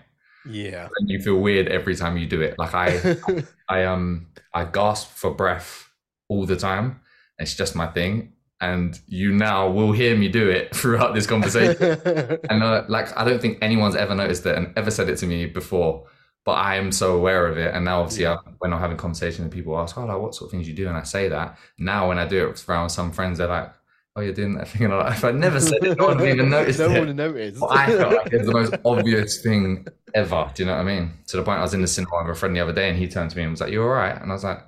Yeah. 0.50 0.90
and 1.00 1.10
you 1.10 1.22
feel 1.22 1.40
weird 1.40 1.68
every 1.68 1.96
time 1.96 2.18
you 2.18 2.26
do 2.28 2.42
it. 2.42 2.58
Like 2.58 2.74
I 2.74 3.18
I 3.70 3.84
um 3.86 4.28
I 4.54 4.66
gasp 4.66 5.10
for 5.12 5.32
breath 5.34 5.88
all 6.28 6.46
the 6.46 6.56
time. 6.58 7.00
It's 7.40 7.56
just 7.56 7.76
my 7.76 7.88
thing, 7.88 8.34
and 8.60 9.00
you 9.08 9.32
now 9.32 9.70
will 9.70 9.92
hear 9.92 10.16
me 10.18 10.28
do 10.28 10.50
it 10.50 10.76
throughout 10.80 11.14
this 11.14 11.28
conversation. 11.28 12.00
and 12.50 12.64
uh, 12.64 12.84
like 12.90 13.16
I 13.18 13.24
don't 13.24 13.40
think 13.42 13.60
anyone's 13.62 13.96
ever 13.96 14.16
noticed 14.16 14.46
it 14.48 14.56
and 14.58 14.74
ever 14.76 14.90
said 14.92 15.08
it 15.10 15.18
to 15.18 15.28
me 15.28 15.46
before. 15.46 16.08
But 16.48 16.54
I 16.54 16.78
am 16.78 16.94
so 16.94 17.18
aware 17.18 17.46
of 17.48 17.58
it, 17.58 17.76
and 17.76 17.84
now 17.84 18.00
obviously 18.00 18.26
I, 18.26 18.38
when 18.60 18.72
I'm 18.72 18.80
having 18.80 18.96
conversations 18.96 19.42
and 19.42 19.52
people 19.52 19.78
ask, 19.78 19.98
"Oh, 19.98 20.06
like 20.06 20.18
what 20.18 20.34
sort 20.34 20.48
of 20.48 20.52
things 20.54 20.66
you 20.66 20.74
do?" 20.74 20.88
and 20.88 20.96
I 20.96 21.04
say 21.04 21.28
that 21.28 21.58
now 21.78 22.08
when 22.08 22.18
I 22.18 22.26
do 22.26 22.48
it 22.48 22.64
around 22.70 22.90
some 22.90 23.12
friends, 23.12 23.38
they're 23.38 23.50
like, 23.50 23.74
"Oh, 24.16 24.22
you're 24.22 24.32
doing 24.32 24.54
that 24.56 24.70
thing," 24.70 24.86
and 24.86 24.94
I'm 24.94 25.00
like, 25.08 25.18
if 25.18 25.26
I 25.26 25.32
never 25.32 25.60
said 25.60 25.84
it, 25.84 25.98
no 25.98 26.06
one 26.08 26.18
would 26.20 26.30
even 26.30 26.50
noticed 26.50 26.80
no 26.86 26.86
it. 26.86 27.00
one 27.00 27.08
would 27.08 27.18
notice. 27.18 27.60
But 27.60 27.72
I 27.78 27.88
felt 27.88 28.14
like 28.14 28.32
it's 28.32 28.46
the 28.46 28.54
most 28.54 28.74
obvious 28.86 29.42
thing 29.42 29.88
ever. 30.16 30.50
Do 30.56 30.64
you 30.64 30.68
know 30.68 30.76
what 30.76 30.82
I 30.82 30.86
mean? 30.86 31.12
To 31.28 31.36
the 31.36 31.44
point 31.44 31.60
I 31.60 31.64
was 31.64 31.74
in 31.74 31.82
the 31.82 31.88
cinema 31.88 32.24
with 32.24 32.38
a 32.38 32.40
friend 32.40 32.56
the 32.56 32.62
other 32.62 32.72
day 32.72 32.90
and 32.90 32.98
he 32.98 33.10
turned 33.10 33.30
to 33.32 33.36
me 33.36 33.44
and 33.44 33.52
was 33.52 33.60
like, 33.60 33.74
"You're 33.74 33.84
all 33.84 34.00
right? 34.02 34.16
And 34.22 34.32
I 34.32 34.34
was 34.34 34.46
like, 34.46 34.62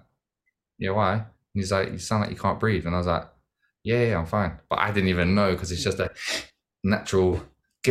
Yeah, 0.80 0.92
why? 0.92 1.14
And 1.14 1.26
he's 1.54 1.72
like, 1.72 1.94
You 1.94 1.98
sound 1.98 2.24
like 2.24 2.32
you 2.32 2.38
can't 2.38 2.60
breathe. 2.60 2.86
And 2.88 2.94
I 2.94 2.98
was 2.98 3.08
like, 3.08 3.26
Yeah, 3.86 4.04
yeah, 4.04 4.20
I'm 4.20 4.26
fine. 4.26 4.60
But 4.70 4.80
I 4.80 4.92
didn't 4.92 5.10
even 5.10 5.34
know 5.34 5.54
because 5.54 5.72
it's 5.72 5.84
just 5.84 6.00
a 6.00 6.12
natural 6.84 7.42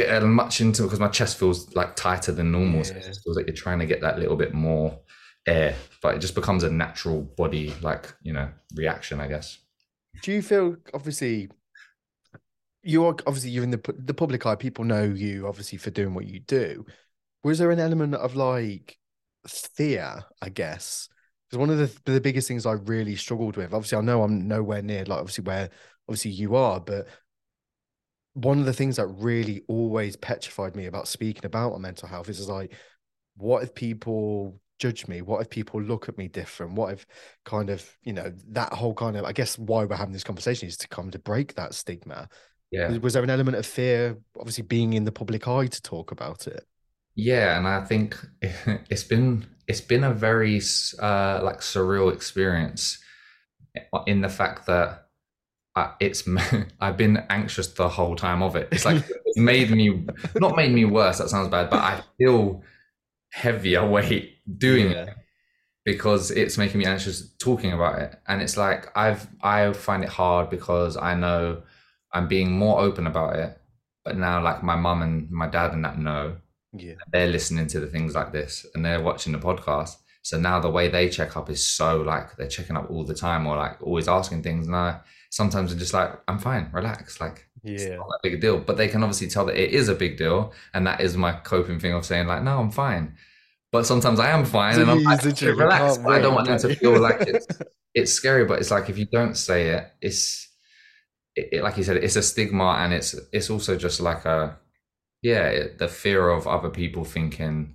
get 0.00 0.08
as 0.08 0.24
much 0.24 0.60
into 0.60 0.82
it 0.82 0.86
because 0.86 1.00
my 1.00 1.08
chest 1.08 1.38
feels 1.38 1.74
like 1.74 1.96
tighter 1.96 2.32
than 2.32 2.52
normal. 2.52 2.84
So 2.84 2.94
it 2.94 3.02
just 3.02 3.22
feels 3.24 3.36
like 3.36 3.46
you're 3.46 3.56
trying 3.56 3.78
to 3.80 3.86
get 3.86 4.00
that 4.00 4.18
little 4.18 4.36
bit 4.36 4.54
more 4.54 4.98
air. 5.46 5.74
But 6.02 6.14
it 6.14 6.18
just 6.18 6.34
becomes 6.34 6.62
a 6.62 6.70
natural 6.70 7.22
body 7.22 7.74
like, 7.82 8.14
you 8.22 8.32
know, 8.32 8.48
reaction, 8.74 9.20
I 9.20 9.28
guess. 9.28 9.58
Do 10.22 10.32
you 10.32 10.42
feel 10.42 10.76
obviously 10.94 11.48
you're 12.82 13.16
obviously 13.26 13.50
you're 13.50 13.64
in 13.64 13.70
the 13.70 13.94
the 13.98 14.14
public 14.14 14.46
eye, 14.46 14.54
people 14.54 14.84
know 14.84 15.04
you 15.04 15.46
obviously 15.46 15.78
for 15.78 15.90
doing 15.90 16.14
what 16.14 16.26
you 16.26 16.40
do. 16.40 16.86
Was 17.44 17.58
there 17.58 17.70
an 17.70 17.80
element 17.80 18.14
of 18.14 18.34
like 18.36 18.98
fear, 19.46 20.24
I 20.40 20.48
guess? 20.48 21.08
Because 21.48 21.58
one 21.58 21.70
of 21.70 21.78
the 21.78 22.12
the 22.12 22.20
biggest 22.20 22.48
things 22.48 22.66
I 22.66 22.72
really 22.72 23.16
struggled 23.16 23.56
with, 23.56 23.74
obviously 23.74 23.98
I 23.98 24.02
know 24.02 24.22
I'm 24.22 24.48
nowhere 24.48 24.82
near 24.82 25.04
like 25.04 25.20
obviously 25.20 25.44
where 25.44 25.70
obviously 26.08 26.30
you 26.30 26.56
are, 26.56 26.80
but 26.80 27.08
one 28.42 28.60
of 28.60 28.66
the 28.66 28.72
things 28.72 28.96
that 28.96 29.06
really 29.06 29.62
always 29.68 30.16
petrified 30.16 30.76
me 30.76 30.86
about 30.86 31.08
speaking 31.08 31.44
about 31.44 31.72
my 31.72 31.78
mental 31.78 32.08
health 32.08 32.28
is 32.28 32.38
is 32.38 32.48
like, 32.48 32.72
what 33.36 33.62
if 33.62 33.74
people 33.74 34.60
judge 34.78 35.08
me? 35.08 35.22
What 35.22 35.40
if 35.40 35.50
people 35.50 35.82
look 35.82 36.08
at 36.08 36.16
me 36.16 36.28
different? 36.28 36.74
What 36.74 36.92
if 36.92 37.06
kind 37.44 37.70
of, 37.70 37.88
you 38.02 38.12
know, 38.12 38.32
that 38.50 38.72
whole 38.72 38.94
kind 38.94 39.16
of, 39.16 39.24
I 39.24 39.32
guess 39.32 39.58
why 39.58 39.84
we're 39.84 39.96
having 39.96 40.12
this 40.12 40.24
conversation 40.24 40.68
is 40.68 40.76
to 40.78 40.88
come 40.88 41.10
to 41.10 41.18
break 41.18 41.54
that 41.54 41.74
stigma. 41.74 42.28
Yeah. 42.70 42.88
Was, 42.88 43.00
was 43.00 43.12
there 43.14 43.24
an 43.24 43.30
element 43.30 43.56
of 43.56 43.66
fear, 43.66 44.16
obviously 44.38 44.64
being 44.64 44.92
in 44.92 45.04
the 45.04 45.12
public 45.12 45.48
eye 45.48 45.66
to 45.66 45.82
talk 45.82 46.12
about 46.12 46.46
it? 46.46 46.64
Yeah, 47.14 47.58
and 47.58 47.66
I 47.66 47.84
think 47.84 48.16
it's 48.42 49.02
been 49.02 49.46
it's 49.66 49.80
been 49.80 50.04
a 50.04 50.14
very 50.14 50.60
uh, 51.00 51.40
like 51.42 51.58
surreal 51.58 52.12
experience 52.12 52.98
in 54.06 54.20
the 54.20 54.28
fact 54.28 54.66
that 54.66 55.07
uh, 55.78 55.92
it's 56.00 56.26
I've 56.80 56.96
been 56.96 57.16
anxious 57.30 57.68
the 57.74 57.88
whole 57.88 58.16
time 58.16 58.42
of 58.42 58.56
it. 58.56 58.68
It's 58.72 58.84
like 58.84 59.02
it's 59.26 59.38
made 59.38 59.70
me 59.70 60.06
not 60.36 60.56
made 60.56 60.72
me 60.72 60.84
worse. 60.84 61.18
That 61.18 61.28
sounds 61.30 61.48
bad, 61.48 61.70
but 61.70 61.80
I 61.80 62.02
feel 62.18 62.62
heavier 63.30 63.86
weight 63.86 64.24
doing 64.58 64.90
it 64.92 65.08
because 65.84 66.30
it's 66.30 66.58
making 66.58 66.78
me 66.78 66.86
anxious 66.86 67.32
talking 67.38 67.72
about 67.72 67.98
it. 68.00 68.16
And 68.26 68.42
it's 68.42 68.56
like 68.56 68.86
I've 68.96 69.26
I 69.42 69.72
find 69.72 70.02
it 70.04 70.10
hard 70.10 70.50
because 70.50 70.96
I 70.96 71.14
know 71.14 71.62
I'm 72.12 72.28
being 72.28 72.50
more 72.52 72.80
open 72.80 73.06
about 73.06 73.36
it, 73.36 73.58
but 74.04 74.16
now 74.16 74.42
like 74.42 74.62
my 74.62 74.76
mum 74.76 75.02
and 75.02 75.30
my 75.30 75.46
dad 75.48 75.72
and 75.72 75.84
that 75.84 75.98
know 75.98 76.36
Yeah. 76.72 76.94
they're 77.12 77.26
listening 77.28 77.66
to 77.68 77.80
the 77.80 77.86
things 77.86 78.14
like 78.14 78.32
this 78.32 78.66
and 78.74 78.84
they're 78.84 79.02
watching 79.02 79.32
the 79.32 79.38
podcast. 79.38 79.96
So 80.22 80.38
now 80.38 80.60
the 80.60 80.70
way 80.70 80.88
they 80.88 81.08
check 81.08 81.36
up 81.36 81.48
is 81.50 81.64
so 81.66 82.02
like 82.02 82.36
they're 82.36 82.48
checking 82.56 82.76
up 82.76 82.90
all 82.90 83.04
the 83.04 83.14
time 83.14 83.46
or 83.46 83.56
like 83.56 83.80
always 83.82 84.08
asking 84.08 84.42
things. 84.42 84.66
And 84.66 84.76
I 84.76 85.00
sometimes 85.30 85.72
I'm 85.72 85.78
just 85.78 85.94
like, 85.94 86.12
I'm 86.28 86.38
fine, 86.38 86.70
relax. 86.72 87.20
Like 87.20 87.48
it's 87.64 87.84
Yeah. 87.84 87.96
not 87.96 88.06
that 88.08 88.20
big 88.22 88.34
a 88.34 88.38
deal. 88.38 88.58
But 88.58 88.76
they 88.76 88.88
can 88.88 89.02
obviously 89.02 89.28
tell 89.28 89.44
that 89.46 89.56
it 89.56 89.70
is 89.72 89.88
a 89.88 89.94
big 89.94 90.16
deal. 90.16 90.52
And 90.74 90.86
that 90.86 91.00
is 91.00 91.16
my 91.16 91.32
coping 91.32 91.78
thing 91.80 91.92
of 91.92 92.04
saying, 92.06 92.26
like, 92.26 92.42
no, 92.42 92.58
I'm 92.58 92.70
fine. 92.70 93.16
But 93.70 93.84
sometimes 93.86 94.18
I 94.18 94.30
am 94.30 94.44
fine 94.46 94.74
So 94.74 94.82
and 94.82 94.90
I'm 94.90 95.02
like, 95.02 95.22
literally 95.24 95.58
relax. 95.58 95.98
I 95.98 96.20
don't 96.20 96.34
want 96.34 96.46
them 96.48 96.58
to 96.60 96.74
feel 96.74 96.98
like 97.08 97.20
it's 97.22 97.46
it's 97.94 98.12
scary, 98.12 98.44
but 98.44 98.58
it's 98.60 98.70
like 98.70 98.88
if 98.88 98.96
you 98.98 99.06
don't 99.06 99.36
say 99.36 99.70
it, 99.70 99.92
it's 100.00 100.48
it, 101.36 101.48
it- 101.52 101.62
like 101.62 101.76
you 101.76 101.84
said, 101.84 101.98
it's 101.98 102.16
a 102.16 102.22
stigma, 102.22 102.76
and 102.78 102.92
it's 102.94 103.14
it's 103.32 103.50
also 103.50 103.76
just 103.76 104.00
like 104.00 104.24
a 104.24 104.58
yeah, 105.22 105.46
it- 105.48 105.78
the 105.78 105.88
fear 105.88 106.30
of 106.30 106.46
other 106.46 106.70
people 106.70 107.04
thinking, 107.04 107.74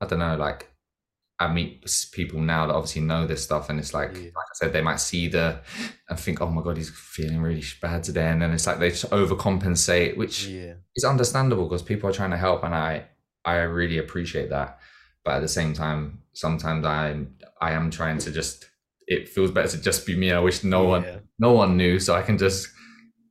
I 0.00 0.06
don't 0.06 0.20
know, 0.20 0.36
like 0.36 0.70
I 1.40 1.52
meet 1.52 1.84
people 2.12 2.40
now 2.40 2.66
that 2.66 2.74
obviously 2.74 3.02
know 3.02 3.26
this 3.26 3.42
stuff, 3.42 3.68
and 3.68 3.78
it's 3.80 3.92
like 3.92 4.12
Yeah. 4.14 4.22
like 4.22 4.48
I 4.52 4.54
said, 4.54 4.72
they 4.72 4.82
might 4.82 5.00
see 5.00 5.28
the 5.28 5.60
and 6.08 6.18
think, 6.18 6.40
oh 6.40 6.48
my 6.48 6.62
god, 6.62 6.76
he's 6.76 6.90
feeling 6.90 7.40
really 7.42 7.62
bad 7.82 8.04
today, 8.04 8.28
and 8.28 8.40
then 8.40 8.52
it's 8.52 8.66
like 8.66 8.78
they 8.78 8.90
just 8.90 9.10
overcompensate, 9.10 10.16
which 10.16 10.46
Yeah. 10.46 10.74
is 10.96 11.04
understandable 11.04 11.64
because 11.68 11.82
people 11.82 12.08
are 12.08 12.12
trying 12.12 12.30
to 12.30 12.36
help, 12.36 12.62
and 12.64 12.74
I 12.74 13.06
I 13.44 13.56
really 13.56 13.98
appreciate 13.98 14.48
that. 14.50 14.78
But 15.24 15.34
at 15.36 15.40
the 15.40 15.48
same 15.48 15.74
time, 15.74 16.22
sometimes 16.32 16.84
I 16.86 17.26
I 17.60 17.72
am 17.72 17.90
trying 17.90 18.18
to 18.18 18.30
just. 18.30 18.70
It 19.06 19.28
feels 19.28 19.50
better 19.50 19.68
to 19.68 19.80
just 19.82 20.06
be 20.06 20.16
me. 20.16 20.32
I 20.32 20.38
wish 20.38 20.64
no 20.64 20.84
one 20.84 21.02
Yeah. 21.02 21.18
no 21.38 21.52
one 21.52 21.76
knew, 21.76 21.98
so 21.98 22.14
I 22.14 22.22
can 22.22 22.38
just 22.38 22.68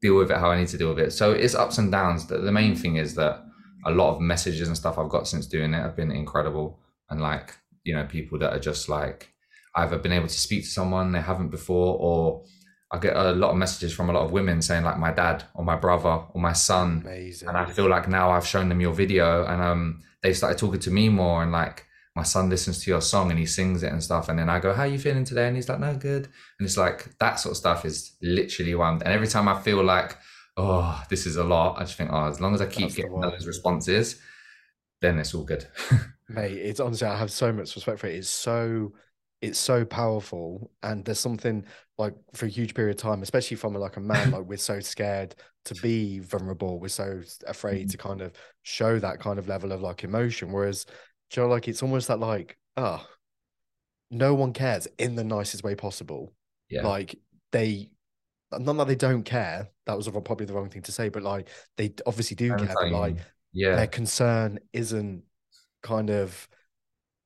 deal 0.02 0.16
with 0.18 0.30
it 0.30 0.38
how 0.38 0.52
I 0.52 0.60
need 0.60 0.68
to 0.68 0.78
deal 0.78 0.90
with 0.90 1.00
it. 1.00 1.12
So 1.14 1.32
it's 1.32 1.56
ups 1.56 1.78
and 1.80 1.92
downs. 1.92 2.28
The, 2.28 2.38
the 2.40 2.52
main 2.52 2.76
thing 2.76 2.98
is 2.98 3.16
that 3.16 3.44
a 3.86 3.92
lot 3.92 4.14
of 4.14 4.22
messages 4.22 4.68
and 4.68 4.78
stuff 4.78 4.98
I've 5.00 5.10
got 5.10 5.28
since 5.28 5.48
doing 5.48 5.74
it 5.74 5.82
have 5.82 5.96
been 5.96 6.12
incredible, 6.12 6.80
and 7.10 7.22
like 7.22 7.58
you 7.84 7.94
know 7.94 8.06
people 8.06 8.40
that 8.40 8.54
are 8.54 8.60
just 8.60 8.90
like 8.90 9.34
either 9.76 9.98
been 9.98 10.12
able 10.12 10.28
to 10.28 10.40
speak 10.40 10.64
to 10.64 10.70
someone 10.70 11.12
they 11.12 11.22
haven't 11.22 11.50
before, 11.50 11.98
or 12.00 12.44
I 12.92 13.00
get 13.00 13.16
a 13.16 13.32
lot 13.32 13.52
of 13.52 13.58
messages 13.58 13.94
from 13.94 14.10
a 14.10 14.14
lot 14.14 14.24
of 14.24 14.32
women 14.32 14.62
saying 14.62 14.84
like 14.84 15.00
my 15.00 15.12
dad 15.12 15.44
or 15.56 15.66
my 15.66 15.76
brother 15.76 16.26
or 16.32 16.40
my 16.40 16.54
son, 16.54 17.02
Amazing. 17.04 17.48
and 17.48 17.58
I 17.58 17.66
feel 17.66 17.90
like 17.90 18.08
now 18.08 18.30
I've 18.32 18.46
shown 18.46 18.70
them 18.70 18.82
your 18.82 18.94
video 18.94 19.46
and 19.46 19.62
um 19.62 20.02
they 20.22 20.34
started 20.34 20.58
talking 20.58 20.80
to 20.82 20.92
me 20.92 21.10
more 21.10 21.42
and 21.42 21.52
like 21.52 21.86
my 22.16 22.24
son 22.24 22.50
listens 22.50 22.84
to 22.84 22.92
your 22.92 23.02
song 23.02 23.32
and 23.32 23.40
he 23.40 23.46
sings 23.48 23.82
it 23.82 23.92
and 23.92 24.04
stuff 24.04 24.30
and 24.30 24.38
then 24.38 24.48
I 24.48 24.60
go 24.60 24.74
how 24.74 24.84
are 24.84 24.88
you 24.88 25.00
feeling 25.00 25.26
today? 25.26 25.48
And 25.48 25.56
he's 25.56 25.68
like 25.68 25.80
no 25.80 25.96
good. 25.96 26.26
And 26.60 26.66
it's 26.68 26.78
like 26.78 27.18
that 27.18 27.40
sort 27.40 27.54
of 27.54 27.58
stuff 27.58 27.86
is 27.86 28.16
literally 28.22 28.76
one 28.76 29.02
and 29.02 29.14
every 29.14 29.28
time 29.28 29.48
I 29.48 29.60
feel 29.60 29.84
like 29.84 30.18
oh 30.56 31.04
this 31.10 31.26
is 31.26 31.38
a 31.38 31.44
lot 31.44 31.78
I 31.78 31.82
just 31.82 31.98
think 31.98 32.12
oh 32.14 32.28
as 32.28 32.40
long 32.40 32.54
as 32.54 32.62
I 32.62 32.68
keep 32.68 32.90
That's 32.90 32.96
getting 32.96 33.20
those 33.20 33.48
responses 33.48 34.22
then 35.02 35.18
it's 35.18 35.34
all 35.34 35.44
good 35.44 35.68
Mate, 36.34 36.58
it's 36.58 36.80
honestly, 36.80 37.08
I 37.08 37.18
have 37.18 37.32
so 37.32 37.52
much 37.54 37.76
respect 37.76 38.00
for 38.00 38.08
it. 38.08 38.16
It's 38.16 38.30
so 38.30 38.94
it's 39.42 39.60
so 39.60 39.84
powerful 39.84 40.72
and 40.84 41.04
there's 41.04 41.20
something 41.20 41.66
like 41.98 42.14
for 42.34 42.46
a 42.46 42.50
huge 42.50 42.74
period 42.74 42.96
of 42.96 43.02
time 43.02 43.22
especially 43.22 43.58
from 43.58 43.74
like 43.74 43.98
a 43.98 44.00
man 44.00 44.32
like 44.32 44.44
we're 44.46 44.58
so 44.58 44.80
scared 44.80 45.36
to 45.66 45.76
be 45.76 46.20
vulnerable 46.20 46.80
we're 46.80 46.88
so 46.88 47.22
afraid 47.46 47.82
Mm-hmm. 47.82 47.90
to 47.90 47.98
kind 47.98 48.22
of 48.22 48.32
show 48.62 49.00
that 49.00 49.20
kind 49.20 49.38
of 49.38 49.50
level 49.50 49.74
of 49.74 49.82
like 49.82 50.06
emotion 50.06 50.54
whereas 50.54 50.86
do 51.30 51.42
you 51.42 51.46
know 51.48 51.52
like 51.54 51.68
it's 51.68 51.84
almost 51.84 52.08
that 52.08 52.22
like 52.22 52.58
oh 52.78 53.06
no 54.12 54.34
one 54.34 54.54
cares 54.54 54.88
in 54.98 55.16
the 55.16 55.26
nicest 55.26 55.62
way 55.62 55.76
possible 55.76 56.32
Yeah. 56.70 56.88
like 56.88 57.20
they 57.52 57.90
not 58.58 58.78
that 58.78 58.88
they 58.88 58.96
don't 58.96 59.24
care 59.24 59.68
that 59.88 59.98
was 59.98 60.08
probably 60.08 60.46
the 60.46 60.54
wrong 60.54 60.70
thing 60.70 60.84
to 60.84 60.92
say 60.94 61.10
but 61.10 61.22
like 61.22 61.50
they 61.76 61.94
obviously 62.06 62.36
do 62.36 62.56
care 62.56 62.74
but 62.74 62.92
like 62.92 63.18
yeah. 63.52 63.76
their 63.76 63.88
concern 63.88 64.60
isn't 64.72 65.24
kind 65.84 66.12
of 66.12 66.50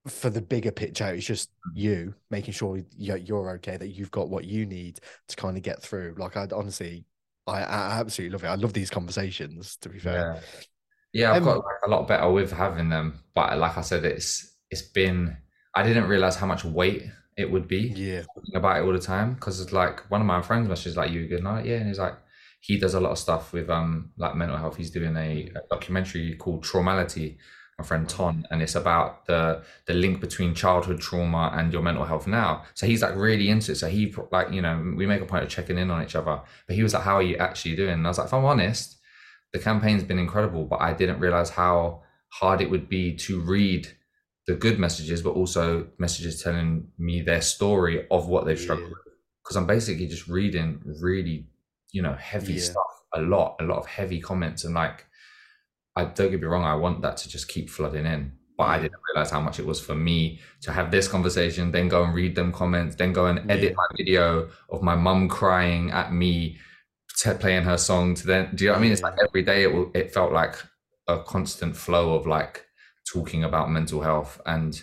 for 0.08 0.30
the 0.30 0.42
bigger 0.42 0.72
picture. 0.72 1.08
It's 1.14 1.26
just 1.26 1.50
you 1.74 2.16
making 2.32 2.54
sure 2.54 2.80
you're, 2.98 3.18
you're 3.18 3.52
okay, 3.58 3.78
that 3.78 3.90
you've 3.90 4.12
got 4.12 4.30
what 4.30 4.46
you 4.46 4.66
need 4.66 5.00
to 5.30 5.36
kind 5.36 5.58
of 5.58 5.64
get 5.64 5.82
through. 5.84 6.16
Like 6.18 6.38
I 6.38 6.48
honestly, 6.54 7.06
I, 7.48 7.64
I 7.64 8.00
absolutely 8.00 8.34
love 8.34 8.44
it. 8.44 8.48
I 8.48 8.56
love 8.56 8.74
these 8.74 8.90
conversations. 8.90 9.78
To 9.82 9.90
be 9.90 10.00
fair, 10.00 10.30
Yeah. 10.30 10.42
Yeah, 11.14 11.34
I've 11.34 11.42
Um, 11.42 11.44
got 11.44 11.58
like, 11.58 11.78
a 11.86 11.90
lot 11.90 12.08
better 12.08 12.32
with 12.32 12.52
having 12.52 12.90
them, 12.90 13.24
but 13.36 13.58
like 13.58 13.78
I 13.78 13.82
said, 13.82 14.06
it's 14.06 14.58
it's 14.72 14.84
been 14.84 15.38
I 15.76 15.84
didn't 15.84 16.08
realize 16.10 16.36
how 16.38 16.48
much 16.48 16.66
weight 16.66 17.04
it 17.38 17.52
would 17.52 17.68
be 17.68 17.96
yeah, 17.96 18.26
about 18.56 18.78
it 18.80 18.86
all 18.86 18.94
the 18.94 19.00
time 19.00 19.36
because 19.36 19.62
it's 19.62 19.74
like 19.74 20.10
one 20.12 20.22
of 20.22 20.28
my 20.28 20.42
friends 20.42 20.70
messages 20.70 20.98
like 20.98 21.12
you 21.12 21.28
good 21.28 21.44
night, 21.44 21.66
yeah, 21.66 21.78
and 21.78 21.88
he's 21.88 22.00
like 22.00 22.16
he 22.62 22.80
does 22.80 22.96
a 22.96 23.00
lot 23.02 23.12
of 23.14 23.20
stuff 23.20 23.54
with 23.54 23.70
um 23.70 24.12
like 24.18 24.36
mental 24.36 24.58
health. 24.58 24.78
He's 24.78 24.92
doing 24.92 25.16
a, 25.18 25.50
a 25.56 25.62
documentary 25.72 26.36
called 26.36 26.64
Traumality, 26.66 27.38
my 27.78 27.86
friend 27.86 28.10
Ton, 28.10 28.46
and 28.50 28.62
it's 28.62 28.74
about 28.76 29.26
the 29.28 29.64
the 29.86 29.94
link 29.94 30.20
between 30.20 30.56
childhood 30.56 31.00
trauma 31.00 31.52
and 31.54 31.72
your 31.72 31.84
mental 31.84 32.06
health 32.06 32.26
now. 32.26 32.64
So 32.74 32.88
he's 32.88 33.04
like 33.04 33.16
really 33.16 33.50
into 33.50 33.72
it. 33.74 33.76
So 33.76 33.88
he 33.88 34.14
like 34.32 34.52
you 34.52 34.62
know 34.64 34.94
we 34.96 35.06
make 35.06 35.22
a 35.22 35.26
point 35.26 35.44
of 35.44 35.50
checking 35.50 35.78
in 35.78 35.92
on 35.92 36.04
each 36.04 36.16
other. 36.16 36.42
But 36.66 36.76
he 36.76 36.82
was 36.82 36.94
like, 36.96 37.04
"How 37.04 37.16
are 37.16 37.22
you 37.22 37.38
actually 37.38 37.76
doing?" 37.76 37.94
And 37.94 38.08
I 38.08 38.10
was 38.10 38.18
like, 38.18 38.28
"If 38.28 38.34
I'm 38.34 38.46
honest, 38.46 38.98
the 39.54 39.60
campaign's 39.60 40.04
been 40.04 40.18
incredible, 40.20 40.66
but 40.66 40.82
I 40.82 40.94
didn't 40.94 41.20
realize 41.20 41.52
how 41.52 42.02
hard 42.30 42.62
it 42.62 42.70
would 42.72 42.90
be 42.90 43.16
to 43.18 43.42
read." 43.42 43.88
The 44.48 44.56
good 44.56 44.80
messages, 44.80 45.22
but 45.22 45.32
also 45.32 45.88
messages 46.00 46.42
telling 46.42 46.88
me 46.98 47.22
their 47.22 47.42
story 47.42 48.08
of 48.10 48.28
what 48.30 48.46
they've 48.46 48.58
struggled 48.58 48.88
Yeah. 48.88 48.96
with. 49.06 49.14
Because 49.44 49.58
I'm 49.58 49.68
basically 49.68 50.08
just 50.08 50.28
reading 50.30 50.82
really, 51.02 51.50
you 51.92 52.02
know, 52.02 52.14
heavy 52.14 52.54
Yeah. 52.54 52.62
stuff, 52.62 53.04
a 53.14 53.22
lot, 53.22 53.58
a 53.60 53.66
lot 53.66 53.78
of 53.78 53.86
heavy 53.88 54.22
comments, 54.22 54.64
and 54.64 54.74
like 54.74 55.06
I 55.98 56.06
don't 56.06 56.32
get 56.32 56.42
me 56.42 56.48
wrong, 56.48 56.64
I 56.64 56.76
want 56.76 57.02
that 57.02 57.18
to 57.18 57.30
just 57.30 57.48
keep 57.48 57.70
flooding 57.70 58.06
in. 58.06 58.32
But 58.58 58.64
I 58.66 58.78
mm. 58.78 58.82
didn't 58.84 59.02
realize 59.10 59.32
how 59.32 59.42
much 59.42 59.60
it 59.60 59.66
was 59.66 59.80
for 59.80 59.96
me 59.96 60.40
to 60.62 60.72
have 60.72 60.92
this 60.92 61.08
conversation, 61.08 61.72
then 61.72 61.88
go 61.88 62.04
and 62.04 62.14
read 62.14 62.36
them 62.36 62.52
comments, 62.52 62.96
then 62.96 63.14
go 63.14 63.26
and 63.28 63.40
edit 63.52 63.72
Yeah. 63.72 63.76
my 63.76 63.88
video 63.98 64.50
of 64.70 64.82
my 64.82 64.96
mum 64.96 65.28
crying 65.28 65.92
at 65.92 66.14
me 66.14 66.58
playing 67.40 67.64
her 67.64 67.78
song 67.78 68.14
to 68.14 68.28
then 68.28 68.56
do 68.56 68.64
you 68.64 68.70
know 68.70 68.74
what 68.74 68.80
I 68.80 68.82
mean? 68.84 68.92
It's 68.92 69.02
like 69.02 69.18
every 69.28 69.42
day 69.42 69.64
it, 69.64 69.74
will- 69.74 69.92
it 69.96 70.14
felt 70.14 70.32
like 70.32 70.56
a 71.08 71.20
constant 71.24 71.76
flow 71.76 72.14
of 72.14 72.28
like 72.28 72.66
talking 73.12 73.44
about 73.44 73.72
mental 73.72 74.02
health 74.02 74.40
and 74.46 74.80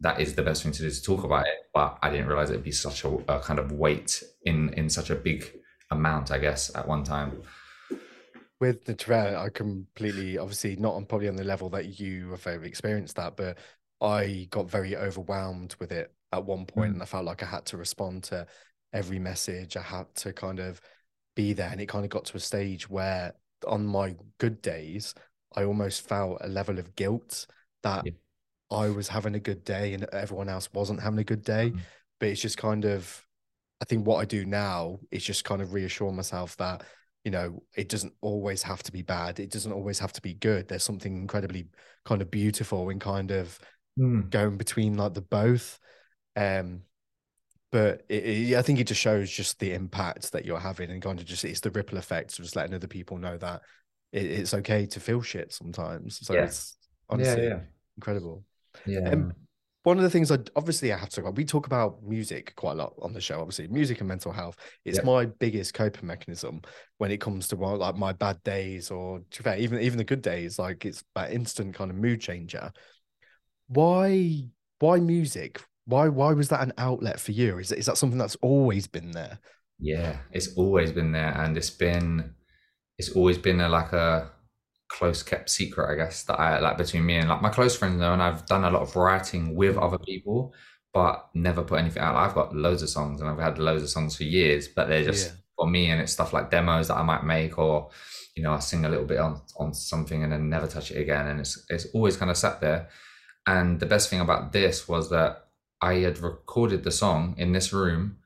that 0.00 0.20
is 0.20 0.34
the 0.34 0.42
best 0.42 0.62
thing 0.62 0.72
to 0.72 0.82
do 0.82 0.90
to 0.90 1.02
talk 1.02 1.24
about 1.24 1.46
it. 1.46 1.54
But 1.72 1.98
I 2.02 2.10
didn't 2.10 2.26
realize 2.26 2.50
it'd 2.50 2.62
be 2.62 2.72
such 2.72 3.04
a, 3.04 3.08
a 3.28 3.40
kind 3.40 3.58
of 3.58 3.72
weight 3.72 4.22
in 4.44 4.70
in 4.74 4.90
such 4.90 5.10
a 5.10 5.14
big 5.14 5.50
amount, 5.90 6.30
I 6.30 6.38
guess, 6.38 6.74
at 6.74 6.86
one 6.86 7.04
time. 7.04 7.42
With 8.60 8.84
the 8.84 8.94
Tyrell, 8.94 9.36
I 9.38 9.48
completely, 9.50 10.38
obviously, 10.38 10.76
not 10.76 10.94
on 10.94 11.06
probably 11.06 11.28
on 11.28 11.36
the 11.36 11.44
level 11.44 11.68
that 11.70 12.00
you 12.00 12.30
have 12.30 12.46
ever 12.46 12.64
experienced 12.64 13.16
that, 13.16 13.36
but 13.36 13.58
I 14.00 14.46
got 14.50 14.70
very 14.70 14.96
overwhelmed 14.96 15.74
with 15.78 15.92
it 15.92 16.12
at 16.32 16.44
one 16.44 16.66
point, 16.66 16.90
Mm. 16.90 16.94
and 16.94 17.02
I 17.02 17.06
felt 17.06 17.24
like 17.24 17.42
I 17.42 17.46
had 17.46 17.66
to 17.66 17.76
respond 17.76 18.24
to 18.24 18.46
every 18.92 19.18
message. 19.18 19.76
I 19.76 19.82
had 19.82 20.14
to 20.16 20.32
kind 20.32 20.58
of 20.58 20.80
be 21.34 21.52
there, 21.52 21.70
and 21.70 21.80
it 21.80 21.86
kind 21.88 22.04
of 22.04 22.10
got 22.10 22.24
to 22.26 22.36
a 22.36 22.40
stage 22.40 22.88
where, 22.88 23.34
on 23.66 23.86
my 23.86 24.16
good 24.38 24.62
days, 24.62 25.14
I 25.54 25.64
almost 25.64 26.06
felt 26.08 26.38
a 26.40 26.48
level 26.48 26.78
of 26.78 26.94
guilt 26.96 27.46
that 27.82 28.06
Yeah. 28.06 28.12
I 28.70 28.88
was 28.88 29.08
having 29.08 29.34
a 29.34 29.40
good 29.40 29.64
day 29.64 29.94
and 29.94 30.04
everyone 30.12 30.48
else 30.48 30.72
wasn't 30.72 31.00
having 31.00 31.18
a 31.20 31.24
good 31.24 31.42
day. 31.42 31.70
Mhm. 31.70 31.80
But 32.18 32.30
it's 32.30 32.40
just 32.40 32.58
kind 32.58 32.84
of, 32.84 33.26
I 33.80 33.84
think 33.84 34.06
what 34.06 34.16
I 34.16 34.24
do 34.24 34.44
now 34.44 34.98
is 35.10 35.24
just 35.24 35.44
kind 35.44 35.62
of 35.62 35.72
reassure 35.72 36.10
myself 36.12 36.56
that 36.56 36.84
you 37.26 37.32
know, 37.32 37.60
it 37.74 37.88
doesn't 37.88 38.14
always 38.20 38.62
have 38.62 38.84
to 38.84 38.92
be 38.92 39.02
bad. 39.02 39.40
It 39.40 39.50
doesn't 39.50 39.72
always 39.72 39.98
have 39.98 40.12
to 40.12 40.22
be 40.22 40.34
good. 40.34 40.68
There's 40.68 40.84
something 40.84 41.16
incredibly 41.16 41.66
kind 42.04 42.22
of 42.22 42.30
beautiful 42.30 42.88
in 42.90 43.00
kind 43.00 43.32
of 43.32 43.58
going 44.30 44.56
between 44.56 44.96
like 44.96 45.14
the 45.14 45.22
both. 45.22 45.80
Um, 46.36 46.82
but 47.72 48.04
it, 48.08 48.24
it- 48.52 48.56
I 48.56 48.62
think 48.62 48.78
it 48.78 48.86
just 48.86 49.00
shows 49.00 49.28
just 49.28 49.58
the 49.58 49.72
impact 49.72 50.30
that 50.32 50.44
you're 50.44 50.60
having 50.60 50.90
and 50.92 51.02
kind 51.02 51.18
of 51.18 51.26
just 51.26 51.44
it's 51.44 51.60
the 51.60 51.72
ripple 51.72 51.98
effect 51.98 52.38
of 52.38 52.44
just 52.44 52.54
letting 52.54 52.74
other 52.74 52.86
people 52.86 53.18
know 53.18 53.36
that 53.38 53.62
it, 54.12 54.26
it's 54.26 54.54
okay 54.54 54.86
to 54.86 55.00
feel 55.00 55.20
shit 55.20 55.52
sometimes. 55.52 56.24
So 56.24 56.34
Yeah. 56.34 56.44
it's 56.44 56.76
honestly 57.10 57.48
yeah, 57.48 57.60
incredible. 57.96 58.44
yeah, 58.86 59.00
yeah. 59.00 59.12
Um, 59.12 59.32
one 59.86 59.98
of 59.98 60.02
the 60.02 60.10
things 60.10 60.32
I 60.32 60.38
obviously 60.56 60.92
I 60.92 60.98
have 60.98 61.10
to 61.10 61.14
talk 61.14 61.24
about, 61.26 61.36
we 61.36 61.44
talk 61.44 61.66
about 61.66 62.02
music 62.02 62.52
quite 62.56 62.72
a 62.72 62.74
lot 62.74 62.94
on 63.00 63.12
the 63.12 63.20
show, 63.20 63.38
obviously, 63.38 63.68
music 63.68 64.00
and 64.00 64.08
mental 64.08 64.32
health. 64.32 64.56
It's 64.84 64.96
Yep. 64.96 65.04
my 65.04 65.26
biggest 65.26 65.74
coping 65.74 66.08
mechanism 66.08 66.62
when 66.98 67.12
it 67.12 67.20
comes 67.20 67.46
to 67.48 67.54
like 67.56 67.94
my 67.94 68.12
bad 68.12 68.42
days 68.42 68.90
or 68.90 69.20
to 69.30 69.38
be 69.38 69.44
fair, 69.44 69.56
even 69.58 69.80
even 69.80 69.96
the 69.96 70.02
good 70.02 70.22
days, 70.22 70.58
like 70.58 70.84
it's 70.84 71.04
that 71.14 71.32
instant 71.32 71.76
kind 71.76 71.92
of 71.92 71.96
mood 71.96 72.20
changer. 72.20 72.72
Why 73.68 74.46
why 74.80 74.98
music? 74.98 75.62
Why 75.84 76.08
why 76.08 76.32
was 76.32 76.48
that 76.48 76.62
an 76.62 76.72
outlet 76.78 77.20
for 77.20 77.30
you? 77.30 77.58
Is 77.58 77.70
is 77.70 77.86
that 77.86 77.96
something 77.96 78.18
that's 78.18 78.34
always 78.42 78.88
been 78.88 79.12
there? 79.12 79.38
Yeah, 79.78 80.16
it's 80.32 80.56
always 80.56 80.90
been 80.90 81.12
there, 81.12 81.30
and 81.40 81.56
it's 81.56 81.70
been 81.70 82.34
it's 82.98 83.10
always 83.10 83.38
been 83.38 83.60
a, 83.60 83.68
like 83.68 83.92
a 83.92 84.32
close 84.88 85.22
kept 85.22 85.50
secret, 85.50 85.90
I 85.92 85.96
guess, 85.96 86.22
that 86.24 86.38
I 86.38 86.58
like 86.60 86.78
between 86.78 87.04
me 87.06 87.16
and 87.16 87.28
like 87.28 87.42
my 87.42 87.48
close 87.50 87.76
friends 87.76 87.98
know, 88.00 88.12
and 88.12 88.22
I've 88.22 88.46
done 88.46 88.64
a 88.64 88.70
lot 88.70 88.82
of 88.82 88.94
writing 88.96 89.54
with 89.54 89.76
other 89.76 89.98
people, 89.98 90.54
but 90.94 91.28
never 91.34 91.62
put 91.62 91.78
anything 91.80 92.02
out. 92.02 92.16
I've 92.16 92.34
got 92.34 92.54
loads 92.54 92.82
of 92.82 92.88
songs, 92.88 93.20
and 93.20 93.28
I've 93.28 93.38
had 93.38 93.58
loads 93.58 93.82
of 93.82 93.90
songs 93.90 94.16
for 94.16 94.24
years, 94.24 94.68
but 94.68 94.88
they're 94.88 95.04
just 95.04 95.26
Yeah. 95.28 95.36
for 95.56 95.66
me, 95.66 95.90
and 95.90 96.00
it's 96.00 96.12
stuff 96.12 96.32
like 96.32 96.50
demos 96.50 96.88
that 96.88 96.96
I 96.96 97.02
might 97.02 97.24
make, 97.24 97.58
or 97.58 97.90
you 98.36 98.42
know, 98.42 98.52
I 98.52 98.58
sing 98.60 98.84
a 98.84 98.88
little 98.88 99.06
bit 99.06 99.18
on 99.18 99.40
on 99.56 99.74
something 99.74 100.22
and 100.22 100.32
then 100.32 100.48
never 100.50 100.66
touch 100.66 100.90
it 100.90 101.00
again, 101.00 101.26
and 101.26 101.40
it's 101.40 101.64
it's 101.68 101.86
always 101.94 102.16
kind 102.16 102.30
of 102.30 102.36
sat 102.36 102.60
there. 102.60 102.88
And 103.46 103.80
the 103.80 103.86
best 103.86 104.08
thing 104.10 104.20
about 104.20 104.52
this 104.52 104.86
was 104.88 105.10
that 105.10 105.48
I 105.80 105.94
had 105.96 106.18
recorded 106.18 106.84
the 106.84 106.90
song 106.90 107.34
in 107.38 107.52
this 107.52 107.72
room 107.72 108.18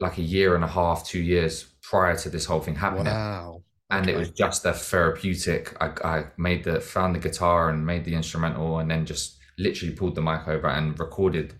like 0.00 0.18
a 0.18 0.22
year 0.22 0.54
and 0.54 0.64
a 0.64 0.68
half, 0.68 1.06
two 1.06 1.20
years 1.20 1.64
prior 1.82 2.16
to 2.18 2.28
this 2.30 2.44
whole 2.46 2.60
thing 2.60 2.76
happening. 2.76 3.12
Wow. 3.12 3.63
And 3.90 4.08
it 4.08 4.16
was 4.16 4.30
just 4.30 4.64
a 4.64 4.72
therapeutic. 4.72 5.76
I, 5.80 5.92
I 6.02 6.24
made 6.36 6.64
the 6.64 6.80
found 6.80 7.14
the 7.14 7.20
guitar 7.20 7.68
and 7.68 7.86
made 7.86 8.04
the 8.04 8.14
instrumental, 8.14 8.78
and 8.78 8.90
then 8.90 9.06
just 9.06 9.38
literally 9.58 9.94
pulled 9.94 10.14
the 10.14 10.22
mic 10.22 10.48
over 10.48 10.68
and 10.68 10.98
recorded 10.98 11.54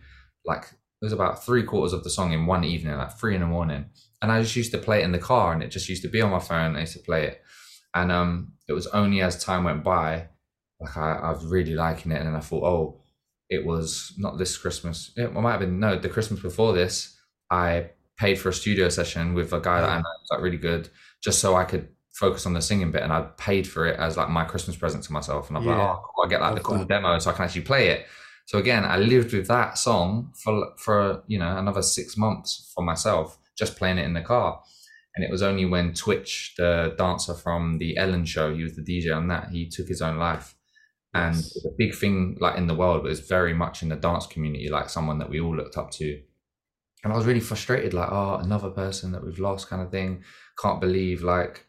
like 0.45 0.65
it 0.65 1.05
was 1.05 1.13
about 1.13 1.45
three 1.45 1.63
quarters 1.63 1.93
of 1.93 2.03
the 2.03 2.11
song 2.11 2.33
in 2.33 2.47
one 2.47 2.65
evening, 2.65 2.97
like 2.97 3.19
three 3.19 3.35
in 3.35 3.41
the 3.41 3.47
morning. 3.47 3.87
And 4.23 4.33
I 4.33 4.41
just 4.43 4.57
used 4.57 4.73
to 4.73 4.79
play 4.79 5.03
it 5.03 5.05
in 5.05 5.13
the 5.13 5.19
car, 5.19 5.53
and 5.53 5.63
it 5.63 5.69
just 5.69 5.89
used 5.89 6.03
to 6.03 6.09
be 6.09 6.23
on 6.23 6.31
my 6.31 6.39
phone. 6.39 6.77
I 6.77 6.81
used 6.81 6.95
to 6.95 7.03
play 7.03 7.27
it, 7.27 7.43
and 7.95 8.11
um, 8.11 8.55
it 8.69 8.73
was 8.73 8.87
only 8.89 9.21
as 9.21 9.43
time 9.43 9.65
went 9.65 9.85
by, 9.85 10.29
like 10.81 10.97
I, 10.97 11.13
I 11.13 11.31
was 11.31 11.45
really 11.45 11.75
liking 11.75 12.11
it, 12.11 12.19
and 12.19 12.27
then 12.27 12.37
I 12.37 12.41
thought, 12.41 12.65
oh, 12.65 13.03
it 13.51 13.67
was 13.67 14.15
not 14.17 14.39
this 14.39 14.57
Christmas. 14.57 15.13
It 15.17 15.33
might 15.35 15.51
have 15.53 15.61
been 15.61 15.79
no, 15.79 15.99
the 15.99 16.09
Christmas 16.09 16.41
before 16.41 16.73
this. 16.73 17.17
I 17.51 17.91
paid 18.17 18.39
for 18.39 18.49
a 18.49 18.55
studio 18.55 18.89
session 18.89 19.35
with 19.35 19.53
a 19.53 19.61
guy 19.61 19.81
that 19.83 19.91
I 19.91 19.97
know 19.99 20.03
was 20.03 20.29
like 20.31 20.41
really 20.41 20.57
good, 20.57 20.89
just 21.23 21.41
so 21.41 21.55
I 21.55 21.65
could 21.65 21.89
focus 22.15 22.47
on 22.47 22.55
the 22.55 22.63
singing 22.63 22.91
bit, 22.93 23.03
and 23.03 23.13
I 23.13 23.23
paid 23.37 23.67
for 23.67 23.87
it 23.87 23.99
as 23.99 24.17
like 24.17 24.29
my 24.31 24.45
Christmas 24.45 24.77
present 24.77 25.05
to 25.05 25.13
myself. 25.13 25.49
And 25.49 25.57
I'm 25.59 25.67
like, 25.67 25.77
oh, 25.79 26.03
cool, 26.05 26.25
I 26.25 26.29
get 26.29 26.41
like 26.41 26.53
oh, 26.53 26.55
the 26.55 26.61
cool 26.61 26.79
that. 26.79 26.89
demo, 26.89 27.19
so 27.19 27.31
I 27.31 27.35
can 27.35 27.45
actually 27.45 27.63
play 27.63 27.89
it. 27.89 28.07
So 28.47 28.59
again, 28.59 28.85
I 28.85 28.99
lived 28.99 29.33
with 29.33 29.49
that 29.49 29.79
song 29.79 30.33
for 30.43 30.73
for 30.79 31.23
you 31.27 31.39
know 31.39 31.57
another 31.57 31.83
six 31.83 32.17
months 32.17 32.71
for 32.75 32.85
myself, 32.85 33.39
just 33.59 33.77
playing 33.77 33.99
it 33.99 34.05
in 34.05 34.15
the 34.15 34.21
car. 34.23 34.63
And 35.17 35.25
it 35.25 35.31
was 35.31 35.43
only 35.43 35.65
when 35.65 35.95
Twitch, 35.95 36.55
the 36.59 36.95
dancer 36.99 37.35
from 37.35 37.79
the 37.79 37.97
Ellen 37.97 38.25
show, 38.25 38.53
he 38.53 38.65
was 38.65 38.75
the 38.75 38.83
DJ 38.83 39.17
on 39.17 39.29
that, 39.29 39.51
he 39.51 39.69
took 39.69 39.87
his 39.87 40.03
own 40.03 40.17
life. 40.19 40.57
And 41.15 41.37
Yes. 41.37 41.65
a 41.65 41.69
big 41.79 41.95
thing 41.95 42.37
like 42.41 42.57
in 42.59 42.67
the 42.67 42.75
world, 42.75 43.05
but 43.05 43.13
it's 43.13 43.29
very 43.29 43.55
much 43.55 43.83
in 43.85 43.91
the 43.91 43.97
dance 43.97 44.27
community, 44.27 44.69
like 44.69 44.89
someone 44.89 45.19
that 45.21 45.31
we 45.31 45.39
all 45.41 45.55
looked 45.57 45.77
up 45.77 45.93
to. 45.93 46.21
And 47.05 47.13
I 47.13 47.17
was 47.17 47.27
really 47.27 47.39
frustrated, 47.41 47.95
like, 47.95 48.11
oh, 48.11 48.37
another 48.43 48.71
person 48.71 49.13
that 49.13 49.25
we've 49.25 49.39
lost 49.39 49.69
kind 49.69 49.83
of 49.83 49.93
thing. 49.93 50.25
Can't 50.61 50.81
believe 50.81 51.23
like 51.23 51.65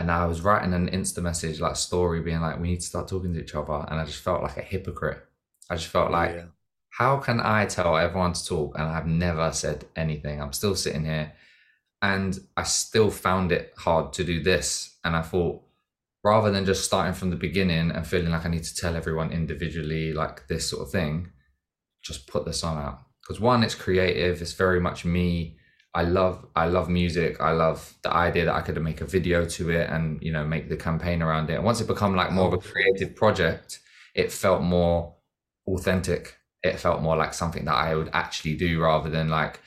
and 0.00 0.10
I 0.10 0.26
was 0.26 0.40
writing 0.40 0.72
an 0.74 0.88
Insta 0.90 1.22
message, 1.22 1.60
like 1.60 1.76
story, 1.76 2.20
being 2.22 2.40
like, 2.40 2.58
we 2.58 2.68
need 2.68 2.80
to 2.80 2.86
start 2.86 3.06
talking 3.06 3.34
to 3.34 3.42
each 3.42 3.54
other. 3.54 3.84
And 3.88 4.00
I 4.00 4.04
just 4.06 4.22
felt 4.22 4.42
like 4.42 4.56
a 4.56 4.62
hypocrite. 4.62 5.22
I 5.68 5.76
just 5.76 5.88
felt 5.88 6.10
like, 6.10 6.34
Yeah. 6.34 6.44
how 6.88 7.18
can 7.18 7.38
I 7.40 7.66
tell 7.66 7.96
everyone 7.96 8.32
to 8.32 8.44
talk 8.44 8.76
and 8.78 8.88
I've 8.88 9.06
never 9.06 9.52
said 9.52 9.84
anything? 9.94 10.40
I'm 10.40 10.52
still 10.54 10.74
sitting 10.74 11.04
here 11.04 11.32
and 12.02 12.38
I 12.56 12.62
still 12.64 13.10
found 13.10 13.52
it 13.52 13.74
hard 13.76 14.12
to 14.14 14.24
do 14.24 14.42
this. 14.42 14.96
And 15.04 15.14
I 15.14 15.22
thought, 15.22 15.62
rather 16.24 16.50
than 16.50 16.64
just 16.64 16.84
starting 16.84 17.14
from 17.14 17.30
the 17.30 17.36
beginning 17.36 17.90
and 17.90 18.06
feeling 18.06 18.30
like 18.32 18.46
I 18.46 18.48
need 18.48 18.64
to 18.64 18.74
tell 18.74 18.96
everyone 18.96 19.30
individually, 19.32 20.12
like 20.12 20.48
this 20.48 20.68
sort 20.68 20.82
of 20.82 20.90
thing, 20.90 21.28
just 22.02 22.26
put 22.26 22.44
the 22.46 22.52
song 22.52 22.78
out 22.78 23.00
because 23.22 23.38
one, 23.40 23.62
it's 23.62 23.74
creative. 23.74 24.40
It's 24.40 24.54
very 24.54 24.80
much 24.80 25.04
me. 25.04 25.58
I 25.92 26.02
love 26.02 26.46
I 26.54 26.66
love 26.66 26.88
music. 26.88 27.40
I 27.40 27.50
love 27.52 27.94
the 28.02 28.12
idea 28.12 28.44
that 28.44 28.54
I 28.54 28.60
could 28.60 28.80
make 28.80 29.00
a 29.00 29.06
video 29.06 29.44
to 29.44 29.70
it 29.70 29.90
and 29.90 30.22
you 30.22 30.32
know 30.32 30.44
make 30.44 30.68
the 30.68 30.76
campaign 30.76 31.20
around 31.20 31.50
it. 31.50 31.54
And 31.54 31.64
once 31.64 31.80
it 31.80 31.88
become 31.88 32.14
like 32.14 32.30
more 32.30 32.46
of 32.46 32.54
a 32.54 32.58
creative 32.58 33.16
project, 33.16 33.80
it 34.14 34.30
felt 34.30 34.62
more 34.62 35.14
authentic. 35.66 36.36
It 36.62 36.78
felt 36.78 37.02
more 37.02 37.16
like 37.16 37.34
something 37.34 37.64
that 37.64 37.74
I 37.74 37.94
would 37.96 38.10
actually 38.12 38.56
do 38.56 38.80
rather 38.80 39.10
than 39.10 39.28
like 39.28 39.60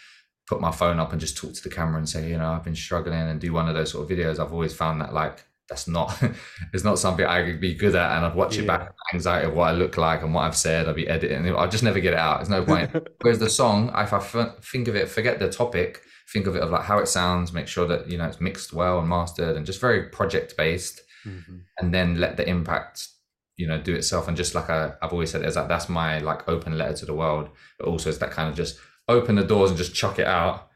put 0.47 0.62
my 0.62 0.71
phone 0.71 0.99
up 0.99 1.12
and 1.12 1.19
just 1.19 1.36
talk 1.36 1.53
to 1.53 1.63
the 1.63 1.73
camera 1.73 1.97
and 1.97 2.07
say, 2.07 2.29
you 2.29 2.38
know, 2.38 2.51
I've 2.51 2.63
been 2.63 2.75
struggling 2.75 3.19
and 3.19 3.41
do 3.41 3.51
one 3.51 3.67
of 3.67 3.73
those 3.73 3.91
sort 3.91 4.09
of 4.09 4.17
videos. 4.17 4.39
I've 4.39 4.53
always 4.53 4.73
found 4.73 5.01
that 5.01 5.13
like 5.13 5.43
that's 5.67 5.88
not 5.88 6.21
it's 6.73 6.83
not 6.83 6.99
something 6.99 7.25
I 7.25 7.43
could 7.43 7.59
be 7.59 7.73
good 7.73 7.95
at 7.95 8.15
and 8.17 8.25
I'd 8.25 8.36
watch 8.36 8.55
yeah. 8.55 8.63
it 8.63 8.67
back 8.67 8.93
anxiety 9.13 9.47
of 9.47 9.55
what 9.55 9.69
I 9.69 9.71
look 9.73 9.97
like 9.97 10.21
and 10.21 10.33
what 10.33 10.41
I've 10.41 10.57
said 10.57 10.88
I'd 10.88 10.95
be 10.95 11.07
editing 11.07 11.47
I'll 11.55 11.69
just 11.69 11.83
never 11.83 11.99
get 11.99 12.13
it 12.13 12.19
out 12.19 12.38
there's 12.38 12.49
no 12.49 12.65
point 12.65 12.91
whereas 13.21 13.39
the 13.39 13.49
song 13.49 13.89
if 13.95 14.13
I 14.13 14.17
f- 14.17 14.63
think 14.63 14.88
of 14.88 14.95
it 14.95 15.07
forget 15.07 15.39
the 15.39 15.49
topic 15.49 16.01
think 16.34 16.48
of 16.48 16.56
it 16.56 16.63
of 16.63 16.72
like 16.72 16.84
how 16.84 16.98
it 16.98 17.08
sounds 17.08 17.54
make 17.54 17.67
sure 17.67 17.88
that 17.88 18.10
you 18.10 18.17
know 18.17 18.26
it's 18.26 18.41
mixed 18.41 18.74
well 18.74 19.00
and 19.00 19.08
mastered 19.08 19.56
and 19.56 19.65
just 19.65 19.80
very 19.80 20.10
project 20.10 20.58
based 20.58 21.02
mm-hmm. 21.26 21.58
and 21.78 21.93
then 21.93 22.19
let 22.19 22.36
the 22.36 22.48
impact 22.50 23.08
you 23.56 23.67
know 23.67 23.80
do 23.80 23.93
itself 23.93 24.28
and 24.28 24.36
just 24.36 24.56
like 24.56 24.69
I, 24.69 24.93
I've 25.02 25.13
always 25.13 25.30
said 25.30 25.46
is 25.46 25.56
that 25.56 25.67
that's 25.67 25.88
my 25.88 26.17
like 26.19 26.50
open 26.50 26.78
letter 26.78 26.98
to 26.98 27.06
the 27.06 27.13
world 27.13 27.50
but 27.78 27.88
also 27.88 28.10
it's 28.10 28.17
that 28.17 28.32
kind 28.32 28.50
of 28.50 28.56
just 28.56 28.78
open 29.08 29.36
the 29.36 29.43
doors 29.43 29.69
and 29.69 29.78
just 29.78 29.93
chuck 29.93 30.17
it 30.17 30.28
out 30.28 30.69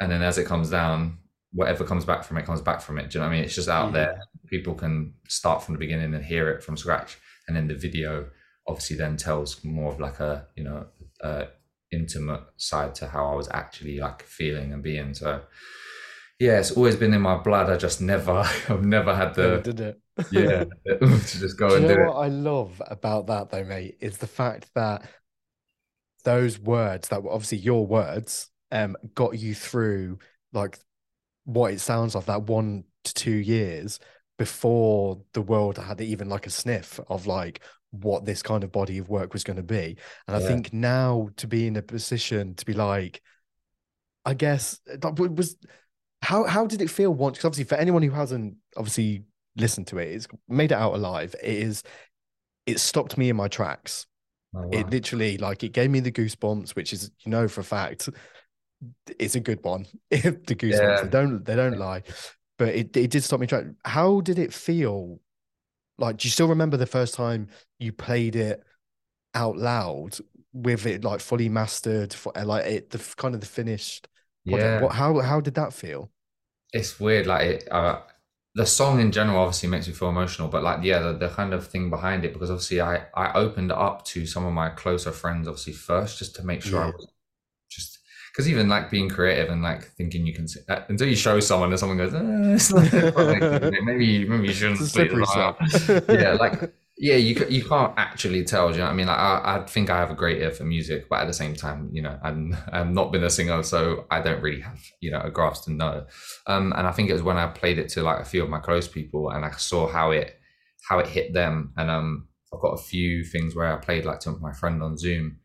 and 0.00 0.10
then 0.10 0.22
as 0.22 0.36
it 0.36 0.46
comes 0.46 0.68
down 0.68 1.18
whatever 1.54 1.84
comes 1.84 2.04
back 2.04 2.24
from 2.24 2.36
it 2.36 2.44
comes 2.44 2.60
back 2.60 2.80
from 2.80 2.98
it. 2.98 3.10
Do 3.10 3.18
you 3.18 3.22
know 3.22 3.28
what 3.28 3.32
I 3.32 3.36
mean? 3.36 3.44
It's 3.44 3.54
just 3.54 3.68
out 3.68 3.86
yeah. 3.86 3.92
there. 3.92 4.20
People 4.48 4.74
can 4.74 5.14
start 5.28 5.62
from 5.62 5.74
the 5.74 5.78
beginning 5.78 6.12
and 6.12 6.24
hear 6.24 6.50
it 6.50 6.62
from 6.62 6.76
scratch, 6.76 7.16
and 7.48 7.56
then 7.56 7.68
the 7.68 7.74
video 7.74 8.26
obviously 8.66 8.96
then 8.96 9.16
tells 9.16 9.64
more 9.64 9.92
of 9.92 10.00
like 10.00 10.20
a 10.20 10.46
you 10.56 10.64
know 10.64 10.86
uh, 11.22 11.44
intimate 11.94 12.42
side 12.56 12.94
to 12.96 13.08
how 13.08 13.32
I 13.32 13.34
was 13.34 13.48
actually 13.52 13.98
like 13.98 14.22
feeling 14.22 14.72
and 14.72 14.82
being. 14.82 15.14
So 15.14 15.42
yeah, 16.38 16.58
it's 16.58 16.72
always 16.72 16.96
been 16.96 17.14
in 17.14 17.22
my 17.22 17.36
blood. 17.36 17.70
I 17.70 17.76
just 17.76 18.00
never, 18.00 18.32
I've 18.68 18.84
never 18.84 19.14
had 19.14 19.34
the 19.34 19.60
did 19.62 19.80
it. 19.80 20.00
yeah, 20.30 20.64
to 20.86 21.18
just 21.18 21.58
go 21.58 21.70
do 21.70 21.76
and 21.76 21.88
do 21.88 21.94
it. 21.94 22.06
What 22.06 22.16
I 22.16 22.28
love 22.28 22.82
about 22.86 23.26
that 23.28 23.50
though, 23.50 23.64
mate, 23.64 23.96
is 24.00 24.18
the 24.18 24.26
fact 24.26 24.68
that 24.74 25.08
those 26.24 26.58
words 26.58 27.08
that 27.08 27.22
were 27.22 27.30
obviously 27.30 27.58
your 27.58 27.86
words 27.86 28.50
um 28.72 28.96
got 29.14 29.38
you 29.38 29.54
through 29.54 30.18
like 30.52 30.78
what 31.44 31.72
it 31.72 31.80
sounds 31.80 32.14
like 32.14 32.24
that 32.24 32.44
one 32.44 32.84
to 33.04 33.14
two 33.14 33.30
years 33.30 34.00
before 34.38 35.20
the 35.34 35.42
world 35.42 35.76
had 35.76 36.00
even 36.00 36.28
like 36.28 36.46
a 36.46 36.50
sniff 36.50 36.98
of 37.08 37.26
like 37.26 37.60
what 38.02 38.24
this 38.24 38.42
kind 38.42 38.64
of 38.64 38.72
body 38.72 38.98
of 38.98 39.08
work 39.08 39.32
was 39.32 39.44
going 39.44 39.56
to 39.56 39.62
be 39.62 39.96
and 40.26 40.36
yeah. 40.36 40.36
i 40.36 40.40
think 40.40 40.72
now 40.72 41.28
to 41.36 41.46
be 41.46 41.66
in 41.66 41.76
a 41.76 41.82
position 41.82 42.54
to 42.54 42.64
be 42.64 42.72
like 42.72 43.22
i 44.24 44.34
guess 44.34 44.80
eh, 44.90 44.96
that 45.00 45.18
was 45.18 45.56
how 46.22 46.44
how 46.44 46.66
did 46.66 46.80
it 46.80 46.90
feel 46.90 47.12
once 47.12 47.36
because 47.36 47.46
obviously 47.46 47.64
for 47.64 47.80
anyone 47.80 48.02
who 48.02 48.10
hasn't 48.10 48.54
obviously 48.76 49.24
listened 49.56 49.86
to 49.86 49.98
it 49.98 50.08
it's 50.08 50.26
made 50.48 50.72
it 50.72 50.78
out 50.78 50.94
alive 50.94 51.34
it 51.42 51.58
is 51.58 51.82
it 52.66 52.80
stopped 52.80 53.16
me 53.16 53.28
in 53.28 53.36
my 53.36 53.46
tracks 53.46 54.06
oh, 54.56 54.62
wow. 54.62 54.68
it 54.72 54.90
literally 54.90 55.38
like 55.38 55.62
it 55.62 55.72
gave 55.72 55.90
me 55.90 56.00
the 56.00 56.10
goosebumps 56.10 56.74
which 56.74 56.92
is 56.92 57.10
you 57.24 57.30
know 57.30 57.46
for 57.46 57.60
a 57.60 57.64
fact 57.64 58.08
it's 59.18 59.34
a 59.34 59.40
good 59.40 59.62
one. 59.62 59.86
the 60.10 60.18
goosebumps 60.18 60.72
yeah. 60.72 61.02
they 61.02 61.08
don't 61.08 61.44
they 61.44 61.56
don't 61.56 61.78
lie, 61.78 62.02
but 62.58 62.68
it 62.68 62.96
it 62.96 63.10
did 63.10 63.24
stop 63.24 63.40
me 63.40 63.46
trying. 63.46 63.76
How 63.84 64.20
did 64.20 64.38
it 64.38 64.52
feel? 64.52 65.20
Like, 65.96 66.16
do 66.16 66.26
you 66.26 66.32
still 66.32 66.48
remember 66.48 66.76
the 66.76 66.86
first 66.86 67.14
time 67.14 67.48
you 67.84 67.92
played 67.92 68.36
it 68.36 68.62
out 69.34 69.56
loud 69.56 70.16
with 70.52 70.86
it 70.86 71.04
like 71.04 71.20
fully 71.20 71.48
mastered 71.48 72.14
for 72.14 72.32
like 72.44 72.64
it 72.66 72.90
the 72.90 73.14
kind 73.16 73.34
of 73.34 73.40
the 73.40 73.46
finished? 73.46 74.08
Yeah. 74.44 74.82
What, 74.82 74.92
how 74.92 75.20
how 75.20 75.40
did 75.40 75.54
that 75.54 75.72
feel? 75.72 76.10
It's 76.72 76.98
weird. 76.98 77.26
Like 77.26 77.42
it, 77.42 77.68
uh, 77.70 78.00
the 78.54 78.66
song 78.66 79.00
in 79.00 79.12
general 79.12 79.38
obviously 79.38 79.68
makes 79.68 79.86
me 79.86 79.94
feel 79.94 80.08
emotional, 80.08 80.48
but 80.48 80.62
like 80.62 80.82
yeah, 80.82 81.00
the, 81.00 81.12
the 81.14 81.28
kind 81.28 81.52
of 81.52 81.66
thing 81.66 81.90
behind 81.90 82.24
it 82.24 82.32
because 82.32 82.50
obviously 82.50 82.80
I 82.80 83.04
I 83.14 83.32
opened 83.34 83.72
up 83.72 84.04
to 84.06 84.26
some 84.26 84.44
of 84.44 84.52
my 84.52 84.70
closer 84.70 85.12
friends 85.12 85.48
obviously 85.48 85.72
first 85.72 86.18
just 86.18 86.34
to 86.36 86.44
make 86.44 86.62
sure 86.62 86.80
yeah. 86.80 86.86
I 86.86 86.90
was 86.90 87.08
because 88.34 88.48
even 88.48 88.68
like 88.68 88.90
being 88.90 89.08
creative 89.08 89.50
and 89.50 89.62
like 89.62 89.84
thinking 89.96 90.26
you 90.26 90.34
can 90.34 90.48
see, 90.48 90.60
uh, 90.68 90.80
until 90.88 91.06
you 91.06 91.14
show 91.14 91.38
someone 91.38 91.70
and 91.70 91.78
someone 91.78 91.96
goes 91.96 92.12
eh, 92.12 93.10
like, 93.16 93.40
maybe 93.84 94.28
maybe 94.28 94.48
you 94.48 94.52
shouldn't 94.52 94.80
play 94.92 95.06
this 95.06 95.36
up 95.36 95.58
yeah 96.08 96.32
like 96.32 96.74
yeah 96.96 97.16
you 97.16 97.34
you 97.48 97.64
can't 97.64 97.92
actually 97.96 98.44
tell 98.44 98.70
you 98.70 98.78
know 98.78 98.84
what 98.84 98.90
I 98.90 98.94
mean 98.94 99.06
like 99.06 99.18
I, 99.18 99.56
I 99.56 99.66
think 99.66 99.90
I 99.90 99.98
have 99.98 100.10
a 100.10 100.14
great 100.14 100.40
ear 100.40 100.50
for 100.50 100.64
music 100.64 101.08
but 101.08 101.20
at 101.20 101.26
the 101.26 101.32
same 101.32 101.54
time 101.54 101.90
you 101.92 102.02
know 102.02 102.18
I'm 102.22 102.56
I've 102.72 102.90
not 102.90 103.12
been 103.12 103.24
a 103.24 103.30
singer 103.30 103.62
so 103.62 104.06
I 104.10 104.20
don't 104.20 104.42
really 104.42 104.60
have 104.60 104.80
you 105.00 105.10
know 105.10 105.20
a 105.20 105.30
grasp 105.30 105.64
to 105.64 105.72
know 105.72 106.06
um 106.46 106.72
and 106.76 106.86
I 106.86 106.92
think 106.92 107.10
it 107.10 107.14
was 107.14 107.22
when 107.22 107.36
I 107.36 107.46
played 107.48 107.78
it 107.78 107.88
to 107.90 108.02
like 108.02 108.20
a 108.20 108.24
few 108.24 108.42
of 108.42 108.48
my 108.48 108.60
close 108.60 108.86
people 108.86 109.30
and 109.30 109.44
I 109.44 109.50
saw 109.52 109.88
how 109.88 110.12
it 110.12 110.38
how 110.88 110.98
it 110.98 111.06
hit 111.06 111.32
them 111.32 111.72
and 111.76 111.90
um 111.90 112.28
I've 112.54 112.60
got 112.60 112.74
a 112.74 112.82
few 112.82 113.24
things 113.24 113.56
where 113.56 113.72
I 113.72 113.76
played 113.76 114.04
like 114.04 114.20
to 114.20 114.30
my 114.32 114.52
friend 114.52 114.82
on 114.82 114.96
Zoom 114.96 115.40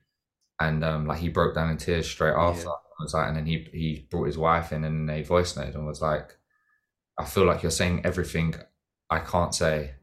and 0.60 0.84
um, 0.84 1.08
like 1.08 1.20
he 1.20 1.30
broke 1.30 1.56
down 1.56 1.70
in 1.70 1.78
tears 1.78 2.08
straight 2.10 2.36
after. 2.36 2.68
Yeah. 2.68 2.74
was 3.00 3.14
like, 3.14 3.28
and 3.28 3.38
then 3.38 3.46
he 3.46 3.68
he 3.72 4.08
brought 4.12 4.26
his 4.26 4.38
wife 4.38 4.72
in 4.72 4.84
and 4.84 5.08
they 5.08 5.24
voice 5.24 5.56
note 5.56 5.74
and 5.74 5.88
was 5.88 6.02
like, 6.02 6.38
"I 7.18 7.26
feel 7.26 7.46
like 7.46 7.64
you're 7.64 7.72
saying 7.72 8.02
everything 8.04 8.56
I 9.10 9.20
can't 9.20 9.56
say," 9.56 9.96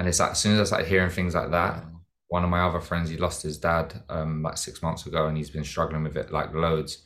and 0.00 0.08
it's 0.08 0.18
like 0.18 0.30
as 0.30 0.40
soon 0.40 0.54
as 0.54 0.60
I 0.60 0.64
started 0.64 0.88
hearing 0.88 1.10
things 1.10 1.34
like 1.34 1.50
that, 1.50 1.84
one 2.28 2.42
of 2.42 2.48
my 2.48 2.62
other 2.62 2.80
friends 2.80 3.10
he 3.10 3.18
lost 3.18 3.42
his 3.42 3.58
dad 3.58 4.02
um 4.08 4.42
like 4.42 4.56
six 4.56 4.82
months 4.82 5.04
ago 5.04 5.26
and 5.26 5.36
he's 5.36 5.50
been 5.50 5.62
struggling 5.62 6.04
with 6.04 6.16
it 6.16 6.32
like 6.32 6.54
loads, 6.54 7.02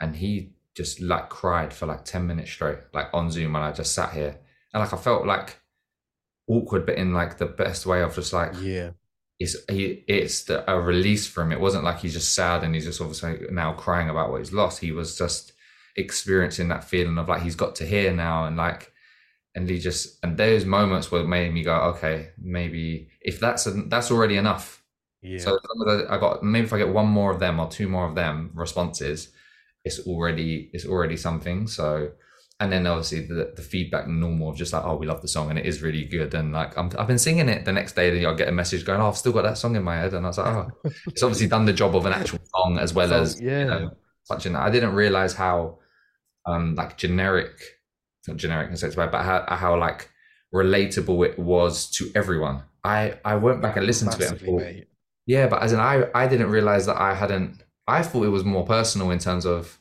and 0.00 0.14
he 0.14 0.52
just 0.76 1.00
like 1.00 1.28
cried 1.28 1.74
for 1.74 1.86
like 1.86 2.04
ten 2.04 2.24
minutes 2.24 2.52
straight, 2.52 2.78
like 2.94 3.08
on 3.12 3.32
Zoom, 3.32 3.56
and 3.56 3.64
I 3.64 3.72
just 3.72 3.94
sat 3.94 4.12
here 4.12 4.38
and 4.72 4.80
like 4.80 4.92
I 4.92 4.96
felt 4.96 5.26
like 5.26 5.58
awkward, 6.46 6.86
but 6.86 6.96
in 6.96 7.12
like 7.12 7.38
the 7.38 7.46
best 7.46 7.84
way 7.84 8.00
of 8.02 8.14
just 8.14 8.32
like 8.32 8.52
yeah 8.60 8.90
it's 9.38 9.56
he 9.68 10.04
it's 10.06 10.44
the, 10.44 10.70
a 10.70 10.80
release 10.80 11.26
for 11.26 11.42
him. 11.42 11.52
It 11.52 11.60
wasn't 11.60 11.84
like 11.84 11.98
he's 11.98 12.14
just 12.14 12.34
sad 12.34 12.62
and 12.62 12.74
he's 12.74 12.84
just 12.84 13.00
obviously 13.00 13.40
now 13.50 13.72
crying 13.72 14.08
about 14.08 14.30
what 14.30 14.38
he's 14.38 14.52
lost. 14.52 14.80
He 14.80 14.92
was 14.92 15.18
just 15.18 15.52
experiencing 15.96 16.68
that 16.68 16.84
feeling 16.84 17.18
of 17.18 17.28
like 17.28 17.42
he's 17.42 17.56
got 17.56 17.74
to 17.76 17.86
hear 17.86 18.12
now 18.12 18.44
and 18.46 18.56
like 18.56 18.92
and 19.56 19.68
he 19.68 19.78
just 19.80 20.18
and 20.22 20.36
those 20.36 20.64
moments 20.64 21.10
were 21.10 21.24
made 21.24 21.52
me 21.52 21.64
go 21.64 21.74
okay 21.74 22.28
maybe 22.38 23.08
if 23.22 23.40
that's 23.40 23.66
a, 23.66 23.72
that's 23.72 24.10
already 24.10 24.36
enough. 24.36 24.82
Yeah. 25.22 25.38
So 25.38 25.58
i 26.08 26.18
got 26.18 26.44
maybe 26.44 26.66
if 26.66 26.72
i 26.72 26.78
get 26.78 26.90
one 26.90 27.08
more 27.08 27.32
of 27.32 27.40
them 27.40 27.58
or 27.58 27.68
two 27.68 27.88
more 27.88 28.06
of 28.06 28.14
them 28.14 28.50
responses 28.54 29.32
it's 29.86 30.00
already 30.00 30.68
it's 30.72 30.84
already 30.84 31.16
something. 31.16 31.68
So 31.68 32.10
and 32.58 32.72
then 32.72 32.86
obviously 32.86 33.20
the, 33.20 33.52
the 33.54 33.62
feedback 33.62 34.08
normal 34.08 34.50
of 34.50 34.56
just 34.56 34.72
like 34.72 34.82
oh 34.84 34.96
we 34.96 35.06
love 35.06 35.22
the 35.22 35.28
song 35.28 35.50
and 35.50 35.58
it 35.58 35.64
is 35.64 35.80
really 35.80 36.04
good. 36.04 36.34
And 36.34 36.52
like 36.52 36.76
i 36.76 36.82
have 36.82 37.06
been 37.06 37.18
singing 37.18 37.48
it 37.48 37.64
the 37.64 37.72
next 37.72 37.94
day 37.94 38.10
that 38.10 38.26
i'll 38.26 38.34
get 38.34 38.48
a 38.48 38.52
message 38.52 38.84
going 38.84 39.00
oh 39.00 39.08
i've 39.08 39.16
still 39.16 39.32
got 39.32 39.42
that 39.42 39.56
song 39.56 39.76
in 39.76 39.84
my 39.84 39.96
head. 39.96 40.12
And 40.12 40.26
i 40.26 40.28
was 40.28 40.38
like 40.38 40.48
oh 40.48 40.70
it's 41.06 41.22
obviously 41.22 41.46
done 41.46 41.64
the 41.64 41.72
job 41.72 41.94
of 41.94 42.04
an 42.04 42.12
actual 42.12 42.40
song 42.54 42.78
as 42.78 42.92
well 42.92 43.12
as 43.14 43.40
yeah. 43.40 43.60
you 43.60 43.64
know, 43.66 43.90
such 44.24 44.44
an 44.44 44.56
i 44.56 44.68
didn't 44.70 44.92
realize 44.92 45.34
how 45.34 45.78
um 46.46 46.74
like 46.74 46.98
generic 46.98 47.75
not 48.28 48.36
generic 48.36 48.70
in 48.70 48.76
sense 48.76 48.94
but 48.94 49.12
how, 49.12 49.44
how 49.48 49.78
like 49.78 50.10
relatable 50.54 51.26
it 51.26 51.38
was 51.38 51.90
to 51.90 52.10
everyone 52.14 52.62
i 52.84 53.14
i 53.24 53.34
went 53.34 53.60
back 53.60 53.76
and 53.76 53.86
listened 53.86 54.12
to 54.12 54.22
it 54.22 54.30
and 54.30 54.40
thought, 54.40 54.86
yeah 55.26 55.46
but 55.46 55.62
as 55.62 55.72
in 55.72 55.80
i 55.80 56.04
i 56.14 56.26
didn't 56.26 56.50
realize 56.50 56.86
that 56.86 57.00
i 57.00 57.14
hadn't 57.14 57.62
i 57.86 58.02
thought 58.02 58.24
it 58.24 58.28
was 58.28 58.44
more 58.44 58.64
personal 58.64 59.10
in 59.10 59.18
terms 59.18 59.44
of 59.44 59.78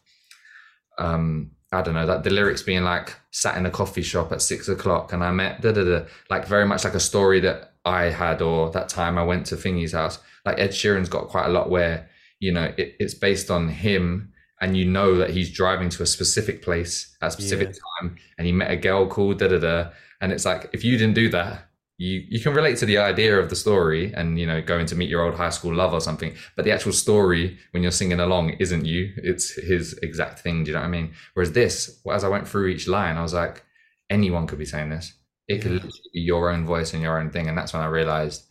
um 0.97 1.51
I 1.71 1.81
don't 1.81 1.93
know 1.93 2.05
that 2.05 2.23
the 2.23 2.29
lyrics 2.29 2.62
being 2.62 2.84
like 2.84 3.13
sat 3.31 3.58
in 3.58 3.65
a 3.65 3.71
coffee 3.71 4.01
shop 4.01 4.31
at 4.31 4.41
six 4.41 4.69
o'clock 4.69 5.13
and 5.13 5.23
I 5.23 5.31
met 5.31 5.62
da 5.62 5.71
da 5.71 5.84
da 5.84 6.05
like 6.29 6.47
very 6.47 6.65
much 6.65 6.84
like 6.84 6.93
a 6.93 6.99
story 6.99 7.39
that 7.41 7.73
I 7.84 8.05
had 8.05 8.41
or 8.41 8.71
that 8.71 8.89
time 8.89 9.17
I 9.17 9.23
went 9.23 9.45
to 9.47 9.55
Thingy's 9.55 9.91
house. 9.91 10.19
Like 10.45 10.60
Ed 10.60 10.69
Sheeran's 10.69 11.10
got 11.10 11.27
quite 11.27 11.47
a 11.47 11.49
lot 11.49 11.69
where 11.69 12.10
you 12.39 12.51
know 12.51 12.73
it, 12.77 12.95
it's 12.99 13.13
based 13.13 13.51
on 13.51 13.67
him 13.67 14.31
and 14.65 14.75
you 14.75 14.84
know 14.84 15.15
that 15.15 15.30
he's 15.30 15.51
driving 15.51 15.89
to 15.89 16.01
a 16.01 16.08
specific 16.08 16.63
place 16.63 17.15
at 17.21 17.28
a 17.28 17.32
specific 17.32 17.67
yeah. 17.67 17.80
time 18.01 18.15
and 18.39 18.47
he 18.47 18.51
met 18.51 18.71
a 18.71 18.75
girl 18.75 19.06
called 19.06 19.38
da 19.38 19.47
da 19.47 19.60
da 19.60 19.89
and 20.21 20.32
it's 20.32 20.43
like 20.43 20.69
if 20.73 20.84
you 20.84 20.97
didn't 20.97 21.13
do 21.13 21.30
that 21.30 21.69
you 21.99 22.23
you 22.28 22.39
can 22.39 22.51
relate 22.51 22.75
to 22.75 22.88
the 22.88 22.97
idea 22.97 23.38
of 23.38 23.51
the 23.51 23.56
story 23.56 24.12
and 24.15 24.39
you 24.39 24.47
know 24.47 24.60
going 24.63 24.88
to 24.88 24.95
meet 24.95 25.08
your 25.08 25.23
old 25.23 25.36
high 25.36 25.51
school 25.51 25.73
love 25.73 25.93
or 25.93 26.01
something 26.01 26.34
but 26.56 26.65
the 26.65 26.71
actual 26.71 26.91
story 26.91 27.60
when 27.71 27.84
you're 27.84 27.91
singing 28.01 28.19
along 28.19 28.49
isn't 28.65 28.86
you. 28.86 29.13
It's 29.17 29.54
his 29.71 29.93
exact 30.01 30.39
thing 30.39 30.63
do 30.63 30.71
you 30.71 30.73
know 30.73 30.82
what 30.82 30.88
i 30.88 30.97
mean? 30.97 31.13
Whereas 31.36 31.51
this 31.51 32.01
as 32.12 32.23
i 32.23 32.28
went 32.28 32.47
through 32.47 32.67
each 32.69 32.88
line 32.88 33.17
i 33.17 33.21
was 33.21 33.36
like 33.36 33.63
anyone 34.10 34.47
could 34.47 34.60
be 34.60 34.71
saying 34.73 34.89
this. 34.89 35.13
It 35.47 35.62
could 35.62 35.73
literally 35.73 36.12
be 36.12 36.21
your 36.21 36.49
own 36.49 36.65
voice 36.65 36.93
and 36.93 37.04
your 37.04 37.19
own 37.19 37.30
thing 37.30 37.47
and 37.47 37.58
that's 37.58 37.73
when 37.73 37.84
i 37.84 37.97
realized 37.99 38.47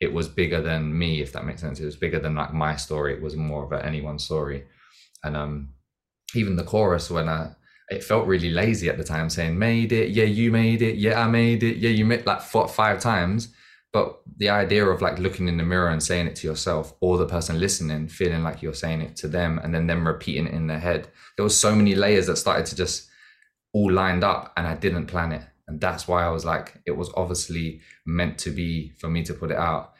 it 0.00 0.12
was 0.12 0.26
bigger 0.26 0.60
than 0.60 0.98
me 0.98 1.22
if 1.22 1.32
that 1.32 1.46
makes 1.46 1.60
sense. 1.60 1.78
It 1.78 1.84
was 1.84 2.02
bigger 2.04 2.18
than 2.18 2.34
like 2.34 2.52
my 2.52 2.74
story. 2.74 3.14
It 3.14 3.22
was 3.22 3.36
more 3.36 3.62
of 3.64 3.70
a 3.70 3.86
anyone's 3.86 4.24
story 4.24 4.64
and 5.22 5.36
um 5.36 5.68
even 6.34 6.56
the 6.56 6.64
chorus 6.64 7.10
when 7.10 7.28
i 7.28 7.50
it 7.90 8.02
felt 8.02 8.26
really 8.26 8.50
lazy 8.50 8.88
at 8.88 8.96
the 8.96 9.04
time 9.04 9.28
saying 9.28 9.58
made 9.58 9.92
it 9.92 10.10
yeah 10.10 10.24
you 10.24 10.50
made 10.50 10.80
it 10.82 10.96
yeah 10.96 11.20
i 11.20 11.26
made 11.26 11.62
it 11.62 11.76
yeah 11.76 11.90
you 11.90 12.04
made 12.04 12.24
like 12.26 12.40
four, 12.40 12.68
five 12.68 13.00
times. 13.00 13.54
But 13.92 14.22
the 14.38 14.48
idea 14.48 14.86
of 14.86 15.02
like 15.02 15.18
looking 15.18 15.48
in 15.48 15.58
the 15.58 15.64
mirror 15.64 15.90
and 15.90 16.02
saying 16.02 16.26
it 16.26 16.36
to 16.36 16.46
yourself, 16.46 16.94
or 17.00 17.18
the 17.18 17.26
person 17.26 17.60
listening 17.60 18.08
feeling 18.08 18.42
like 18.42 18.62
you're 18.62 18.72
saying 18.72 19.02
it 19.02 19.16
to 19.16 19.28
them, 19.28 19.60
and 19.62 19.74
then 19.74 19.86
them 19.86 20.06
repeating 20.06 20.46
it 20.46 20.54
in 20.54 20.66
their 20.66 20.78
head, 20.78 21.08
there 21.36 21.44
was 21.44 21.56
so 21.56 21.74
many 21.74 21.94
layers 21.94 22.26
that 22.26 22.36
started 22.36 22.64
to 22.66 22.76
just 22.76 23.10
all 23.74 23.92
lined 23.92 24.24
up, 24.24 24.52
and 24.56 24.66
I 24.66 24.76
didn't 24.76 25.06
plan 25.06 25.32
it, 25.32 25.42
and 25.68 25.78
that's 25.78 26.08
why 26.08 26.24
I 26.24 26.30
was 26.30 26.44
like, 26.44 26.80
it 26.86 26.92
was 26.92 27.10
obviously 27.14 27.82
meant 28.06 28.38
to 28.38 28.50
be 28.50 28.92
for 28.98 29.10
me 29.10 29.22
to 29.24 29.34
put 29.34 29.50
it 29.50 29.58
out 29.58 29.91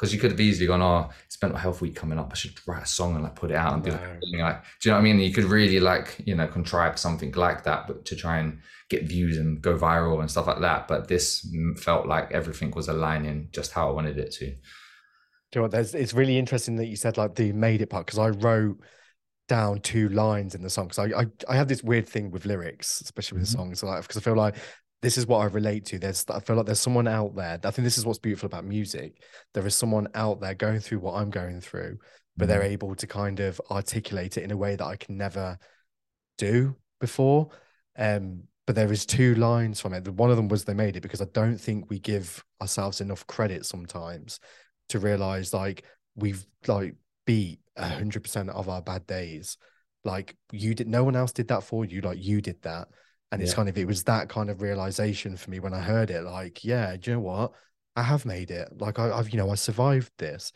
because 0.00 0.14
you 0.14 0.18
could 0.18 0.30
have 0.30 0.40
easily 0.40 0.66
gone, 0.66 0.80
oh, 0.80 1.10
it's 1.26 1.40
mental 1.42 1.58
health 1.58 1.82
week 1.82 1.94
coming 1.94 2.18
up. 2.18 2.30
I 2.32 2.34
should 2.34 2.58
write 2.66 2.84
a 2.84 2.86
song 2.86 3.16
and 3.16 3.22
like 3.22 3.34
put 3.34 3.50
it 3.50 3.56
out 3.56 3.74
and 3.74 3.82
do 3.82 3.90
like, 3.90 4.00
do 4.00 4.38
you 4.38 4.40
know 4.40 4.52
what 4.52 4.94
I 4.94 5.00
mean? 5.02 5.20
You 5.20 5.30
could 5.30 5.44
really 5.44 5.78
like, 5.78 6.22
you 6.24 6.34
know, 6.34 6.46
contrive 6.46 6.98
something 6.98 7.32
like 7.32 7.64
that, 7.64 7.86
but 7.86 8.06
to 8.06 8.16
try 8.16 8.38
and 8.38 8.60
get 8.88 9.04
views 9.04 9.36
and 9.36 9.60
go 9.60 9.76
viral 9.76 10.20
and 10.20 10.30
stuff 10.30 10.46
like 10.46 10.60
that. 10.60 10.88
But 10.88 11.08
this 11.08 11.46
felt 11.76 12.06
like 12.06 12.32
everything 12.32 12.70
was 12.70 12.88
aligning 12.88 13.50
just 13.52 13.72
how 13.72 13.90
I 13.90 13.92
wanted 13.92 14.16
it 14.16 14.30
to. 14.32 14.46
Do 14.46 14.46
you 14.46 14.56
know 15.56 15.62
what? 15.62 15.72
There's, 15.72 15.94
it's 15.94 16.14
really 16.14 16.38
interesting 16.38 16.76
that 16.76 16.86
you 16.86 16.96
said 16.96 17.18
like 17.18 17.34
the 17.34 17.52
made 17.52 17.82
it 17.82 17.90
part 17.90 18.06
because 18.06 18.18
I 18.18 18.30
wrote 18.30 18.78
down 19.48 19.80
two 19.80 20.08
lines 20.08 20.54
in 20.54 20.62
the 20.62 20.70
song 20.70 20.88
because 20.88 21.12
I, 21.12 21.20
I 21.20 21.26
I 21.46 21.56
have 21.56 21.68
this 21.68 21.82
weird 21.82 22.08
thing 22.08 22.30
with 22.30 22.46
lyrics, 22.46 23.02
especially 23.02 23.38
with 23.38 23.48
mm-hmm. 23.48 23.68
the 23.68 23.76
songs, 23.76 23.82
like 23.82 24.00
because 24.00 24.16
I 24.16 24.20
feel 24.20 24.36
like 24.36 24.54
this 25.02 25.16
is 25.16 25.26
what 25.26 25.38
I 25.38 25.46
relate 25.46 25.86
to. 25.86 25.98
There's 25.98 26.24
I 26.28 26.40
feel 26.40 26.56
like 26.56 26.66
there's 26.66 26.80
someone 26.80 27.08
out 27.08 27.34
there. 27.34 27.58
I 27.64 27.70
think 27.70 27.84
this 27.84 27.98
is 27.98 28.04
what's 28.04 28.18
beautiful 28.18 28.46
about 28.46 28.64
music. 28.64 29.22
There 29.54 29.66
is 29.66 29.74
someone 29.74 30.08
out 30.14 30.40
there 30.40 30.54
going 30.54 30.80
through 30.80 31.00
what 31.00 31.14
I'm 31.14 31.30
going 31.30 31.60
through, 31.60 31.98
but 32.36 32.48
they're 32.48 32.60
mm-hmm. 32.60 32.72
able 32.72 32.94
to 32.94 33.06
kind 33.06 33.40
of 33.40 33.60
articulate 33.70 34.36
it 34.36 34.44
in 34.44 34.50
a 34.50 34.56
way 34.56 34.76
that 34.76 34.84
I 34.84 34.96
can 34.96 35.16
never 35.16 35.58
do 36.36 36.76
before. 37.00 37.48
Um, 37.96 38.44
but 38.66 38.76
there 38.76 38.92
is 38.92 39.06
two 39.06 39.34
lines 39.36 39.80
from 39.80 39.94
it. 39.94 40.06
One 40.08 40.30
of 40.30 40.36
them 40.36 40.48
was 40.48 40.64
they 40.64 40.74
made 40.74 40.96
it 40.96 41.00
because 41.00 41.22
I 41.22 41.26
don't 41.32 41.58
think 41.58 41.88
we 41.88 41.98
give 41.98 42.44
ourselves 42.60 43.00
enough 43.00 43.26
credit 43.26 43.64
sometimes 43.66 44.38
to 44.90 44.98
realize 44.98 45.54
like 45.54 45.84
we've 46.14 46.44
like 46.66 46.94
beat 47.26 47.60
a 47.76 47.88
hundred 47.88 48.22
percent 48.22 48.50
of 48.50 48.68
our 48.68 48.82
bad 48.82 49.06
days. 49.06 49.56
Like 50.04 50.36
you 50.52 50.74
did, 50.74 50.88
no 50.88 51.04
one 51.04 51.16
else 51.16 51.32
did 51.32 51.48
that 51.48 51.64
for 51.64 51.84
you. 51.84 52.02
Like 52.02 52.22
you 52.22 52.40
did 52.40 52.60
that 52.62 52.88
and 53.32 53.40
it's 53.40 53.52
yeah. 53.52 53.56
kind 53.56 53.68
of, 53.68 53.78
it 53.78 53.86
was 53.86 54.02
that 54.04 54.28
kind 54.28 54.50
of 54.50 54.62
realization 54.62 55.36
for 55.36 55.50
me 55.50 55.60
when 55.60 55.74
I 55.74 55.80
heard 55.80 56.10
it. 56.10 56.22
Like, 56.22 56.64
yeah, 56.64 56.96
do 56.96 57.10
you 57.10 57.16
know 57.16 57.22
what? 57.22 57.52
I 57.96 58.02
have 58.02 58.24
made 58.24 58.50
it. 58.50 58.68
Like, 58.78 58.98
I, 58.98 59.16
have 59.16 59.30
you 59.30 59.38
know, 59.38 59.50
I 59.50 59.54
survived 59.54 60.12
this. 60.18 60.52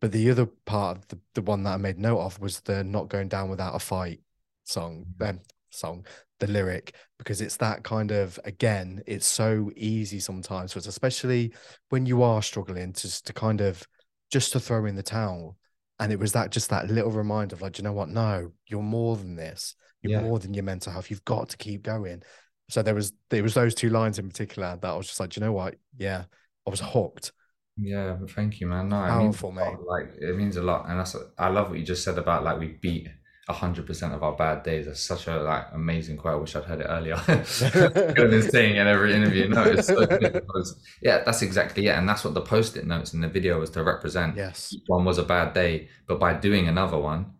But 0.00 0.12
the 0.12 0.30
other 0.30 0.46
part 0.66 0.98
of 0.98 1.08
the, 1.08 1.18
the 1.34 1.42
one 1.42 1.62
that 1.62 1.74
I 1.74 1.76
made 1.78 1.98
note 1.98 2.20
of 2.20 2.38
was 2.40 2.60
the 2.60 2.84
not 2.84 3.08
going 3.08 3.28
down 3.28 3.48
without 3.48 3.74
a 3.74 3.78
fight 3.78 4.20
song, 4.64 5.06
um, 5.20 5.40
song, 5.70 6.06
the 6.38 6.46
lyric, 6.46 6.94
because 7.18 7.40
it's 7.40 7.56
that 7.56 7.82
kind 7.82 8.10
of, 8.10 8.38
again, 8.44 9.02
it's 9.06 9.26
so 9.26 9.70
easy 9.74 10.20
sometimes 10.20 10.72
for 10.72 10.80
us, 10.80 10.86
especially 10.86 11.54
when 11.88 12.04
you 12.04 12.22
are 12.22 12.42
struggling 12.42 12.92
to, 12.92 13.22
to 13.22 13.32
kind 13.32 13.60
of 13.60 13.82
just 14.30 14.52
to 14.52 14.60
throw 14.60 14.84
in 14.84 14.96
the 14.96 15.02
towel. 15.02 15.56
And 15.98 16.12
it 16.12 16.18
was 16.18 16.32
that 16.32 16.50
just 16.50 16.68
that 16.70 16.90
little 16.90 17.10
reminder 17.10 17.54
of 17.54 17.62
like, 17.62 17.78
you 17.78 17.84
know 17.84 17.92
what? 17.92 18.10
No, 18.10 18.52
you're 18.66 18.82
more 18.82 19.16
than 19.16 19.34
this. 19.34 19.74
You're 20.06 20.20
yeah. 20.20 20.26
more 20.26 20.38
than 20.38 20.54
your 20.54 20.64
mental 20.64 20.92
health. 20.92 21.10
You've 21.10 21.24
got 21.24 21.50
to 21.50 21.56
keep 21.56 21.82
going. 21.82 22.22
So 22.68 22.82
there 22.82 22.94
was 22.94 23.12
there 23.30 23.42
was 23.42 23.54
those 23.54 23.74
two 23.74 23.90
lines 23.90 24.18
in 24.18 24.28
particular 24.28 24.78
that 24.80 24.88
I 24.88 24.96
was 24.96 25.06
just 25.06 25.20
like, 25.20 25.36
you 25.36 25.40
know 25.40 25.52
what? 25.52 25.76
Yeah, 25.96 26.24
I 26.66 26.70
was 26.70 26.80
hooked. 26.80 27.32
Yeah, 27.78 28.16
thank 28.30 28.60
you, 28.60 28.66
man. 28.66 28.88
No, 28.88 28.96
powerful, 28.96 29.50
it 29.50 29.54
mate. 29.54 29.76
Like 29.86 30.14
it 30.18 30.36
means 30.36 30.56
a 30.56 30.62
lot, 30.62 30.88
and 30.88 30.98
that's 30.98 31.14
I 31.38 31.48
love 31.48 31.68
what 31.70 31.78
you 31.78 31.84
just 31.84 32.04
said 32.04 32.18
about 32.18 32.42
like 32.42 32.58
we 32.58 32.78
beat 32.80 33.08
hundred 33.48 33.86
percent 33.86 34.12
of 34.12 34.22
our 34.24 34.32
bad 34.34 34.64
days. 34.64 34.86
That's 34.86 35.00
such 35.00 35.28
a 35.28 35.36
like 35.36 35.66
amazing 35.72 36.16
quote. 36.16 36.34
I 36.34 36.36
wish 36.36 36.56
I'd 36.56 36.64
heard 36.64 36.80
it 36.80 36.86
earlier. 36.88 37.14
I've 37.28 38.14
been 38.14 38.50
saying 38.50 38.76
in 38.76 38.86
every 38.86 39.14
interview. 39.14 39.48
No, 39.48 39.62
it's 39.62 39.86
so 39.86 40.04
because, 40.20 40.80
yeah, 41.00 41.22
that's 41.22 41.42
exactly 41.42 41.86
it, 41.86 41.96
and 41.96 42.08
that's 42.08 42.24
what 42.24 42.34
the 42.34 42.40
post-it 42.40 42.86
notes 42.86 43.14
in 43.14 43.20
the 43.20 43.28
video 43.28 43.60
was 43.60 43.70
to 43.70 43.84
represent. 43.84 44.36
Yes, 44.36 44.74
one 44.86 45.04
was 45.04 45.18
a 45.18 45.22
bad 45.22 45.52
day, 45.52 45.88
but 46.08 46.18
by 46.18 46.32
doing 46.32 46.66
another 46.66 46.98
one, 46.98 47.35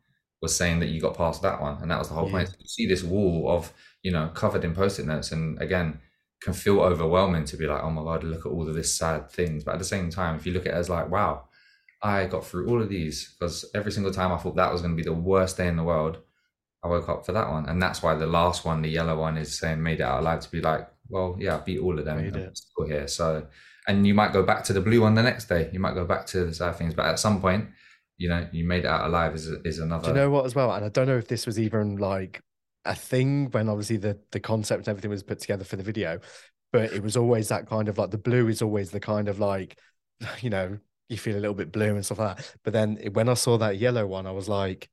was 0.46 0.56
saying 0.56 0.78
that 0.78 0.88
you 0.88 1.00
got 1.00 1.16
past 1.16 1.42
that 1.42 1.60
one, 1.60 1.82
and 1.82 1.90
that 1.90 1.98
was 1.98 2.08
the 2.08 2.14
whole 2.14 2.26
yeah. 2.26 2.44
point. 2.44 2.56
you 2.60 2.68
see 2.68 2.86
this 2.86 3.02
wall 3.02 3.50
of 3.50 3.72
you 4.02 4.12
know 4.12 4.30
covered 4.32 4.64
in 4.64 4.74
post-it 4.74 5.06
notes, 5.06 5.32
and 5.32 5.60
again, 5.60 6.00
can 6.40 6.54
feel 6.54 6.80
overwhelming 6.80 7.44
to 7.46 7.56
be 7.56 7.66
like, 7.66 7.82
oh 7.82 7.90
my 7.90 8.04
god, 8.04 8.22
look 8.22 8.46
at 8.46 8.52
all 8.52 8.68
of 8.68 8.74
this 8.74 8.94
sad 8.94 9.28
things. 9.28 9.64
But 9.64 9.72
at 9.72 9.78
the 9.78 9.84
same 9.84 10.08
time, 10.10 10.36
if 10.36 10.46
you 10.46 10.52
look 10.52 10.66
at 10.66 10.74
it 10.74 10.76
as 10.76 10.88
like, 10.88 11.10
wow, 11.10 11.48
I 12.00 12.26
got 12.26 12.46
through 12.46 12.68
all 12.68 12.80
of 12.80 12.88
these 12.88 13.34
because 13.38 13.64
every 13.74 13.90
single 13.90 14.12
time 14.12 14.32
I 14.32 14.36
thought 14.38 14.54
that 14.56 14.72
was 14.72 14.82
going 14.82 14.96
to 14.96 15.02
be 15.02 15.08
the 15.08 15.12
worst 15.12 15.56
day 15.56 15.66
in 15.66 15.76
the 15.76 15.82
world, 15.82 16.18
I 16.84 16.88
woke 16.88 17.08
up 17.08 17.26
for 17.26 17.32
that 17.32 17.50
one, 17.50 17.66
and 17.68 17.82
that's 17.82 18.02
why 18.02 18.14
the 18.14 18.26
last 18.26 18.64
one, 18.64 18.82
the 18.82 18.88
yellow 18.88 19.18
one, 19.18 19.36
is 19.36 19.58
saying 19.58 19.82
made 19.82 20.00
it 20.00 20.04
out 20.04 20.20
alive 20.20 20.40
to 20.40 20.50
be 20.50 20.60
like, 20.60 20.88
well, 21.08 21.36
yeah, 21.38 21.56
I 21.56 21.58
beat 21.58 21.80
all 21.80 21.98
of 21.98 22.04
them. 22.04 22.18
Made 22.18 22.36
I'm 22.36 22.54
still 22.54 22.86
here. 22.86 23.08
So, 23.08 23.46
and 23.88 24.06
you 24.06 24.14
might 24.14 24.32
go 24.32 24.42
back 24.44 24.62
to 24.64 24.72
the 24.72 24.80
blue 24.80 25.00
one 25.00 25.14
the 25.14 25.22
next 25.22 25.48
day. 25.48 25.68
You 25.72 25.80
might 25.80 25.94
go 25.94 26.04
back 26.04 26.26
to 26.26 26.44
the 26.44 26.54
sad 26.54 26.76
things, 26.76 26.94
but 26.94 27.06
at 27.06 27.18
some 27.18 27.40
point 27.40 27.68
you 28.18 28.28
know 28.28 28.46
you 28.52 28.66
made 28.66 28.84
it 28.84 28.88
out 28.88 29.06
alive 29.06 29.34
is 29.34 29.46
is 29.64 29.78
another. 29.78 30.04
Do 30.04 30.08
you 30.10 30.16
know 30.16 30.30
what 30.30 30.46
as 30.46 30.54
well? 30.54 30.72
And 30.72 30.84
I 30.84 30.88
don't 30.88 31.06
know 31.06 31.18
if 31.18 31.28
this 31.28 31.46
was 31.46 31.58
even 31.58 31.96
like 31.96 32.40
a 32.84 32.94
thing 32.94 33.50
when 33.50 33.68
obviously 33.68 33.96
the 33.96 34.18
the 34.30 34.40
concept 34.40 34.80
and 34.80 34.88
everything 34.88 35.10
was 35.10 35.22
put 35.22 35.40
together 35.40 35.64
for 35.64 35.76
the 35.76 35.82
video, 35.82 36.20
but 36.72 36.92
it 36.92 37.02
was 37.02 37.16
always 37.16 37.48
that 37.48 37.66
kind 37.66 37.88
of 37.88 37.98
like 37.98 38.10
the 38.10 38.18
blue 38.18 38.48
is 38.48 38.62
always 38.62 38.90
the 38.90 39.00
kind 39.00 39.28
of 39.28 39.38
like 39.38 39.78
you 40.40 40.50
know 40.50 40.78
you 41.08 41.16
feel 41.16 41.36
a 41.36 41.38
little 41.38 41.54
bit 41.54 41.72
blue 41.72 41.94
and 41.94 42.04
stuff 42.04 42.18
like 42.18 42.36
that. 42.36 42.54
But 42.64 42.72
then 42.72 42.98
when 43.12 43.28
I 43.28 43.34
saw 43.34 43.58
that 43.58 43.78
yellow 43.78 44.06
one, 44.06 44.26
I 44.26 44.32
was 44.32 44.48
like, 44.48 44.88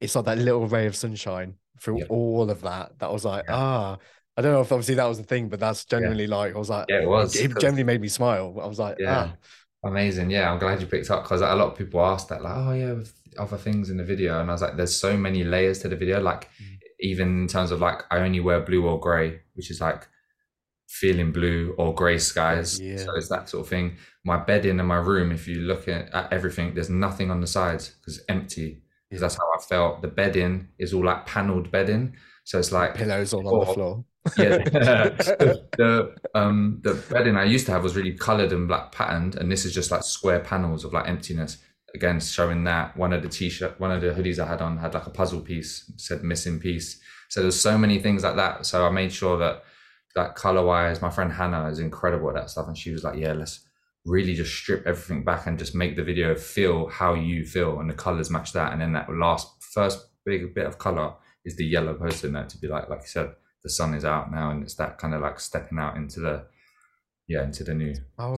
it's 0.00 0.14
like 0.14 0.26
that 0.26 0.38
little 0.38 0.66
ray 0.66 0.86
of 0.86 0.94
sunshine 0.94 1.54
through 1.80 2.00
yeah. 2.00 2.06
all 2.08 2.50
of 2.50 2.60
that. 2.62 2.98
That 2.98 3.12
was 3.12 3.24
like, 3.24 3.46
yeah. 3.48 3.56
ah, 3.56 3.96
I 4.36 4.42
don't 4.42 4.52
know 4.52 4.60
if 4.60 4.70
obviously 4.70 4.94
that 4.94 5.06
was 5.06 5.18
the 5.18 5.24
thing, 5.24 5.48
but 5.48 5.58
that's 5.58 5.84
generally 5.84 6.24
yeah. 6.24 6.36
like 6.36 6.54
I 6.54 6.58
was 6.58 6.70
like, 6.70 6.86
yeah, 6.88 7.02
it 7.02 7.08
was. 7.08 7.34
It 7.34 7.58
generally 7.58 7.84
made 7.84 8.00
me 8.00 8.08
smile. 8.08 8.56
I 8.62 8.66
was 8.66 8.78
like, 8.78 8.96
yeah. 8.98 9.32
ah. 9.32 9.36
Amazing. 9.82 10.30
Yeah, 10.30 10.50
I'm 10.50 10.58
glad 10.58 10.80
you 10.80 10.86
picked 10.86 11.10
up 11.10 11.22
because 11.22 11.40
a 11.40 11.54
lot 11.54 11.72
of 11.72 11.76
people 11.76 12.04
ask 12.04 12.28
that, 12.28 12.42
like, 12.42 12.54
oh, 12.54 12.72
yeah, 12.72 12.94
other 13.38 13.56
things 13.56 13.88
in 13.90 13.96
the 13.96 14.04
video. 14.04 14.40
And 14.40 14.50
I 14.50 14.54
was 14.54 14.62
like, 14.62 14.76
there's 14.76 14.94
so 14.94 15.16
many 15.16 15.42
layers 15.42 15.78
to 15.80 15.88
the 15.88 15.96
video. 15.96 16.20
Like, 16.20 16.50
mm. 16.62 16.78
even 17.00 17.42
in 17.42 17.48
terms 17.48 17.70
of 17.70 17.80
like, 17.80 18.02
I 18.10 18.18
only 18.18 18.40
wear 18.40 18.60
blue 18.60 18.86
or 18.86 19.00
gray, 19.00 19.40
which 19.54 19.70
is 19.70 19.80
like 19.80 20.06
feeling 20.88 21.32
blue 21.32 21.74
or 21.78 21.94
gray 21.94 22.18
skies. 22.18 22.78
Yeah. 22.78 22.98
So 22.98 23.14
it's 23.16 23.28
that 23.28 23.48
sort 23.48 23.64
of 23.64 23.70
thing. 23.70 23.96
My 24.24 24.36
bedding 24.36 24.78
in 24.78 24.86
my 24.86 24.96
room, 24.96 25.32
if 25.32 25.48
you 25.48 25.60
look 25.60 25.88
at, 25.88 26.12
at 26.12 26.32
everything, 26.32 26.74
there's 26.74 26.90
nothing 26.90 27.30
on 27.30 27.40
the 27.40 27.46
sides 27.46 27.88
because 27.88 28.18
it's 28.18 28.26
empty. 28.28 28.82
Because 29.08 29.22
that's 29.22 29.36
how 29.36 29.50
I 29.58 29.62
felt. 29.62 30.02
The 30.02 30.08
bedding 30.08 30.68
is 30.78 30.92
all 30.92 31.04
like 31.04 31.24
paneled 31.24 31.70
bedding. 31.70 32.16
So 32.44 32.58
it's 32.58 32.70
like 32.70 32.94
pillows 32.94 33.32
all 33.32 33.48
on 33.48 33.66
the 33.66 33.74
floor 33.74 34.04
yeah, 34.36 34.58
the 35.78 36.14
um 36.34 36.80
the 36.82 36.94
bedding 37.10 37.36
I 37.36 37.44
used 37.44 37.66
to 37.66 37.72
have 37.72 37.82
was 37.82 37.96
really 37.96 38.12
coloured 38.12 38.52
and 38.52 38.68
black 38.68 38.92
patterned, 38.92 39.36
and 39.36 39.50
this 39.50 39.64
is 39.64 39.74
just 39.74 39.90
like 39.90 40.02
square 40.02 40.40
panels 40.40 40.84
of 40.84 40.92
like 40.92 41.08
emptiness. 41.08 41.58
Again, 41.94 42.20
showing 42.20 42.64
that 42.64 42.96
one 42.96 43.12
of 43.12 43.22
the 43.22 43.28
t-shirt, 43.28 43.80
one 43.80 43.90
of 43.90 44.00
the 44.00 44.08
hoodies 44.08 44.38
I 44.38 44.46
had 44.46 44.62
on 44.62 44.76
had 44.78 44.94
like 44.94 45.06
a 45.06 45.10
puzzle 45.10 45.40
piece 45.40 45.90
said 45.96 46.22
missing 46.22 46.60
piece. 46.60 47.00
So 47.30 47.42
there's 47.42 47.60
so 47.60 47.76
many 47.76 47.98
things 47.98 48.22
like 48.22 48.36
that. 48.36 48.66
So 48.66 48.86
I 48.86 48.90
made 48.90 49.12
sure 49.12 49.36
that 49.38 49.64
that 50.14 50.34
color 50.36 50.64
wise, 50.64 51.02
my 51.02 51.10
friend 51.10 51.32
Hannah 51.32 51.68
is 51.68 51.78
incredible 51.78 52.28
at 52.28 52.34
that 52.34 52.50
stuff, 52.50 52.68
and 52.68 52.76
she 52.76 52.92
was 52.92 53.04
like, 53.04 53.18
"Yeah, 53.18 53.32
let's 53.32 53.60
really 54.04 54.34
just 54.34 54.54
strip 54.54 54.86
everything 54.86 55.24
back 55.24 55.46
and 55.46 55.58
just 55.58 55.74
make 55.74 55.96
the 55.96 56.04
video 56.04 56.34
feel 56.34 56.88
how 56.88 57.14
you 57.14 57.44
feel, 57.44 57.80
and 57.80 57.88
the 57.88 57.94
colors 57.94 58.30
match 58.30 58.52
that." 58.52 58.72
And 58.72 58.82
then 58.82 58.92
that 58.92 59.10
last 59.12 59.48
first 59.62 60.06
big 60.26 60.54
bit 60.54 60.66
of 60.66 60.78
color 60.78 61.14
is 61.44 61.56
the 61.56 61.64
yellow 61.64 61.94
post-it 61.94 62.30
note 62.30 62.50
to 62.50 62.58
be 62.58 62.68
like, 62.68 62.88
like 62.90 63.00
you 63.00 63.08
said, 63.08 63.30
the 63.62 63.70
sun 63.70 63.94
is 63.94 64.04
out 64.04 64.32
now 64.32 64.50
and 64.50 64.62
it's 64.62 64.74
that 64.74 64.98
kind 64.98 65.14
of 65.14 65.20
like 65.20 65.38
stepping 65.40 65.78
out 65.78 65.96
into 65.96 66.20
the 66.20 66.44
yeah 67.28 67.44
into 67.44 67.64
the 67.64 67.74
new. 67.74 67.94
Oh. 68.18 68.36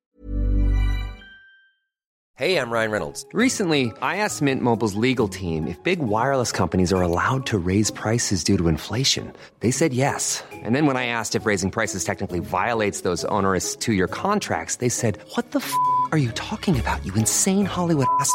Hey 2.34 2.56
i'm 2.56 2.70
ryan 2.70 2.90
reynolds. 2.90 3.24
Recently 3.32 3.92
i 4.02 4.16
asked 4.16 4.42
mint 4.42 4.62
mobile's 4.62 4.94
legal 4.94 5.28
team 5.28 5.66
if 5.68 5.80
big 5.84 6.00
wireless 6.00 6.50
companies 6.50 6.92
are 6.92 7.02
allowed 7.02 7.46
to 7.46 7.58
raise 7.58 7.90
prices 7.90 8.42
due 8.42 8.56
to 8.58 8.68
inflation. 8.68 9.32
They 9.60 9.70
said 9.70 9.92
yes. 9.92 10.42
And 10.50 10.74
then 10.74 10.86
when 10.86 10.96
i 10.96 11.06
asked 11.06 11.34
if 11.36 11.46
raising 11.46 11.70
prices 11.70 12.04
technically 12.04 12.40
violates 12.40 13.02
those 13.02 13.24
onerous 13.26 13.76
two-year 13.76 14.08
contracts 14.08 14.76
they 14.76 14.88
said 14.88 15.18
what 15.34 15.52
the 15.52 15.60
f*** 15.60 15.72
are 16.10 16.18
you 16.18 16.32
talking 16.32 16.80
about 16.80 17.04
you 17.06 17.14
insane 17.14 17.64
hollywood 17.66 18.08
ass 18.18 18.34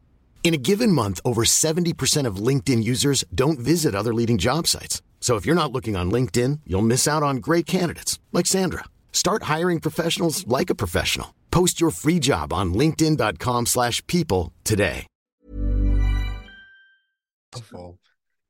In 0.43 0.55
a 0.55 0.57
given 0.57 0.91
month, 0.91 1.21
over 1.23 1.43
70% 1.43 2.25
of 2.25 2.47
LinkedIn 2.47 2.83
users 2.83 3.23
don't 3.33 3.59
visit 3.59 3.95
other 3.95 4.13
leading 4.13 4.39
job 4.39 4.67
sites. 4.67 5.01
So 5.21 5.35
if 5.37 5.45
you're 5.45 5.55
not 5.55 5.71
looking 5.71 5.95
on 5.95 6.11
LinkedIn, 6.11 6.61
you'll 6.65 6.81
miss 6.81 7.07
out 7.07 7.23
on 7.23 7.37
great 7.37 7.65
candidates 7.65 8.19
like 8.33 8.47
Sandra. 8.47 8.85
Start 9.13 9.43
hiring 9.43 9.79
professionals 9.79 10.45
like 10.47 10.69
a 10.69 10.75
professional. 10.75 11.35
Post 11.51 11.79
your 11.79 11.91
free 11.91 12.17
job 12.19 12.51
on 12.51 12.73
linkedin.com/people 12.73 14.51
today. 14.63 15.05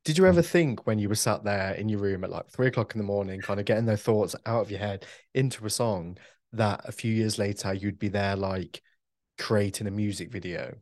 Did 0.04 0.18
you 0.18 0.26
ever 0.26 0.42
think 0.42 0.86
when 0.86 0.98
you 0.98 1.08
were 1.08 1.14
sat 1.14 1.44
there 1.44 1.74
in 1.74 1.88
your 1.88 2.00
room 2.00 2.24
at 2.24 2.30
like 2.30 2.48
three 2.48 2.68
o'clock 2.68 2.94
in 2.94 2.98
the 2.98 3.04
morning, 3.04 3.40
kind 3.40 3.60
of 3.60 3.66
getting 3.66 3.86
those 3.86 4.02
thoughts 4.02 4.34
out 4.46 4.62
of 4.62 4.70
your 4.70 4.80
head 4.80 5.04
into 5.34 5.66
a 5.66 5.70
song, 5.70 6.16
that 6.52 6.80
a 6.84 6.92
few 6.92 7.12
years 7.12 7.38
later 7.38 7.74
you'd 7.74 7.98
be 7.98 8.08
there 8.08 8.34
like 8.34 8.82
creating 9.38 9.86
a 9.86 9.90
music 9.90 10.32
video 10.32 10.76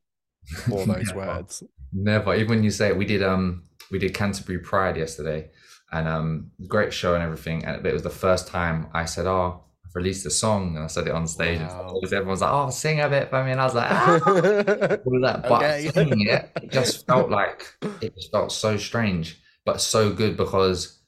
for 0.69 0.87
those 0.87 1.15
words? 1.15 1.63
Never. 1.93 2.35
Even 2.35 2.49
when 2.49 2.63
you 2.65 2.71
say 2.71 2.89
it, 2.89 2.97
we 2.97 3.05
did 3.05 3.23
um 3.23 3.65
we 3.91 3.99
did 3.99 4.15
Canterbury 4.15 4.59
Pride 4.59 4.97
yesterday, 4.97 5.51
and 5.93 6.07
um 6.09 6.51
great 6.69 6.93
show 6.93 7.15
and 7.15 7.23
everything. 7.23 7.65
And 7.65 7.85
it 7.85 7.93
was 7.93 8.03
the 8.03 8.11
first 8.11 8.47
time 8.49 8.89
I 8.95 9.05
said, 9.05 9.27
"Oh, 9.27 9.65
I've 9.85 9.95
released 9.95 10.25
a 10.27 10.31
song," 10.31 10.77
and 10.77 10.85
I 10.85 10.87
said 10.89 11.07
it 11.09 11.13
on 11.13 11.27
stage. 11.27 11.61
And 11.61 11.69
Wow. 11.71 11.99
stuff. 12.01 12.13
Everyone's 12.13 12.41
like, 12.43 12.53
"Oh, 12.53 12.71
sing 12.71 13.01
a 13.01 13.09
bit 13.09 13.31
for 13.31 13.43
me," 13.45 13.51
and 13.53 13.61
I 13.61 13.65
was 13.65 13.75
like, 13.75 13.91
ah, 13.91 14.21
all 15.05 15.17
of 15.17 15.23
that. 15.23 15.49
But 15.49 15.63
Okay. 15.63 15.89
singing 15.89 16.27
it, 16.29 16.51
it 16.63 16.71
just 16.73 17.07
felt 17.07 17.31
like 17.31 17.67
it 17.83 18.15
just 18.15 18.31
felt 18.31 18.53
so 18.53 18.77
strange, 18.77 19.41
but 19.65 19.81
so 19.81 20.13
good 20.13 20.37
because 20.37 21.01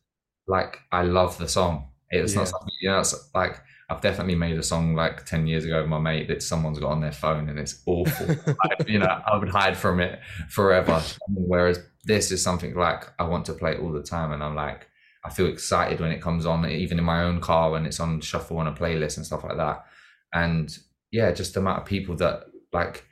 like 0.49 0.80
I 0.91 1.03
love 1.03 1.39
the 1.39 1.49
song. 1.49 1.91
It's 2.11 2.33
Yeah. 2.33 2.41
not 2.41 2.49
something 2.49 2.74
you 2.80 2.91
know. 2.91 2.99
It's 3.01 3.30
like 3.35 3.61
I've 3.93 4.01
definitely 4.01 4.34
made 4.34 4.59
a 4.59 4.62
song 4.62 4.95
like 4.95 5.24
ten 5.24 5.47
years 5.47 5.64
ago 5.64 5.80
with 5.80 5.90
my 5.90 5.99
mate 5.99 6.28
that 6.28 6.43
someone's 6.43 6.78
got 6.78 6.90
on 6.90 7.01
their 7.01 7.12
phone 7.12 7.49
and 7.49 7.59
it's 7.59 7.82
awful. 7.86 8.55
I, 8.62 8.68
you 8.86 8.99
know, 8.99 9.20
I 9.26 9.36
would 9.36 9.49
hide 9.49 9.76
from 9.76 10.01
it 10.01 10.20
forever. 10.49 11.03
Whereas 11.28 11.80
this 12.05 12.32
is 12.32 12.43
something 12.43 12.74
like 12.74 13.05
I 13.18 13.24
want 13.24 13.47
to 13.47 13.53
play 13.53 13.76
all 13.76 13.93
the 13.93 14.03
time, 14.03 14.32
and 14.32 14.43
I'm 14.43 14.55
like 14.55 14.88
I 15.24 15.30
feel 15.30 15.47
excited 15.47 16.01
when 16.01 16.11
it 16.11 16.20
comes 16.20 16.47
on, 16.47 16.68
even 16.68 16.99
in 16.99 17.05
my 17.05 17.22
own 17.22 17.40
car 17.40 17.70
when 17.70 17.86
it's 17.86 18.01
on 18.01 18.20
shuffle 18.20 18.59
on 18.59 18.66
a 18.66 18.72
playlist 18.72 19.16
and 19.16 19.26
stuff 19.26 19.45
like 19.45 19.57
that. 19.57 19.84
And 20.32 20.76
yeah, 21.11 21.30
just 21.32 21.55
the 21.55 21.61
amount 21.61 21.80
of 21.80 21.86
people 21.86 22.16
that 22.16 22.45
like, 22.72 23.05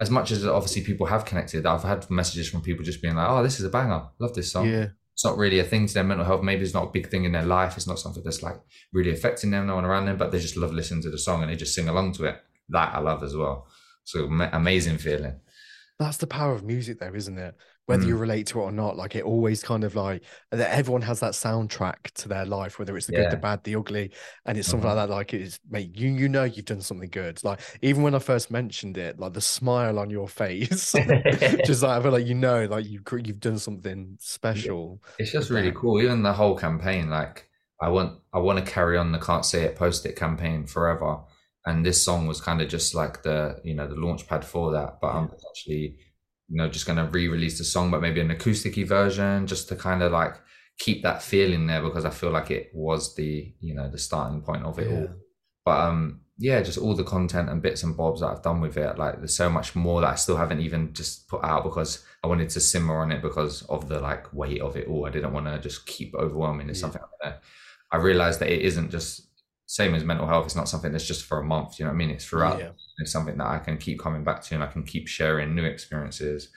as 0.00 0.10
much 0.10 0.32
as 0.32 0.44
obviously 0.44 0.82
people 0.82 1.06
have 1.06 1.24
connected, 1.24 1.66
I've 1.66 1.84
had 1.84 2.10
messages 2.10 2.48
from 2.48 2.62
people 2.62 2.84
just 2.84 3.00
being 3.00 3.14
like, 3.14 3.28
"Oh, 3.28 3.42
this 3.42 3.60
is 3.60 3.64
a 3.64 3.70
banger, 3.70 4.08
love 4.18 4.34
this 4.34 4.50
song." 4.50 4.68
Yeah. 4.68 4.88
It's 5.14 5.24
not 5.24 5.36
really 5.36 5.58
a 5.58 5.64
thing 5.64 5.86
to 5.86 5.94
their 5.94 6.04
mental 6.04 6.24
health. 6.24 6.42
Maybe 6.42 6.62
it's 6.62 6.74
not 6.74 6.88
a 6.88 6.90
big 6.90 7.08
thing 7.10 7.24
in 7.24 7.32
their 7.32 7.44
life. 7.44 7.76
It's 7.76 7.86
not 7.86 7.98
something 7.98 8.22
that's 8.24 8.42
like 8.42 8.56
really 8.92 9.12
affecting 9.12 9.50
them, 9.50 9.66
no 9.66 9.74
one 9.74 9.84
around 9.84 10.06
them, 10.06 10.16
but 10.16 10.32
they 10.32 10.38
just 10.38 10.56
love 10.56 10.72
listening 10.72 11.02
to 11.02 11.10
the 11.10 11.18
song 11.18 11.42
and 11.42 11.50
they 11.50 11.56
just 11.56 11.74
sing 11.74 11.88
along 11.88 12.12
to 12.14 12.24
it. 12.24 12.42
That 12.68 12.94
I 12.94 12.98
love 13.00 13.22
as 13.22 13.36
well. 13.36 13.66
So 14.04 14.24
amazing 14.24 14.98
feeling. 14.98 15.40
That's 15.98 16.16
the 16.16 16.26
power 16.26 16.52
of 16.52 16.64
music, 16.64 16.98
though, 16.98 17.14
isn't 17.14 17.38
it? 17.38 17.54
Whether 17.86 18.04
Mm. 18.04 18.06
you 18.06 18.16
relate 18.16 18.46
to 18.48 18.60
it 18.60 18.64
or 18.64 18.72
not, 18.72 18.96
like 18.96 19.16
it 19.16 19.24
always 19.24 19.62
kind 19.62 19.82
of 19.84 19.94
like 19.96 20.22
that 20.52 20.70
everyone 20.70 21.02
has 21.02 21.18
that 21.20 21.32
soundtrack 21.32 22.12
to 22.14 22.28
their 22.28 22.46
life, 22.46 22.78
whether 22.78 22.96
it's 22.96 23.06
the 23.06 23.12
good, 23.12 23.28
the 23.28 23.36
bad, 23.36 23.64
the 23.64 23.74
ugly, 23.74 24.12
and 24.46 24.56
it's 24.56 24.68
something 24.68 24.88
Mhm. 24.88 24.94
like 24.94 25.08
that. 25.08 25.12
Like 25.12 25.34
it's 25.34 25.58
mate, 25.68 25.90
you 25.96 26.10
you 26.10 26.28
know 26.28 26.44
you've 26.44 26.64
done 26.64 26.80
something 26.80 27.10
good. 27.10 27.42
Like 27.42 27.60
even 27.82 28.02
when 28.02 28.14
I 28.14 28.20
first 28.20 28.50
mentioned 28.52 28.98
it, 28.98 29.18
like 29.18 29.32
the 29.32 29.40
smile 29.40 29.98
on 29.98 30.10
your 30.10 30.28
face, 30.28 30.94
just 31.64 31.82
like 31.82 31.98
I 31.98 32.02
feel 32.02 32.12
like 32.12 32.26
you 32.26 32.34
know, 32.34 32.66
like 32.66 32.86
you've 32.86 33.02
you've 33.24 33.40
done 33.40 33.58
something 33.58 34.16
special. 34.20 35.02
It's 35.18 35.32
just 35.32 35.50
really 35.50 35.72
cool. 35.72 36.00
Even 36.02 36.22
the 36.22 36.32
whole 36.32 36.56
campaign, 36.56 37.10
like 37.10 37.48
I 37.80 37.88
want, 37.88 38.20
I 38.32 38.38
want 38.38 38.64
to 38.64 38.72
carry 38.72 38.96
on 38.96 39.12
the 39.12 39.18
"Can't 39.18 39.44
Say 39.44 39.64
It" 39.64 39.76
post 39.76 40.06
it 40.06 40.16
campaign 40.16 40.66
forever. 40.66 41.18
And 41.66 41.84
this 41.86 42.02
song 42.04 42.26
was 42.26 42.40
kind 42.40 42.60
of 42.60 42.68
just 42.68 42.94
like 42.94 43.22
the, 43.22 43.60
you 43.64 43.74
know, 43.74 43.86
the 43.86 43.94
launch 43.94 44.26
pad 44.26 44.44
for 44.44 44.72
that. 44.72 44.98
But 45.00 45.08
I'm 45.14 45.30
actually, 45.50 45.98
you 46.52 46.58
know, 46.58 46.68
just 46.68 46.86
gonna 46.86 47.08
re-release 47.10 47.56
the 47.56 47.64
song, 47.64 47.90
but 47.90 48.02
maybe 48.02 48.20
an 48.20 48.28
acousticy 48.28 48.86
version, 48.86 49.46
just 49.46 49.68
to 49.70 49.76
kind 49.76 50.02
of 50.02 50.12
like 50.12 50.36
keep 50.78 51.02
that 51.02 51.22
feeling 51.22 51.66
there 51.66 51.80
because 51.82 52.04
I 52.04 52.10
feel 52.10 52.30
like 52.30 52.50
it 52.50 52.70
was 52.74 53.14
the, 53.14 53.54
you 53.60 53.74
know, 53.74 53.88
the 53.90 53.96
starting 53.98 54.42
point 54.42 54.64
of 54.64 54.78
it 54.78 54.88
all. 54.88 55.08
But 55.64 55.80
um, 55.80 56.20
yeah, 56.36 56.60
just 56.60 56.76
all 56.76 56.94
the 56.94 57.04
content 57.04 57.48
and 57.48 57.62
bits 57.62 57.84
and 57.84 57.96
bobs 57.96 58.20
that 58.20 58.26
I've 58.28 58.42
done 58.42 58.60
with 58.60 58.76
it. 58.76 58.98
Like 58.98 59.16
there's 59.18 59.34
so 59.34 59.48
much 59.48 59.74
more 59.74 60.02
that 60.02 60.10
I 60.10 60.14
still 60.16 60.36
haven't 60.36 60.60
even 60.60 60.92
just 60.92 61.26
put 61.28 61.42
out 61.42 61.64
because 61.64 62.04
I 62.22 62.26
wanted 62.26 62.50
to 62.50 62.60
simmer 62.60 62.98
on 63.00 63.12
it 63.12 63.22
because 63.22 63.62
of 63.62 63.88
the 63.88 64.00
like 64.00 64.30
weight 64.34 64.60
of 64.60 64.76
it 64.76 64.88
all. 64.88 65.06
I 65.06 65.10
didn't 65.10 65.32
want 65.32 65.46
to 65.46 65.58
just 65.58 65.86
keep 65.86 66.14
overwhelming. 66.14 66.68
It's 66.68 66.80
Yeah. 66.80 66.90
something 66.90 67.02
I 67.92 67.96
realized 67.96 68.40
that 68.40 68.50
it 68.50 68.62
isn't 68.62 68.90
just 68.90 69.28
same 69.72 69.94
as 69.94 70.04
mental 70.04 70.26
health. 70.26 70.44
It's 70.44 70.54
not 70.54 70.68
something 70.68 70.92
that's 70.92 71.06
just 71.06 71.24
for 71.24 71.38
a 71.40 71.44
month. 71.44 71.78
You 71.78 71.86
know 71.86 71.92
what 71.92 71.94
I 71.94 71.98
mean? 71.98 72.10
It's 72.10 72.26
throughout. 72.26 72.58
Yeah. 72.58 72.72
It's 72.98 73.10
something 73.10 73.38
that 73.38 73.46
I 73.46 73.58
can 73.58 73.78
keep 73.78 73.98
coming 73.98 74.22
back 74.22 74.42
to 74.42 74.54
and 74.54 74.62
I 74.62 74.66
can 74.66 74.82
keep 74.82 75.08
sharing 75.08 75.54
new 75.54 75.64
experiences, 75.64 76.50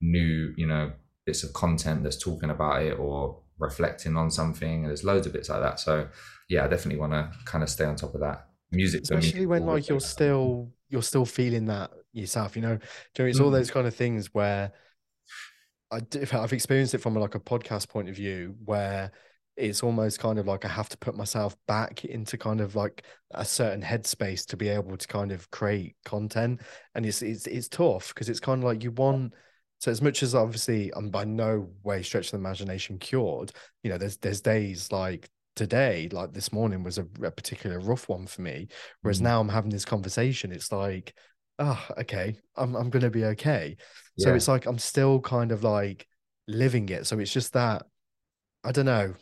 new, 0.00 0.52
you 0.56 0.66
know, 0.66 0.90
bits 1.26 1.44
of 1.44 1.52
content 1.52 2.02
that's 2.02 2.16
talking 2.18 2.50
about 2.50 2.82
it 2.82 2.98
or 2.98 3.38
reflecting 3.60 4.16
on 4.16 4.32
something. 4.32 4.78
And 4.80 4.86
there's 4.88 5.04
loads 5.04 5.28
of 5.28 5.32
bits 5.32 5.48
like 5.48 5.60
that. 5.60 5.78
So 5.78 6.08
yeah, 6.48 6.64
I 6.64 6.66
definitely 6.66 6.98
want 6.98 7.12
to 7.12 7.30
kind 7.44 7.62
of 7.62 7.70
stay 7.70 7.84
on 7.84 7.94
top 7.94 8.14
of 8.16 8.20
that. 8.22 8.48
Music, 8.72 9.02
especially 9.02 9.46
when 9.46 9.64
like 9.64 9.88
you're 9.88 10.00
still 10.00 10.72
you're 10.88 11.02
still 11.02 11.24
feeling 11.24 11.66
that 11.66 11.92
yourself 12.12 12.56
you 12.56 12.62
know 12.62 12.78
Do 13.14 13.22
you 13.22 13.24
know, 13.24 13.30
it's 13.30 13.38
all 13.38 13.50
Mm. 13.50 13.58
those 13.58 13.70
kind 13.70 13.86
of 13.86 13.94
things 13.94 14.34
where 14.34 14.72
i 15.92 16.00
do, 16.00 16.24
i've 16.32 16.52
experienced 16.52 16.94
it 16.94 16.98
from 16.98 17.14
like 17.14 17.36
a 17.36 17.40
podcast 17.40 17.88
point 17.88 18.08
of 18.08 18.16
view 18.16 18.56
where 18.64 19.12
it's 19.56 19.82
almost 19.82 20.18
kind 20.18 20.38
of 20.38 20.46
like 20.46 20.64
i 20.64 20.68
have 20.68 20.88
to 20.88 20.98
put 20.98 21.16
myself 21.16 21.56
back 21.66 22.04
into 22.04 22.36
kind 22.36 22.60
of 22.60 22.74
like 22.76 23.04
a 23.32 23.44
certain 23.44 23.82
headspace 23.82 24.46
to 24.46 24.56
be 24.56 24.68
able 24.68 24.96
to 24.96 25.06
kind 25.08 25.32
of 25.32 25.50
create 25.50 25.96
content 26.04 26.60
and 26.94 27.06
it's 27.06 27.22
it's, 27.22 27.46
it's 27.46 27.68
tough 27.68 28.08
because 28.08 28.28
it's 28.28 28.40
kind 28.40 28.62
of 28.62 28.64
like 28.64 28.82
you 28.84 28.90
want 28.92 29.32
so 29.78 29.90
as 29.90 30.02
much 30.02 30.22
as 30.22 30.34
obviously 30.34 30.90
i'm 30.96 31.10
by 31.10 31.24
no 31.24 31.68
way 31.82 32.02
stretch 32.02 32.26
of 32.26 32.30
the 32.32 32.36
imagination 32.38 32.98
cured 32.98 33.52
you 33.82 33.90
know 33.90 33.98
there's 33.98 34.16
there's 34.18 34.40
days 34.40 34.90
like 34.92 35.28
today 35.54 36.08
like 36.12 36.32
this 36.34 36.52
morning 36.52 36.82
was 36.82 36.98
a, 36.98 37.06
a 37.22 37.30
particular 37.30 37.80
rough 37.80 38.08
one 38.08 38.26
for 38.26 38.42
me 38.42 38.68
Whereas 39.02 39.20
Mm. 39.20 39.24
now 39.24 39.40
I'm 39.40 39.48
having 39.48 39.70
this 39.70 39.84
conversation, 39.86 40.52
it's 40.52 40.70
like, 40.70 41.14
oh, 41.58 41.86
okay, 41.98 42.36
I'm 42.56 42.74
I'm 42.76 42.90
gonna 42.90 43.10
be 43.10 43.24
okay. 43.26 43.76
So 44.18 44.30
Yeah. 44.30 44.36
it's 44.36 44.48
like 44.48 44.66
I'm 44.66 44.78
still 44.78 45.20
kind 45.20 45.52
of 45.52 45.64
like 45.64 46.06
living 46.46 46.88
it. 46.90 47.06
So 47.06 47.18
it's 47.18 47.32
just 47.32 47.52
that 47.54 47.86
I 48.64 48.72
don't 48.72 48.86
know. 48.86 49.14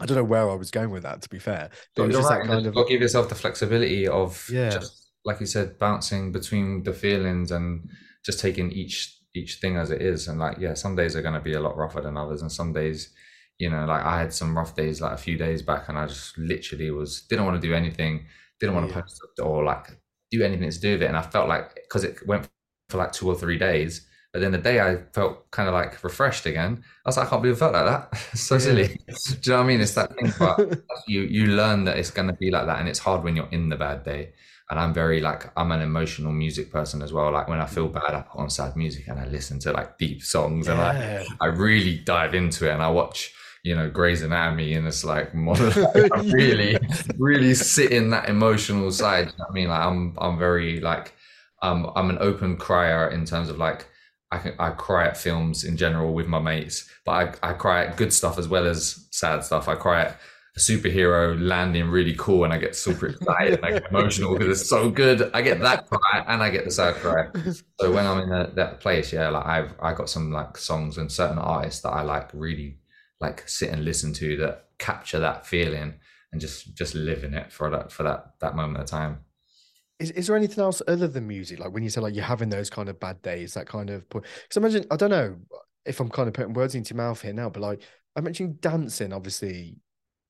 I 0.00 0.06
don't 0.06 0.16
know 0.16 0.24
where 0.24 0.48
I 0.50 0.54
was 0.54 0.70
going 0.70 0.90
with 0.90 1.04
that, 1.04 1.22
to 1.22 1.28
be 1.28 1.38
fair. 1.38 1.70
But 1.94 2.04
it 2.04 2.06
was 2.08 2.16
just 2.16 2.30
right. 2.30 2.46
kind 2.46 2.66
of 2.66 2.74
give 2.88 3.00
yourself 3.00 3.28
the 3.28 3.34
flexibility 3.34 4.06
of 4.08 4.44
Yeah. 4.48 4.70
just 4.70 5.10
like 5.24 5.40
you 5.40 5.46
said, 5.46 5.78
bouncing 5.78 6.32
between 6.32 6.82
the 6.82 6.92
feelings 6.92 7.50
and 7.50 7.88
just 8.24 8.40
taking 8.40 8.70
each 8.72 9.18
each 9.36 9.56
thing 9.56 9.76
as 9.76 9.90
it 9.90 10.00
is. 10.02 10.28
And 10.28 10.38
like, 10.38 10.58
yeah, 10.58 10.74
some 10.74 10.94
days 10.96 11.16
are 11.16 11.22
going 11.22 11.34
to 11.34 11.40
be 11.40 11.54
a 11.54 11.60
lot 11.60 11.76
rougher 11.76 12.00
than 12.00 12.16
others, 12.16 12.42
and 12.42 12.50
some 12.52 12.72
days, 12.72 13.12
you 13.58 13.70
know, 13.70 13.84
like 13.86 14.04
I 14.04 14.18
had 14.20 14.32
some 14.32 14.56
rough 14.56 14.74
days 14.76 15.00
like 15.00 15.12
a 15.12 15.16
few 15.16 15.36
days 15.38 15.62
back, 15.62 15.88
and 15.88 15.98
I 15.98 16.06
just 16.06 16.36
literally 16.38 16.90
was 16.90 17.22
didn't 17.28 17.44
want 17.46 17.60
to 17.60 17.66
do 17.68 17.74
anything, 17.74 18.26
didn't 18.60 18.74
want 18.74 18.88
to 18.90 18.94
Yeah. 18.94 19.00
post 19.00 19.20
or 19.40 19.64
like 19.64 19.86
do 20.30 20.42
anything 20.42 20.70
to 20.70 20.80
do 20.80 20.92
with 20.92 21.02
it, 21.02 21.06
and 21.06 21.16
I 21.16 21.22
felt 21.22 21.48
like 21.48 21.74
because 21.74 22.04
it 22.04 22.26
went 22.26 22.48
for 22.88 22.98
like 22.98 23.12
two 23.12 23.28
or 23.28 23.34
three 23.36 23.58
days. 23.58 24.06
But 24.34 24.40
then 24.42 24.50
the 24.52 24.58
day 24.58 24.80
I 24.80 24.96
felt 25.12 25.48
kind 25.52 25.68
of 25.68 25.74
like 25.74 26.02
refreshed 26.02 26.44
again. 26.44 26.82
I 27.06 27.08
was 27.08 27.16
like, 27.16 27.28
I 27.28 27.30
can't 27.30 27.42
believe 27.42 27.56
I 27.56 27.60
felt 27.60 27.72
like 27.74 27.86
that. 27.86 28.18
So 28.36 28.56
Yeah. 28.56 28.58
silly. 28.58 28.88
Do 28.88 28.92
you 28.92 29.52
know 29.52 29.56
what 29.58 29.64
I 29.64 29.66
mean? 29.68 29.80
It's 29.80 29.94
that 29.94 30.14
thing, 30.16 30.34
but 30.38 30.58
you 31.06 31.22
you 31.22 31.46
learn 31.54 31.84
that 31.84 31.98
it's 31.98 32.10
going 32.10 32.26
to 32.28 32.34
be 32.34 32.50
like 32.50 32.66
that 32.66 32.80
and 32.80 32.88
it's 32.88 32.98
hard 32.98 33.22
when 33.22 33.36
you're 33.36 33.48
in 33.52 33.68
the 33.68 33.76
bad 33.76 34.02
day 34.04 34.32
and 34.70 34.80
i'm 34.80 34.94
very 34.94 35.20
like 35.20 35.52
i'm 35.56 35.70
an 35.72 35.82
emotional 35.82 36.32
music 36.32 36.72
person 36.72 37.02
as 37.02 37.12
well 37.12 37.30
like 37.30 37.48
when 37.48 37.60
i 37.60 37.66
feel 37.66 37.88
bad 37.88 38.14
i 38.14 38.20
put 38.22 38.40
on 38.40 38.48
sad 38.48 38.74
music 38.76 39.06
and 39.08 39.18
i 39.20 39.26
listen 39.26 39.58
to 39.58 39.72
like 39.72 39.98
deep 39.98 40.22
songs 40.22 40.68
and 40.68 40.80
i 40.80 41.24
i 41.40 41.46
really 41.46 41.98
dive 41.98 42.34
into 42.34 42.66
it 42.68 42.72
and 42.72 42.82
i 42.82 42.88
watch 42.88 43.34
you 43.62 43.74
know 43.74 43.88
Grey's 43.90 44.22
Anatomy 44.22 44.74
and 44.74 44.86
it's 44.86 45.04
like 45.04 45.34
modern 45.34 45.72
I 45.94 46.20
really 46.32 46.78
really 47.18 47.54
sit 47.54 47.92
in 47.92 48.10
that 48.10 48.28
emotional 48.28 48.90
side 48.90 49.26
you 49.26 49.32
know 49.38 49.46
i 49.48 49.52
mean 49.52 49.68
like 49.68 49.80
i'm 49.80 50.16
i'm 50.18 50.38
very 50.38 50.80
like 50.80 51.14
um 51.62 51.90
i'm 51.96 52.10
an 52.10 52.18
open 52.20 52.56
crier 52.56 53.08
in 53.08 53.24
terms 53.24 53.48
of 53.48 53.58
like 53.58 53.86
I 54.30 54.38
can 54.38 54.54
I 54.58 54.70
cry 54.70 55.06
at 55.06 55.16
films 55.16 55.64
in 55.64 55.76
general 55.76 56.12
with 56.14 56.26
my 56.26 56.40
mates, 56.40 56.88
but 57.04 57.38
I, 57.42 57.50
I 57.50 57.52
cry 57.52 57.84
at 57.84 57.96
good 57.96 58.12
stuff 58.12 58.38
as 58.38 58.48
well 58.48 58.66
as 58.66 59.06
sad 59.10 59.44
stuff. 59.44 59.68
I 59.68 59.74
cry 59.74 60.02
at 60.02 60.20
a 60.56 60.60
superhero 60.60 61.40
landing 61.40 61.88
really 61.88 62.14
cool 62.16 62.44
and 62.44 62.52
I 62.52 62.58
get 62.58 62.76
super 62.76 63.08
excited 63.08 63.54
and 63.54 63.64
I 63.64 63.70
get 63.72 63.90
emotional 63.90 64.34
because 64.36 64.60
it's 64.60 64.68
so 64.68 64.88
good. 64.88 65.30
I 65.34 65.42
get 65.42 65.60
that 65.60 65.88
cry 65.88 66.24
and 66.28 66.42
I 66.42 66.50
get 66.50 66.64
the 66.64 66.70
sad 66.70 66.94
cry. 66.94 67.28
So 67.80 67.92
when 67.92 68.06
I'm 68.06 68.20
in 68.20 68.32
a, 68.32 68.50
that 68.54 68.80
place, 68.80 69.12
yeah, 69.12 69.28
like 69.30 69.46
I've 69.46 69.74
I 69.80 69.94
got 69.94 70.08
some 70.08 70.30
like 70.30 70.56
songs 70.56 70.96
and 70.98 71.10
certain 71.10 71.38
artists 71.38 71.82
that 71.82 71.90
I 71.90 72.02
like 72.02 72.30
really 72.32 72.78
like 73.20 73.48
sit 73.48 73.70
and 73.70 73.84
listen 73.84 74.12
to 74.14 74.36
that 74.38 74.66
capture 74.78 75.18
that 75.18 75.46
feeling 75.46 75.94
and 76.30 76.40
just 76.40 76.74
just 76.76 76.94
live 76.94 77.24
in 77.24 77.34
it 77.34 77.52
for 77.52 77.70
that 77.70 77.90
for 77.90 78.04
that 78.04 78.34
that 78.40 78.54
moment 78.54 78.82
of 78.82 78.86
time. 78.86 79.23
Is, 80.00 80.10
is 80.10 80.26
there 80.26 80.36
anything 80.36 80.62
else 80.62 80.82
other 80.88 81.06
than 81.06 81.26
music? 81.26 81.60
Like 81.60 81.72
when 81.72 81.82
you 81.82 81.90
say 81.90 82.00
like 82.00 82.14
you're 82.14 82.24
having 82.24 82.48
those 82.48 82.70
kind 82.70 82.88
of 82.88 82.98
bad 82.98 83.22
days, 83.22 83.54
that 83.54 83.66
kind 83.66 83.90
of 83.90 84.08
point. 84.10 84.24
because 84.42 84.56
imagine 84.56 84.84
I 84.90 84.96
don't 84.96 85.10
know 85.10 85.36
if 85.86 86.00
I'm 86.00 86.10
kind 86.10 86.28
of 86.28 86.34
putting 86.34 86.54
words 86.54 86.74
into 86.74 86.94
your 86.94 87.02
mouth 87.02 87.20
here 87.20 87.32
now, 87.32 87.50
but 87.50 87.62
like 87.62 87.82
I 88.16 88.20
mentioned 88.20 88.60
dancing, 88.60 89.12
obviously. 89.12 89.76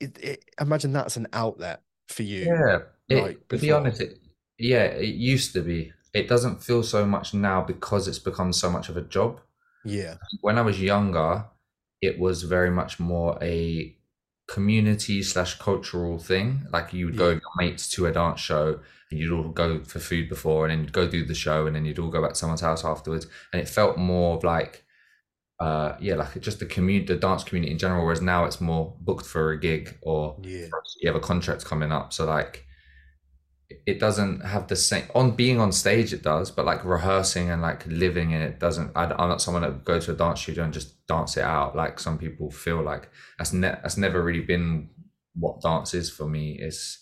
It, 0.00 0.18
it, 0.22 0.44
imagine 0.60 0.92
that's 0.92 1.16
an 1.16 1.28
outlet 1.32 1.82
for 2.08 2.24
you. 2.24 2.44
Yeah, 2.44 2.78
it, 3.08 3.22
like, 3.22 3.48
to 3.48 3.58
be 3.58 3.72
honest, 3.72 4.00
it, 4.00 4.18
yeah, 4.58 4.84
it 4.84 5.14
used 5.14 5.52
to 5.54 5.62
be. 5.62 5.92
It 6.12 6.28
doesn't 6.28 6.62
feel 6.62 6.82
so 6.82 7.06
much 7.06 7.32
now 7.34 7.62
because 7.62 8.06
it's 8.06 8.18
become 8.18 8.52
so 8.52 8.70
much 8.70 8.88
of 8.88 8.96
a 8.96 9.02
job. 9.02 9.40
Yeah. 9.84 10.16
When 10.40 10.58
I 10.58 10.62
was 10.62 10.80
younger, 10.80 11.44
it 12.00 12.18
was 12.18 12.42
very 12.42 12.70
much 12.70 13.00
more 13.00 13.38
a 13.42 13.96
community 14.46 15.22
slash 15.22 15.58
cultural 15.58 16.18
thing. 16.18 16.66
Like 16.72 16.92
you 16.92 17.06
would 17.06 17.16
go 17.16 17.28
with 17.34 17.42
your 17.42 17.50
mates 17.66 17.88
to 17.90 18.06
a 18.06 18.12
dance 18.12 18.40
show 18.40 18.80
and 19.10 19.18
you'd 19.20 19.32
all 19.32 19.48
go 19.48 19.82
for 19.84 19.98
food 19.98 20.28
before 20.28 20.66
and 20.66 20.70
then 20.86 20.86
go 20.92 21.08
do 21.08 21.24
the 21.24 21.34
show 21.34 21.66
and 21.66 21.74
then 21.76 21.84
you'd 21.84 21.98
all 21.98 22.10
go 22.10 22.20
back 22.22 22.30
to 22.30 22.36
someone's 22.36 22.60
house 22.60 22.84
afterwards. 22.84 23.26
And 23.52 23.60
it 23.62 23.68
felt 23.68 23.96
more 23.96 24.36
of 24.36 24.44
like, 24.44 24.84
uh, 25.60 25.96
yeah, 26.00 26.16
like 26.16 26.38
just 26.40 26.58
the 26.58 26.66
community, 26.66 27.14
the 27.14 27.20
dance 27.20 27.44
community 27.44 27.72
in 27.72 27.78
general. 27.78 28.04
Whereas 28.04 28.20
now 28.20 28.44
it's 28.44 28.60
more 28.60 28.94
booked 29.00 29.26
for 29.26 29.52
a 29.52 29.58
gig 29.58 29.96
or 30.02 30.36
Yeah. 30.42 30.66
you 31.00 31.06
have 31.08 31.16
a 31.16 31.20
contract 31.20 31.64
coming 31.64 31.92
up. 31.92 32.12
So 32.12 32.24
like, 32.26 32.63
it 33.86 33.98
doesn't 33.98 34.40
have 34.40 34.68
the 34.68 34.76
same 34.76 35.04
on 35.14 35.32
being 35.32 35.58
on 35.60 35.72
stage. 35.72 36.12
It 36.12 36.22
does, 36.22 36.50
but 36.50 36.64
like 36.64 36.84
rehearsing 36.84 37.50
and 37.50 37.62
like 37.62 37.86
living 37.86 38.30
in 38.30 38.42
it 38.42 38.60
doesn't. 38.60 38.92
I, 38.94 39.04
I'm 39.04 39.28
not 39.28 39.42
someone 39.42 39.62
that 39.62 39.72
would 39.72 39.84
go 39.84 40.00
to 40.00 40.12
a 40.12 40.14
dance 40.14 40.40
studio 40.42 40.64
and 40.64 40.72
just 40.72 41.06
dance 41.06 41.36
it 41.36 41.44
out 41.44 41.76
like 41.76 41.98
some 41.98 42.18
people 42.18 42.50
feel 42.50 42.82
like. 42.82 43.10
That's 43.38 43.52
ne- 43.52 43.78
that's 43.82 43.96
never 43.96 44.22
really 44.22 44.40
been 44.42 44.90
what 45.34 45.62
dance 45.62 45.94
is 45.94 46.10
for 46.10 46.26
me. 46.26 46.58
Is 46.60 46.98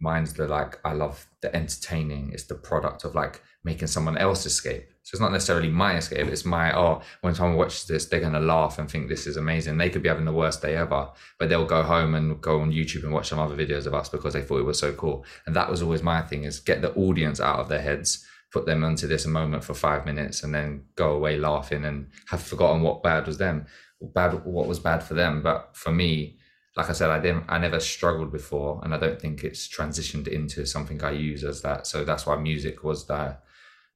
mine's 0.00 0.34
the 0.34 0.48
like 0.48 0.78
I 0.84 0.92
love 0.92 1.26
the 1.42 1.54
entertaining. 1.54 2.30
It's 2.32 2.44
the 2.44 2.54
product 2.54 3.04
of 3.04 3.14
like 3.14 3.42
making 3.64 3.88
someone 3.88 4.16
else 4.16 4.46
escape. 4.46 4.90
So 5.10 5.16
it's 5.16 5.20
not 5.20 5.32
necessarily 5.32 5.70
my 5.70 5.96
escape. 5.96 6.28
It's 6.28 6.44
my 6.44 6.72
oh, 6.72 7.02
when 7.20 7.34
someone 7.34 7.56
watches 7.56 7.84
this, 7.84 8.06
they're 8.06 8.20
gonna 8.20 8.38
laugh 8.38 8.78
and 8.78 8.88
think 8.88 9.08
this 9.08 9.26
is 9.26 9.36
amazing. 9.36 9.76
They 9.76 9.90
could 9.90 10.04
be 10.04 10.08
having 10.08 10.24
the 10.24 10.32
worst 10.32 10.62
day 10.62 10.76
ever, 10.76 11.10
but 11.36 11.48
they'll 11.48 11.66
go 11.66 11.82
home 11.82 12.14
and 12.14 12.40
go 12.40 12.60
on 12.60 12.70
YouTube 12.70 13.02
and 13.02 13.12
watch 13.12 13.28
some 13.28 13.40
other 13.40 13.56
videos 13.56 13.86
of 13.86 13.94
us 13.94 14.08
because 14.08 14.34
they 14.34 14.42
thought 14.42 14.60
it 14.60 14.64
was 14.64 14.78
so 14.78 14.92
cool. 14.92 15.24
And 15.46 15.56
that 15.56 15.68
was 15.68 15.82
always 15.82 16.04
my 16.04 16.22
thing: 16.22 16.44
is 16.44 16.60
get 16.60 16.80
the 16.80 16.94
audience 16.94 17.40
out 17.40 17.58
of 17.58 17.68
their 17.68 17.80
heads, 17.80 18.24
put 18.52 18.66
them 18.66 18.84
into 18.84 19.08
this 19.08 19.26
moment 19.26 19.64
for 19.64 19.74
five 19.74 20.06
minutes, 20.06 20.44
and 20.44 20.54
then 20.54 20.84
go 20.94 21.10
away 21.10 21.36
laughing 21.36 21.84
and 21.84 22.06
have 22.28 22.40
forgotten 22.40 22.80
what 22.80 23.02
bad 23.02 23.26
was 23.26 23.38
them, 23.38 23.66
bad 24.00 24.44
what 24.44 24.68
was 24.68 24.78
bad 24.78 25.02
for 25.02 25.14
them. 25.14 25.42
But 25.42 25.70
for 25.76 25.90
me, 25.90 26.38
like 26.76 26.88
I 26.88 26.92
said, 26.92 27.10
I 27.10 27.18
didn't, 27.18 27.46
I 27.48 27.58
never 27.58 27.80
struggled 27.80 28.30
before, 28.30 28.80
and 28.84 28.94
I 28.94 28.98
don't 28.98 29.20
think 29.20 29.42
it's 29.42 29.66
transitioned 29.66 30.28
into 30.28 30.64
something 30.66 31.02
I 31.02 31.10
use 31.10 31.42
as 31.42 31.62
that. 31.62 31.88
So 31.88 32.04
that's 32.04 32.26
why 32.26 32.36
music 32.36 32.84
was 32.84 33.08
the, 33.08 33.38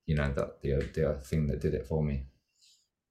you 0.07 0.14
know, 0.14 0.32
that 0.32 0.61
the, 0.62 0.88
the 0.94 1.14
thing 1.14 1.46
that 1.48 1.61
did 1.61 1.74
it 1.74 1.86
for 1.86 2.02
me. 2.02 2.26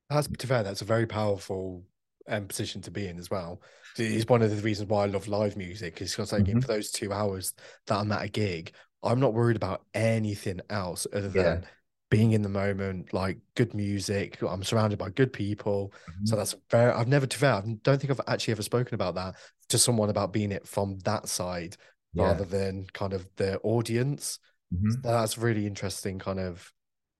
That's 0.09 0.27
to 0.27 0.47
fair, 0.47 0.63
that's 0.63 0.81
a 0.81 0.85
very 0.85 1.07
powerful 1.07 1.83
um, 2.27 2.47
position 2.47 2.81
to 2.81 2.91
be 2.91 3.07
in 3.07 3.17
as 3.17 3.29
well. 3.31 3.61
It's 3.97 4.27
one 4.27 4.41
of 4.41 4.49
the 4.55 4.61
reasons 4.61 4.89
why 4.89 5.03
I 5.03 5.07
love 5.07 5.27
live 5.27 5.57
music. 5.57 6.01
Is 6.01 6.11
because 6.11 6.31
like 6.31 6.45
Mhm. 6.45 6.61
for 6.61 6.67
those 6.67 6.91
two 6.91 7.11
hours 7.11 7.53
that 7.87 7.97
I'm 7.97 8.11
at 8.11 8.23
a 8.23 8.27
gig, 8.29 8.73
I'm 9.01 9.19
not 9.19 9.33
worried 9.33 9.55
about 9.55 9.85
anything 9.93 10.61
else 10.69 11.07
other 11.13 11.29
than 11.29 11.61
Yeah. 11.61 11.67
being 12.09 12.31
in 12.31 12.41
the 12.41 12.49
moment, 12.49 13.13
like 13.13 13.39
good 13.55 13.73
music. 13.73 14.41
I'm 14.41 14.63
surrounded 14.63 14.99
by 14.99 15.09
good 15.09 15.33
people. 15.33 15.93
Mm-hmm. 16.09 16.25
So 16.25 16.35
that's 16.35 16.55
very. 16.69 16.91
I've 16.91 17.07
never 17.07 17.25
to 17.25 17.37
fair, 17.37 17.53
I 17.55 17.61
don't 17.61 17.99
think 17.99 18.11
I've 18.11 18.21
actually 18.27 18.53
ever 18.53 18.61
spoken 18.63 18.95
about 18.95 19.15
that 19.15 19.35
to 19.69 19.77
someone 19.77 20.09
about 20.09 20.33
being 20.33 20.51
it 20.51 20.67
from 20.67 20.99
that 20.99 21.27
side 21.27 21.75
Yeah. 22.13 22.25
rather 22.25 22.45
than 22.45 22.85
kind 22.93 23.13
of 23.13 23.27
the 23.37 23.59
audience. 23.61 24.39
Mhm. 24.73 25.01
That's 25.01 25.37
really 25.37 25.65
interesting 25.65 26.19
kind 26.19 26.39
of 26.39 26.71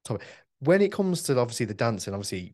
topic. 0.04 0.26
When 0.60 0.82
it 0.82 0.92
comes 0.92 1.24
to 1.24 1.38
obviously 1.40 1.66
the 1.66 1.74
dancing, 1.74 2.14
obviously 2.14 2.54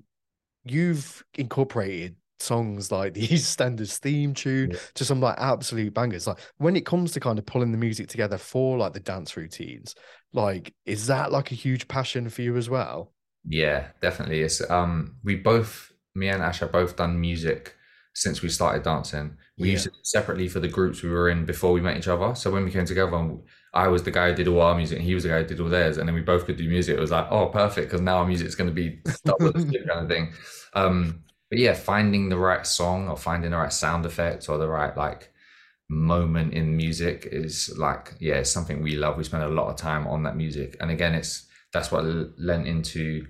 you've 0.65 1.23
incorporated 1.37 2.15
songs 2.39 2.91
like 2.91 3.13
the 3.15 3.27
EastEnders 3.27 3.97
theme 3.97 4.33
tune 4.33 4.71
Yeah. 4.71 4.77
to 4.95 5.05
some 5.05 5.19
like 5.21 5.35
absolute 5.39 5.93
bangers. 5.93 6.27
Like 6.27 6.39
when 6.57 6.75
it 6.75 6.85
comes 6.85 7.11
to 7.13 7.19
kind 7.19 7.39
of 7.39 7.45
pulling 7.45 7.71
the 7.71 7.77
music 7.77 8.07
together 8.07 8.37
for 8.37 8.77
like 8.77 8.93
the 8.93 8.99
dance 8.99 9.35
routines, 9.37 9.95
like 10.33 10.73
is 10.85 11.07
that 11.07 11.31
like 11.31 11.51
a 11.51 11.55
huge 11.55 11.87
passion 11.87 12.29
for 12.29 12.41
you 12.41 12.57
as 12.57 12.69
well? 12.69 13.13
Yeah, 13.47 13.87
definitely. 14.01 14.41
It's 14.41 14.61
um 14.69 15.15
we 15.23 15.35
both 15.35 15.91
me 16.15 16.29
and 16.29 16.41
Ash 16.43 16.59
have 16.59 16.71
both 16.71 16.95
done 16.95 17.19
music 17.19 17.75
since 18.13 18.41
we 18.41 18.49
started 18.49 18.83
dancing. 18.83 19.37
We 19.57 19.71
used 19.71 19.85
Yeah. 19.85 19.91
to 19.91 19.95
do 19.95 19.99
it 19.99 20.07
separately 20.07 20.47
for 20.49 20.59
the 20.59 20.67
groups 20.67 21.03
we 21.03 21.09
were 21.09 21.29
in 21.29 21.45
before 21.45 21.71
we 21.71 21.81
met 21.81 21.97
each 21.97 22.07
other. 22.07 22.35
So 22.35 22.51
when 22.51 22.65
we 22.65 22.71
came 22.71 22.85
together, 22.85 23.37
I 23.73 23.87
was 23.87 24.03
the 24.03 24.11
guy 24.11 24.29
who 24.29 24.35
did 24.35 24.47
all 24.47 24.61
our 24.61 24.75
music, 24.75 24.97
and 24.97 25.05
he 25.05 25.13
was 25.13 25.23
the 25.23 25.29
guy 25.29 25.41
who 25.41 25.47
did 25.47 25.59
all 25.59 25.69
theirs, 25.69 25.97
and 25.97 26.07
then 26.07 26.15
we 26.15 26.21
both 26.21 26.45
could 26.45 26.57
do 26.57 26.67
music. 26.67 26.97
It 26.97 26.99
was 26.99 27.11
like, 27.11 27.27
oh, 27.29 27.47
perfect, 27.47 27.87
because 27.87 28.01
now 28.01 28.17
our 28.17 28.25
music's 28.25 28.55
going 28.55 28.69
to 28.69 28.73
be 28.73 29.01
kind 29.25 29.89
of 29.91 30.07
thing. 30.07 30.33
Um, 30.73 31.23
but 31.49 31.59
yeah, 31.59 31.73
finding 31.73 32.29
the 32.29 32.37
right 32.37 32.65
song 32.65 33.09
or 33.09 33.17
finding 33.17 33.51
the 33.51 33.57
right 33.57 33.73
sound 33.73 34.05
effect 34.05 34.49
or 34.49 34.57
the 34.57 34.67
right 34.67 34.95
like 34.95 35.31
moment 35.89 36.53
in 36.53 36.77
music 36.77 37.27
is 37.31 37.75
like 37.77 38.13
yeah, 38.19 38.35
it's 38.35 38.51
something 38.51 38.81
we 38.81 38.95
love. 38.95 39.17
We 39.17 39.23
spend 39.23 39.43
a 39.43 39.49
lot 39.49 39.69
of 39.69 39.75
time 39.75 40.07
on 40.07 40.23
that 40.23 40.35
music, 40.35 40.77
and 40.79 40.91
again, 40.91 41.15
it's 41.15 41.47
that's 41.73 41.91
what 41.91 42.05
lent 42.37 42.67
into 42.67 43.25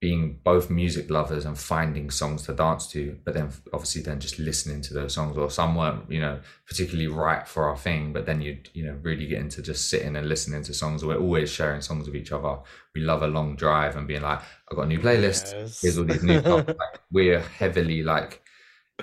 being 0.00 0.40
both 0.42 0.70
music 0.70 1.10
lovers 1.10 1.44
and 1.44 1.58
finding 1.58 2.10
songs 2.10 2.42
to 2.42 2.54
dance 2.54 2.86
to, 2.86 3.18
but 3.22 3.34
then 3.34 3.50
obviously 3.74 4.00
then 4.00 4.18
just 4.18 4.38
listening 4.38 4.80
to 4.80 4.94
those 4.94 5.12
songs, 5.12 5.36
or 5.36 5.50
some 5.50 5.74
weren't, 5.74 6.10
you 6.10 6.20
know, 6.20 6.40
particularly 6.66 7.06
right 7.06 7.46
for 7.46 7.66
our 7.66 7.76
thing, 7.76 8.10
but 8.10 8.24
then 8.24 8.40
you'd, 8.40 8.70
you 8.72 8.82
know, 8.82 8.98
really 9.02 9.26
get 9.26 9.40
into 9.40 9.60
just 9.60 9.90
sitting 9.90 10.16
and 10.16 10.26
listening 10.26 10.62
to 10.62 10.72
songs. 10.72 11.04
We're 11.04 11.18
always 11.18 11.50
sharing 11.50 11.82
songs 11.82 12.06
with 12.06 12.16
each 12.16 12.32
other. 12.32 12.60
We 12.94 13.02
love 13.02 13.22
a 13.22 13.26
long 13.26 13.56
drive 13.56 13.96
and 13.96 14.08
being 14.08 14.22
like, 14.22 14.40
I've 14.70 14.76
got 14.76 14.84
a 14.84 14.88
new 14.88 15.00
playlist. 15.00 15.52
Yes. 15.52 15.82
Here's 15.82 15.98
all 15.98 16.04
these 16.04 16.22
new 16.22 16.42
songs. 16.42 16.66
Like, 16.66 17.00
we're 17.12 17.40
heavily 17.40 18.02
like 18.02 18.42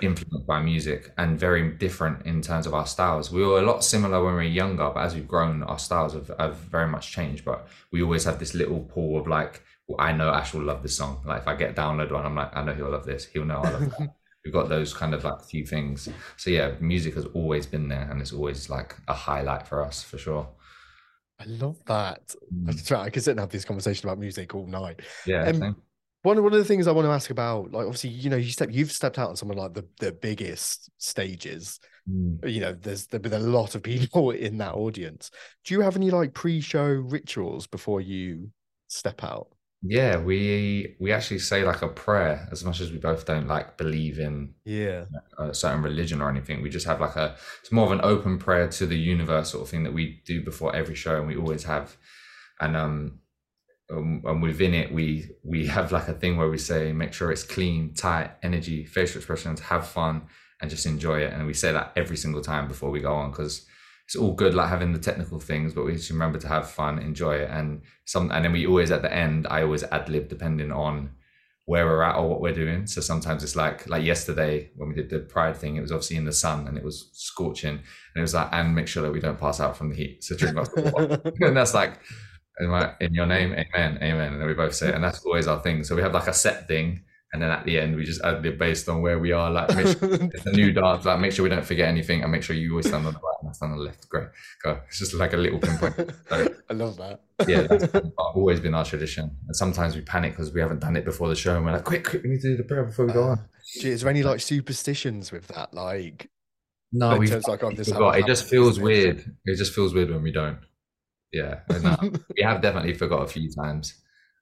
influenced 0.02 0.46
by 0.46 0.60
music 0.60 1.12
and 1.16 1.38
very 1.38 1.70
different 1.72 2.26
in 2.26 2.42
terms 2.42 2.66
of 2.66 2.74
our 2.74 2.86
styles. 2.86 3.30
We 3.30 3.44
were 3.44 3.60
a 3.60 3.62
lot 3.62 3.84
similar 3.84 4.24
when 4.24 4.34
we 4.34 4.38
were 4.38 4.42
younger, 4.42 4.90
but 4.90 5.04
as 5.04 5.14
we've 5.14 5.28
grown, 5.28 5.62
our 5.62 5.78
styles 5.78 6.14
have, 6.14 6.32
have 6.40 6.56
very 6.56 6.88
much 6.88 7.12
changed. 7.12 7.44
But 7.44 7.68
we 7.92 8.02
always 8.02 8.24
have 8.24 8.40
this 8.40 8.54
little 8.54 8.80
pool 8.80 9.20
of 9.20 9.28
like, 9.28 9.62
I 9.98 10.12
know 10.12 10.30
Ash 10.30 10.52
will 10.52 10.62
love 10.62 10.82
this 10.82 10.96
song. 10.96 11.22
Like 11.24 11.42
if 11.42 11.48
I 11.48 11.54
get 11.54 11.74
download 11.74 12.12
one, 12.12 12.26
I'm 12.26 12.34
like, 12.34 12.54
I 12.54 12.62
know 12.62 12.74
he'll 12.74 12.90
love 12.90 13.06
this. 13.06 13.24
He'll 13.26 13.44
know 13.44 13.58
I 13.58 13.70
love 13.70 13.90
that. 13.90 14.14
We've 14.44 14.52
got 14.52 14.68
those 14.68 14.94
kind 14.94 15.14
of 15.14 15.24
like 15.24 15.42
few 15.42 15.66
things. 15.66 16.08
So 16.36 16.50
yeah, 16.50 16.72
music 16.80 17.14
has 17.14 17.26
always 17.26 17.66
been 17.66 17.88
there, 17.88 18.08
and 18.10 18.20
it's 18.20 18.32
always 18.32 18.70
like 18.70 18.96
a 19.08 19.14
highlight 19.14 19.66
for 19.66 19.84
us 19.84 20.02
for 20.02 20.18
sure. 20.18 20.48
I 21.40 21.44
love 21.46 21.82
that. 21.86 22.34
I 22.66 22.72
Mm. 22.72 22.96
I 22.98 23.10
could 23.10 23.22
sit 23.22 23.32
and 23.32 23.40
have 23.40 23.50
this 23.50 23.64
conversation 23.64 24.08
about 24.08 24.18
music 24.18 24.54
all 24.54 24.66
night. 24.66 25.00
Yeah, 25.26 25.48
Um. 25.48 25.76
One 26.22 26.42
one 26.42 26.52
of 26.52 26.58
the 26.58 26.64
things 26.64 26.88
I 26.88 26.92
want 26.92 27.06
to 27.06 27.12
ask 27.12 27.30
about, 27.30 27.70
like 27.70 27.86
obviously, 27.86 28.10
you 28.10 28.28
know, 28.28 28.36
you 28.36 28.50
step 28.50 28.70
you've 28.72 28.90
stepped 28.90 29.18
out 29.18 29.28
on 29.30 29.36
some 29.36 29.50
of 29.50 29.56
like 29.56 29.72
the, 29.74 29.86
the 30.00 30.12
biggest 30.12 30.90
stages. 30.98 31.78
Mm. 32.10 32.50
You 32.50 32.60
know, 32.60 32.72
there's 32.72 33.06
there've 33.06 33.22
been 33.22 33.32
a 33.32 33.38
lot 33.38 33.74
of 33.76 33.82
people 33.82 34.30
in 34.46 34.58
that 34.58 34.74
audience. 34.74 35.30
Do 35.64 35.74
you 35.74 35.80
have 35.80 35.96
any 35.96 36.10
like 36.10 36.34
pre-show 36.34 36.86
rituals 36.86 37.66
before 37.68 38.00
you 38.00 38.50
step 38.88 39.22
out? 39.22 39.48
Yeah, 39.82 40.18
we 40.18 40.96
we 40.98 41.12
actually 41.12 41.38
say 41.38 41.62
like 41.64 41.82
a 41.82 41.88
prayer 41.88 42.48
as 42.50 42.64
much 42.64 42.80
as 42.80 42.90
we 42.90 42.98
both 42.98 43.24
don't 43.26 43.46
like 43.46 43.76
believe 43.76 44.18
in 44.18 44.54
Yeah. 44.64 45.04
a 45.38 45.54
certain 45.54 45.82
religion 45.82 46.20
or 46.20 46.28
anything. 46.28 46.62
We 46.62 46.68
just 46.70 46.86
have 46.86 47.00
like 47.00 47.14
a 47.14 47.36
it's 47.60 47.70
more 47.70 47.86
of 47.86 47.92
an 47.92 48.00
open 48.02 48.38
prayer 48.38 48.68
to 48.68 48.86
the 48.86 48.98
universe 48.98 49.50
sort 49.50 49.62
of 49.62 49.68
thing 49.70 49.84
that 49.84 49.92
we 49.94 50.20
do 50.26 50.42
before 50.44 50.74
every 50.74 50.96
show, 50.96 51.16
and 51.16 51.28
we 51.28 51.36
always 51.36 51.64
have. 51.64 51.96
And 52.60 52.76
um, 52.76 53.20
um 53.90 54.22
and 54.26 54.42
within 54.42 54.74
it, 54.74 54.92
we 54.92 55.30
we 55.44 55.66
have 55.66 55.92
like 55.92 56.08
a 56.08 56.14
thing 56.14 56.36
where 56.36 56.50
we 56.50 56.58
say 56.58 56.92
make 56.92 57.12
sure 57.12 57.30
it's 57.30 57.44
clean, 57.44 57.94
tight, 57.94 58.32
energy, 58.42 58.84
facial 58.84 59.18
expressions, 59.18 59.60
have 59.60 59.86
fun, 59.86 60.26
and 60.60 60.70
just 60.70 60.86
enjoy 60.86 61.20
it. 61.20 61.32
And 61.32 61.46
we 61.46 61.54
say 61.54 61.72
that 61.72 61.92
every 61.96 62.16
single 62.16 62.42
time 62.42 62.66
before 62.68 62.90
we 62.90 63.00
go 63.00 63.14
on 63.14 63.30
because 63.30 63.64
it's 64.08 64.16
all 64.16 64.32
good 64.32 64.54
like 64.54 64.70
having 64.70 64.94
the 64.94 64.98
technical 64.98 65.38
things, 65.38 65.74
but 65.74 65.84
we 65.84 65.92
just 65.92 66.08
remember 66.08 66.38
to 66.38 66.48
have 66.48 66.70
fun, 66.70 66.98
enjoy 66.98 67.34
it, 67.34 67.50
and 67.50 67.82
some. 68.06 68.30
And 68.30 68.42
then 68.42 68.52
we 68.52 68.66
always 68.66 68.90
at 68.90 69.02
the 69.02 69.12
end, 69.12 69.46
I 69.50 69.62
always 69.62 69.82
ad 69.84 70.08
lib 70.08 70.30
depending 70.30 70.72
on 70.72 71.10
where 71.66 71.84
we're 71.84 72.02
at 72.02 72.16
or 72.16 72.26
what 72.26 72.40
we're 72.40 72.54
doing. 72.54 72.86
So 72.86 73.02
sometimes 73.02 73.44
it's 73.44 73.54
like 73.54 73.86
like 73.86 74.02
yesterday 74.02 74.70
when 74.76 74.88
we 74.88 74.94
did 74.94 75.10
the 75.10 75.18
pride 75.18 75.58
thing, 75.58 75.76
it 75.76 75.82
was 75.82 75.92
obviously 75.92 76.16
in 76.16 76.24
the 76.24 76.32
sun 76.32 76.66
and 76.66 76.78
it 76.78 76.84
was 76.84 77.10
scorching, 77.12 77.74
and 77.74 78.16
it 78.16 78.22
was 78.22 78.32
like 78.32 78.48
and 78.50 78.74
make 78.74 78.88
sure 78.88 79.02
that 79.02 79.12
we 79.12 79.20
don't 79.20 79.38
pass 79.38 79.60
out 79.60 79.76
from 79.76 79.90
the 79.90 79.96
heat. 79.96 80.24
So 80.24 80.34
drink 80.34 80.56
lots 80.56 80.72
of 80.72 80.90
water. 80.90 81.20
and 81.42 81.54
that's 81.54 81.74
like 81.74 82.00
in, 82.60 82.70
my, 82.70 82.94
in 83.02 83.12
your 83.12 83.26
name, 83.26 83.52
amen, 83.52 83.98
amen, 84.00 84.32
and 84.32 84.40
then 84.40 84.48
we 84.48 84.54
both 84.54 84.74
say 84.74 84.88
it, 84.88 84.94
and 84.94 85.04
that's 85.04 85.22
always 85.26 85.46
our 85.46 85.60
thing. 85.60 85.84
So 85.84 85.94
we 85.94 86.00
have 86.00 86.14
like 86.14 86.28
a 86.28 86.32
set 86.32 86.66
thing, 86.66 87.02
and 87.32 87.42
then 87.42 87.50
at 87.50 87.64
the 87.64 87.78
end 87.78 87.94
we 87.96 88.04
just 88.04 88.22
ad 88.24 88.42
lib 88.42 88.58
based 88.58 88.88
on 88.88 89.02
where 89.02 89.18
we 89.18 89.32
are. 89.32 89.50
Like 89.50 89.70
sure 89.70 89.80
it's 89.90 90.46
a 90.46 90.52
new 90.52 90.72
dance, 90.72 91.04
like 91.04 91.20
make 91.20 91.32
sure 91.32 91.42
we 91.42 91.48
don't 91.48 91.64
forget 91.64 91.88
anything, 91.88 92.22
and 92.22 92.32
make 92.32 92.42
sure 92.42 92.56
you 92.56 92.70
always 92.72 92.86
stand 92.88 93.06
on 93.06 93.12
the 93.12 93.18
right 93.18 93.34
and 93.40 93.50
I 93.50 93.52
stand 93.52 93.72
on 93.72 93.78
the 93.78 93.84
left. 93.84 94.08
Great, 94.08 94.28
go. 94.62 94.80
It's 94.88 94.98
just 94.98 95.14
like 95.14 95.32
a 95.32 95.36
little 95.36 95.58
pinpoint. 95.58 95.94
So, 96.28 96.54
I 96.70 96.72
love 96.74 96.96
that. 96.98 97.20
yeah, 97.46 97.62
that's 97.62 97.92
always 98.18 98.60
been 98.60 98.74
our 98.74 98.84
tradition. 98.84 99.24
And 99.46 99.56
sometimes 99.56 99.94
we 99.94 100.00
panic 100.02 100.32
because 100.32 100.52
we 100.52 100.60
haven't 100.60 100.80
done 100.80 100.96
it 100.96 101.04
before 101.04 101.28
the 101.28 101.36
show, 101.36 101.56
and 101.56 101.64
we're 101.64 101.72
like, 101.72 101.84
quick, 101.84 102.04
quick, 102.04 102.22
we 102.22 102.30
need 102.30 102.40
to 102.40 102.50
do 102.50 102.56
the 102.56 102.64
prayer 102.64 102.84
before 102.84 103.06
we 103.06 103.12
go 103.12 103.24
Uh, 103.24 103.30
on. 103.30 103.40
Gee, 103.80 103.90
is 103.90 104.00
there 104.00 104.10
any 104.10 104.22
like 104.22 104.40
superstitions 104.40 105.30
with 105.30 105.46
that? 105.48 105.74
Like 105.74 106.30
No, 106.92 107.16
we 107.18 107.26
like, 107.26 107.62
oh, 107.62 107.70
this 107.72 107.88
forgot. 107.90 108.18
It 108.18 108.26
just 108.26 108.48
feels 108.48 108.80
weird. 108.80 109.18
It 109.44 109.56
just 109.56 109.74
feels 109.74 109.92
weird 109.92 110.10
when 110.10 110.22
we 110.22 110.32
don't. 110.32 110.58
Yeah, 111.32 111.60
uh, 111.68 112.08
we 112.34 112.42
have 112.42 112.62
definitely 112.62 112.94
forgot 112.94 113.22
a 113.22 113.26
few 113.26 113.50
times. 113.52 113.94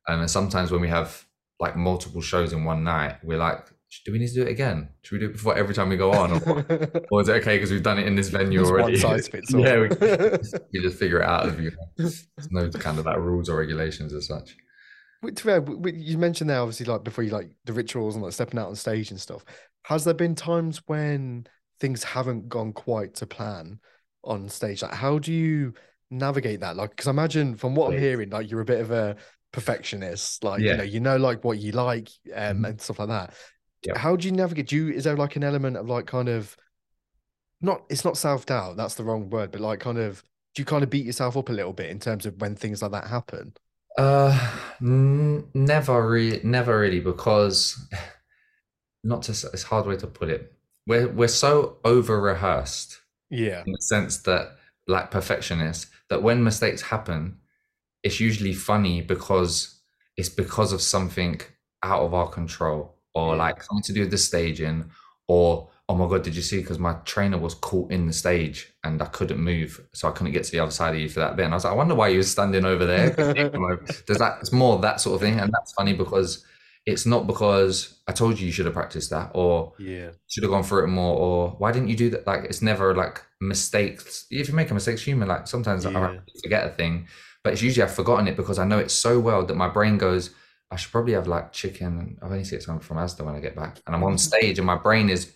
Um, 0.08 0.20
and 0.20 0.30
sometimes 0.30 0.70
when 0.70 0.80
we 0.80 0.86
have 0.88 1.26
like 1.60 1.76
multiple 1.76 2.20
shows 2.20 2.52
in 2.52 2.64
one 2.64 2.84
night, 2.84 3.16
we're 3.22 3.38
like, 3.38 3.66
do 4.04 4.12
we 4.12 4.18
need 4.18 4.28
to 4.28 4.34
do 4.34 4.42
it 4.42 4.48
again? 4.48 4.88
Should 5.02 5.14
we 5.14 5.18
do 5.20 5.26
it 5.26 5.32
before 5.32 5.56
every 5.56 5.74
time 5.74 5.88
we 5.88 5.96
go 5.96 6.12
on? 6.12 6.32
Or, 6.32 6.66
or 7.10 7.20
is 7.20 7.28
it 7.28 7.36
okay 7.36 7.56
because 7.56 7.70
we've 7.70 7.82
done 7.82 7.98
it 7.98 8.06
in 8.06 8.14
this 8.14 8.28
venue 8.28 8.60
It's 8.60 8.70
already? 8.70 8.92
one 8.92 9.00
size 9.00 9.28
fits 9.32 9.54
all. 9.54 9.60
yeah, 9.60 9.76
we, 9.78 9.88
we 10.72 10.82
just 10.82 10.98
figure 10.98 11.20
it 11.20 11.26
out 11.28 11.46
as 11.46 11.58
you 11.58 11.70
go. 11.70 11.76
There's 11.96 12.26
no 12.50 12.68
kind 12.70 12.98
of 12.98 13.06
like 13.06 13.16
rules 13.16 13.48
or 13.48 13.56
regulations 13.56 14.12
as 14.12 14.26
such. 14.26 14.56
Wait, 15.22 15.36
to 15.36 15.44
be 15.44 15.48
fair, 15.48 15.60
w- 15.60 15.78
w- 15.78 15.96
you 15.98 16.18
mentioned 16.18 16.50
there 16.50 16.60
obviously 16.60 16.86
like 16.86 17.04
before 17.04 17.24
you 17.24 17.30
like 17.30 17.50
the 17.64 17.72
rituals 17.72 18.14
and 18.16 18.24
like 18.24 18.34
stepping 18.34 18.58
out 18.58 18.68
on 18.68 18.76
stage 18.76 19.10
and 19.10 19.20
stuff. 19.20 19.44
Has 19.84 20.04
there 20.04 20.14
been 20.14 20.34
times 20.34 20.82
when 20.86 21.46
things 21.80 22.04
haven't 22.04 22.48
gone 22.48 22.72
quite 22.72 23.14
to 23.14 23.26
plan 23.26 23.78
on 24.24 24.48
stage. 24.48 24.82
Like, 24.82 24.94
how 24.94 25.18
do 25.18 25.32
you 25.32 25.74
navigate 26.10 26.60
that? 26.60 26.76
Like, 26.76 26.90
because 26.90 27.06
I 27.06 27.10
imagine 27.10 27.56
from 27.56 27.74
what 27.74 27.92
I'm 27.92 27.98
hearing, 27.98 28.30
like 28.30 28.50
you're 28.50 28.60
a 28.60 28.64
bit 28.66 28.80
of 28.80 28.90
a 28.90 29.16
perfectionist. 29.56 30.44
Like, 30.44 30.60
you 30.60 30.76
know, 30.76 30.82
you 30.84 31.00
know, 31.00 31.16
like 31.16 31.42
what 31.44 31.58
you 31.58 31.72
like 31.72 32.08
um, 32.34 32.58
Mhm. 32.62 32.68
and 32.68 32.80
stuff 32.80 32.98
like 33.00 33.08
that. 33.08 33.34
Yep. 33.84 33.96
How 33.96 34.14
do 34.16 34.28
you 34.28 34.32
navigate? 34.32 34.68
Do 34.68 34.76
you 34.76 34.92
is 34.92 35.04
there 35.04 35.16
like 35.16 35.36
an 35.36 35.42
element 35.44 35.76
of 35.76 35.88
like 35.88 36.06
kind 36.06 36.28
of 36.28 36.56
not? 37.60 37.82
It's 37.88 38.04
not 38.04 38.16
self 38.16 38.46
doubt. 38.46 38.76
That's 38.76 38.94
the 38.96 39.04
wrong 39.04 39.30
word, 39.30 39.50
but 39.50 39.60
like 39.60 39.80
kind 39.80 39.98
of. 39.98 40.22
Do 40.54 40.62
you 40.62 40.66
kind 40.66 40.82
of 40.82 40.88
beat 40.90 41.04
yourself 41.04 41.36
up 41.36 41.48
a 41.50 41.52
little 41.52 41.74
bit 41.74 41.90
in 41.90 41.98
terms 41.98 42.24
of 42.26 42.40
when 42.40 42.54
things 42.54 42.80
like 42.80 42.92
that 42.92 43.06
happen? 43.08 43.52
Uh, 43.98 44.32
n- 44.80 45.46
never 45.54 46.06
really, 46.08 46.40
never 46.44 46.78
really, 46.80 47.00
because 47.00 47.76
not 49.04 49.22
to, 49.24 49.32
it's 49.32 49.64
a 49.64 49.66
hard 49.66 49.86
way 49.86 49.96
to 49.96 50.06
put 50.06 50.28
it. 50.30 50.52
We're 50.86 51.08
we're 51.08 51.28
so 51.28 51.78
over 51.84 52.20
rehearsed 52.20 53.00
Yeah. 53.30 53.62
in 53.66 53.72
the 53.72 53.80
sense 53.82 54.18
that, 54.22 54.56
like 54.86 55.10
perfectionists, 55.10 55.90
that 56.10 56.22
when 56.22 56.42
mistakes 56.44 56.82
happen, 56.82 57.38
it's 58.06 58.20
usually 58.20 58.54
funny 58.54 59.02
because 59.02 59.80
it's 60.16 60.28
because 60.28 60.72
of 60.72 60.80
something 60.80 61.40
out 61.82 62.02
of 62.06 62.14
our 62.14 62.28
control, 62.28 62.94
or 63.14 63.36
like 63.36 63.62
something 63.62 63.82
to 63.88 63.92
do 63.92 64.00
with 64.00 64.10
the 64.10 64.18
staging, 64.18 64.90
or 65.28 65.68
oh 65.88 65.94
my 65.94 66.06
god, 66.08 66.22
did 66.22 66.34
you 66.36 66.42
see? 66.42 66.58
Because 66.60 66.78
my 66.78 66.94
trainer 67.04 67.38
was 67.38 67.54
caught 67.54 67.90
in 67.92 68.06
the 68.06 68.12
stage 68.12 68.72
and 68.84 69.00
I 69.02 69.06
couldn't 69.06 69.38
move, 69.52 69.70
so 69.92 70.08
I 70.08 70.12
couldn't 70.12 70.32
get 70.32 70.44
to 70.44 70.52
the 70.52 70.60
other 70.60 70.70
side 70.72 70.94
of 70.94 71.00
you 71.00 71.08
for 71.08 71.20
that 71.20 71.36
bit. 71.36 71.44
And 71.44 71.54
I 71.54 71.56
was 71.56 71.64
like, 71.64 71.72
I 71.72 71.76
wonder 71.76 71.94
why 71.94 72.08
you 72.08 72.18
were 72.18 72.22
standing 72.36 72.64
over 72.64 72.84
there. 72.86 73.10
There's 74.06 74.18
that. 74.18 74.38
It's 74.40 74.52
more 74.52 74.78
that 74.80 75.00
sort 75.00 75.14
of 75.16 75.20
thing, 75.20 75.38
and 75.40 75.52
that's 75.52 75.72
funny 75.72 75.92
because 75.92 76.44
it's 76.86 77.04
not 77.06 77.26
because 77.26 78.00
I 78.06 78.12
told 78.12 78.38
you 78.38 78.46
you 78.46 78.52
should 78.52 78.66
have 78.66 78.74
practiced 78.74 79.10
that, 79.10 79.32
or 79.34 79.72
Yeah. 79.78 80.10
should 80.28 80.44
have 80.44 80.52
gone 80.52 80.62
through 80.62 80.84
it 80.84 80.88
more, 80.88 81.16
or 81.18 81.50
why 81.58 81.72
didn't 81.72 81.88
you 81.88 81.96
do 81.96 82.10
that? 82.10 82.26
Like 82.26 82.44
it's 82.44 82.62
never 82.62 82.94
like 82.94 83.22
mistakes. 83.40 84.26
If 84.30 84.48
you 84.48 84.54
make 84.54 84.70
a 84.70 84.74
mistake, 84.74 84.94
it's 84.94 85.02
human. 85.02 85.28
Like 85.28 85.46
sometimes 85.48 85.84
I 85.84 85.90
forget 86.42 86.66
a 86.66 86.70
thing, 86.70 87.08
but 87.46 87.52
it's 87.52 87.62
usually 87.62 87.84
I've 87.84 87.94
forgotten 87.94 88.26
it 88.26 88.36
because 88.36 88.58
I 88.58 88.64
know 88.64 88.80
it 88.80 88.90
so 88.90 89.20
well 89.20 89.46
that 89.46 89.54
my 89.54 89.68
brain 89.68 89.98
goes, 89.98 90.30
I 90.72 90.74
should 90.74 90.90
probably 90.90 91.12
have 91.12 91.28
like 91.28 91.52
chicken. 91.52 92.18
I've 92.20 92.32
only 92.32 92.42
seen 92.42 92.60
something 92.60 92.84
from 92.84 92.96
Asda 92.96 93.24
when 93.24 93.36
I 93.36 93.38
get 93.38 93.54
back, 93.54 93.80
and 93.86 93.94
I'm 93.94 94.02
on 94.02 94.18
stage 94.18 94.58
and 94.58 94.66
my 94.66 94.74
brain 94.74 95.08
is 95.08 95.32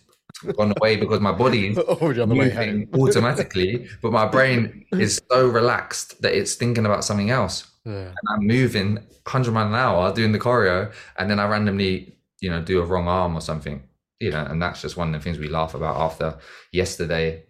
gone 0.57 0.73
away 0.75 0.97
because 0.97 1.21
my 1.21 1.31
body 1.31 1.69
is 1.69 1.77
way 2.01 2.25
moving 2.25 2.89
automatically, 2.99 3.87
but 4.01 4.11
my 4.11 4.25
brain 4.25 4.85
is 4.91 5.21
so 5.31 5.47
relaxed 5.47 6.21
that 6.21 6.33
it's 6.33 6.55
thinking 6.55 6.85
about 6.85 7.05
something 7.05 7.29
else. 7.29 7.71
Yeah. 7.85 8.07
And 8.07 8.27
I'm 8.27 8.45
moving 8.45 8.95
100 8.95 9.53
mile 9.53 9.67
an 9.67 9.73
hour 9.73 10.13
doing 10.13 10.33
the 10.33 10.39
choreo, 10.39 10.91
and 11.17 11.31
then 11.31 11.39
I 11.39 11.47
randomly, 11.47 12.17
you 12.41 12.49
know, 12.49 12.61
do 12.61 12.81
a 12.81 12.85
wrong 12.85 13.07
arm 13.07 13.37
or 13.37 13.41
something, 13.41 13.83
you 14.19 14.31
know, 14.31 14.43
and 14.43 14.61
that's 14.61 14.81
just 14.81 14.97
one 14.97 15.15
of 15.15 15.21
the 15.21 15.23
things 15.23 15.39
we 15.39 15.47
laugh 15.47 15.75
about 15.75 15.95
after 15.95 16.37
yesterday. 16.73 17.45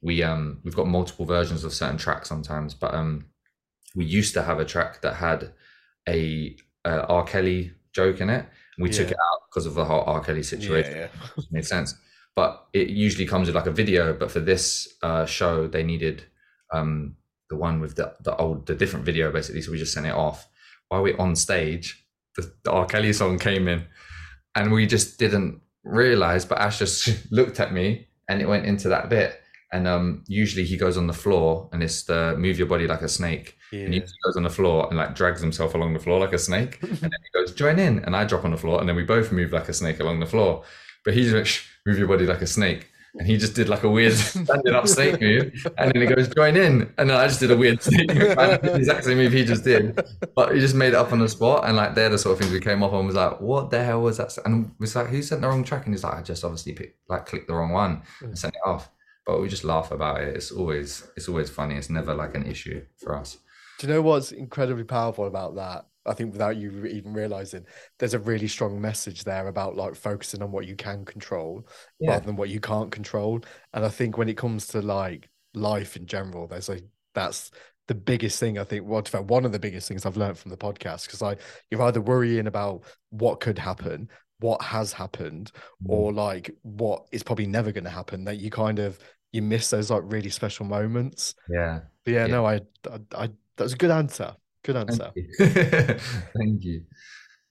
We 0.00 0.22
um 0.22 0.60
we've 0.64 0.74
got 0.74 0.86
multiple 0.86 1.26
versions 1.26 1.64
of 1.64 1.74
certain 1.74 1.98
tracks 1.98 2.30
sometimes, 2.30 2.72
but 2.72 2.94
um 2.94 3.26
we 3.96 4.04
used 4.04 4.34
to 4.34 4.42
have 4.42 4.60
a 4.60 4.64
track 4.64 5.00
that 5.02 5.14
had 5.14 5.52
a, 6.08 6.56
R. 6.84 7.24
Kelly 7.24 7.72
joke 7.92 8.20
in 8.20 8.30
it. 8.30 8.46
We 8.78 8.90
took 8.90 9.10
it 9.10 9.16
out 9.16 9.40
because 9.48 9.66
of 9.66 9.74
the 9.74 9.84
whole 9.84 10.04
R. 10.06 10.22
Kelly 10.22 10.44
situation 10.44 10.96
Yeah. 10.96 11.08
made 11.50 11.64
sense. 11.64 11.96
But 12.36 12.66
it 12.74 12.90
usually 12.90 13.26
comes 13.26 13.48
with 13.48 13.56
like 13.56 13.66
a 13.66 13.72
video. 13.72 14.12
But 14.12 14.30
for 14.30 14.38
this 14.38 14.94
uh, 15.02 15.24
show, 15.26 15.66
they 15.66 15.82
needed 15.82 16.22
um, 16.72 17.16
the 17.48 17.56
one 17.56 17.80
with 17.80 17.96
the, 17.96 18.14
the 18.22 18.36
old, 18.36 18.66
the 18.66 18.74
different 18.74 19.06
video 19.06 19.32
basically. 19.32 19.62
So 19.62 19.72
we 19.72 19.78
just 19.78 19.94
sent 19.94 20.06
it 20.06 20.14
off. 20.14 20.46
While 20.88 21.02
we're 21.02 21.18
on 21.18 21.34
stage, 21.34 22.06
the, 22.36 22.52
the 22.62 22.70
R. 22.70 22.86
Kelly 22.86 23.12
song 23.12 23.38
came 23.38 23.66
in, 23.66 23.86
and 24.54 24.70
we 24.70 24.86
just 24.86 25.18
didn't 25.18 25.60
realize. 25.82 26.44
But 26.44 26.58
Ash 26.58 26.78
just 26.78 27.08
looked 27.32 27.58
at 27.58 27.72
me, 27.72 28.08
and 28.28 28.40
it 28.40 28.48
went 28.48 28.66
into 28.66 28.88
that 28.90 29.08
bit. 29.08 29.40
And 29.72 29.88
um, 29.88 30.24
usually 30.28 30.64
he 30.64 30.76
goes 30.76 30.96
on 30.96 31.06
the 31.08 31.12
floor, 31.12 31.68
and 31.72 31.82
it's 31.82 32.04
the 32.04 32.36
move 32.38 32.56
your 32.58 32.68
body 32.68 32.86
like 32.86 33.02
a 33.02 33.08
snake. 33.08 33.56
And 33.72 33.92
he 33.94 34.00
Yeah. 34.00 34.06
goes 34.24 34.36
on 34.36 34.44
the 34.44 34.50
floor 34.50 34.86
and 34.88 34.96
like 34.96 35.14
drags 35.16 35.40
himself 35.40 35.74
along 35.74 35.92
the 35.92 35.98
floor 35.98 36.20
like 36.20 36.32
a 36.32 36.38
snake. 36.38 36.78
and 36.82 36.98
then 37.00 37.10
he 37.10 37.30
goes, 37.38 37.52
join 37.52 37.78
in. 37.80 37.98
And 38.04 38.14
I 38.14 38.24
drop 38.24 38.44
on 38.44 38.52
the 38.52 38.56
floor. 38.56 38.78
And 38.80 38.88
then 38.88 38.94
we 38.96 39.02
both 39.02 39.32
move 39.32 39.52
like 39.52 39.68
a 39.68 39.72
snake 39.72 39.98
along 40.00 40.20
the 40.20 40.26
floor. 40.26 40.62
But 41.04 41.14
he's 41.14 41.32
like, 41.32 41.48
move 41.84 41.98
your 41.98 42.06
body 42.08 42.26
like 42.26 42.42
a 42.42 42.46
snake. 42.46 42.88
And 43.18 43.26
he 43.26 43.36
just 43.38 43.54
did 43.54 43.68
like 43.68 43.82
a 43.82 43.88
weird 43.90 44.12
standing 44.14 44.74
up 44.74 44.86
snake 44.86 45.20
move. 45.20 45.66
And 45.78 45.90
then 45.90 46.02
he 46.02 46.06
goes, 46.14 46.28
join 46.28 46.56
in. 46.56 46.92
And 46.98 47.10
then 47.10 47.16
I 47.16 47.26
just 47.26 47.40
did 47.40 47.50
a 47.50 47.56
weird 47.56 47.82
snake 47.82 48.14
move. 48.14 48.38
I 48.38 48.50
did 48.56 48.62
the 48.62 48.74
exact 48.76 49.04
same 49.04 49.16
move 49.18 49.32
he 49.32 49.44
just 49.44 49.64
did. 49.64 49.98
But 50.36 50.54
he 50.54 50.60
just 50.60 50.74
made 50.76 50.88
it 50.88 50.94
up 50.94 51.12
on 51.12 51.18
the 51.18 51.28
spot. 51.28 51.64
And 51.66 51.76
like, 51.76 51.94
they're 51.96 52.10
the 52.10 52.18
sort 52.18 52.34
of 52.34 52.38
things 52.40 52.52
we 52.52 52.60
came 52.60 52.82
off 52.84 52.92
on 52.92 53.04
was 53.06 53.16
like, 53.16 53.40
what 53.40 53.70
the 53.70 53.82
hell 53.82 54.02
was 54.02 54.18
that? 54.18 54.36
And 54.44 54.70
was 54.78 54.94
like, 54.94 55.08
who 55.08 55.22
sent 55.22 55.40
the 55.40 55.48
wrong 55.48 55.64
track? 55.64 55.86
And 55.86 55.94
he's 55.94 56.04
like, 56.04 56.14
I 56.14 56.22
just 56.22 56.44
obviously 56.44 56.72
picked, 56.74 57.00
like 57.08 57.26
clicked 57.26 57.48
the 57.48 57.54
wrong 57.54 57.72
one 57.72 58.02
and 58.20 58.38
sent 58.38 58.54
it 58.54 58.60
off. 58.64 58.90
But 59.26 59.40
we 59.40 59.48
just 59.48 59.64
laugh 59.64 59.90
about 59.90 60.20
it. 60.20 60.36
It's 60.36 60.52
always, 60.52 61.08
it's 61.16 61.28
always 61.28 61.50
funny. 61.50 61.74
It's 61.74 61.90
never 61.90 62.14
like 62.14 62.34
an 62.36 62.46
issue 62.46 62.84
for 62.96 63.16
us. 63.16 63.38
Do 63.78 63.86
you 63.86 63.92
know 63.92 64.02
what's 64.02 64.32
incredibly 64.32 64.84
powerful 64.84 65.26
about 65.26 65.56
that? 65.56 65.86
I 66.06 66.14
think 66.14 66.32
without 66.32 66.56
you 66.56 66.86
even 66.86 67.12
realizing, 67.12 67.66
there's 67.98 68.14
a 68.14 68.18
really 68.18 68.48
strong 68.48 68.80
message 68.80 69.24
there 69.24 69.48
about 69.48 69.76
like 69.76 69.96
focusing 69.96 70.42
on 70.42 70.52
what 70.52 70.66
you 70.66 70.76
can 70.76 71.04
control 71.04 71.66
Yeah. 71.98 72.12
rather 72.12 72.26
than 72.26 72.36
what 72.36 72.48
you 72.48 72.60
can't 72.60 72.92
control. 72.92 73.40
And 73.74 73.84
I 73.84 73.88
think 73.88 74.16
when 74.16 74.28
it 74.28 74.36
comes 74.36 74.68
to 74.68 74.80
like 74.80 75.28
life 75.54 75.96
in 75.96 76.06
general, 76.06 76.46
there's 76.46 76.68
like 76.68 76.84
that's 77.14 77.50
the 77.88 77.94
biggest 77.94 78.38
thing 78.38 78.58
I 78.58 78.64
think. 78.64 78.86
Well, 78.86 78.98
in 78.98 79.04
fact, 79.04 79.24
one 79.24 79.44
of 79.44 79.52
the 79.52 79.58
biggest 79.58 79.88
things 79.88 80.06
I've 80.06 80.16
learned 80.16 80.38
from 80.38 80.50
the 80.50 80.56
podcast 80.56 81.06
because 81.06 81.22
like 81.22 81.40
you're 81.70 81.82
either 81.82 82.00
worrying 82.00 82.46
about 82.46 82.84
what 83.10 83.40
could 83.40 83.58
happen, 83.58 84.08
what 84.40 84.62
has 84.62 84.92
happened, 84.92 85.52
mm. 85.82 85.88
or 85.88 86.12
like 86.12 86.54
what 86.62 87.06
is 87.12 87.22
probably 87.22 87.46
never 87.46 87.72
going 87.72 87.84
to 87.84 87.90
happen. 87.90 88.24
That 88.24 88.38
you 88.38 88.50
kind 88.50 88.78
of 88.78 88.98
you 89.32 89.42
miss 89.42 89.70
those 89.70 89.90
like 89.90 90.02
really 90.04 90.30
special 90.30 90.66
moments. 90.66 91.34
Yeah. 91.48 91.80
But 92.04 92.14
yeah, 92.14 92.26
Yeah. 92.26 92.32
no, 92.32 92.46
I, 92.46 92.60
I, 92.90 92.98
I 93.16 93.28
that 93.56 93.64
was 93.64 93.72
a 93.72 93.76
good 93.76 93.90
answer. 93.90 94.34
Good 94.64 94.76
answer. 94.76 95.12
Thank 95.38 95.56
you. 95.56 95.96
Thank 96.36 96.64
you. 96.64 96.82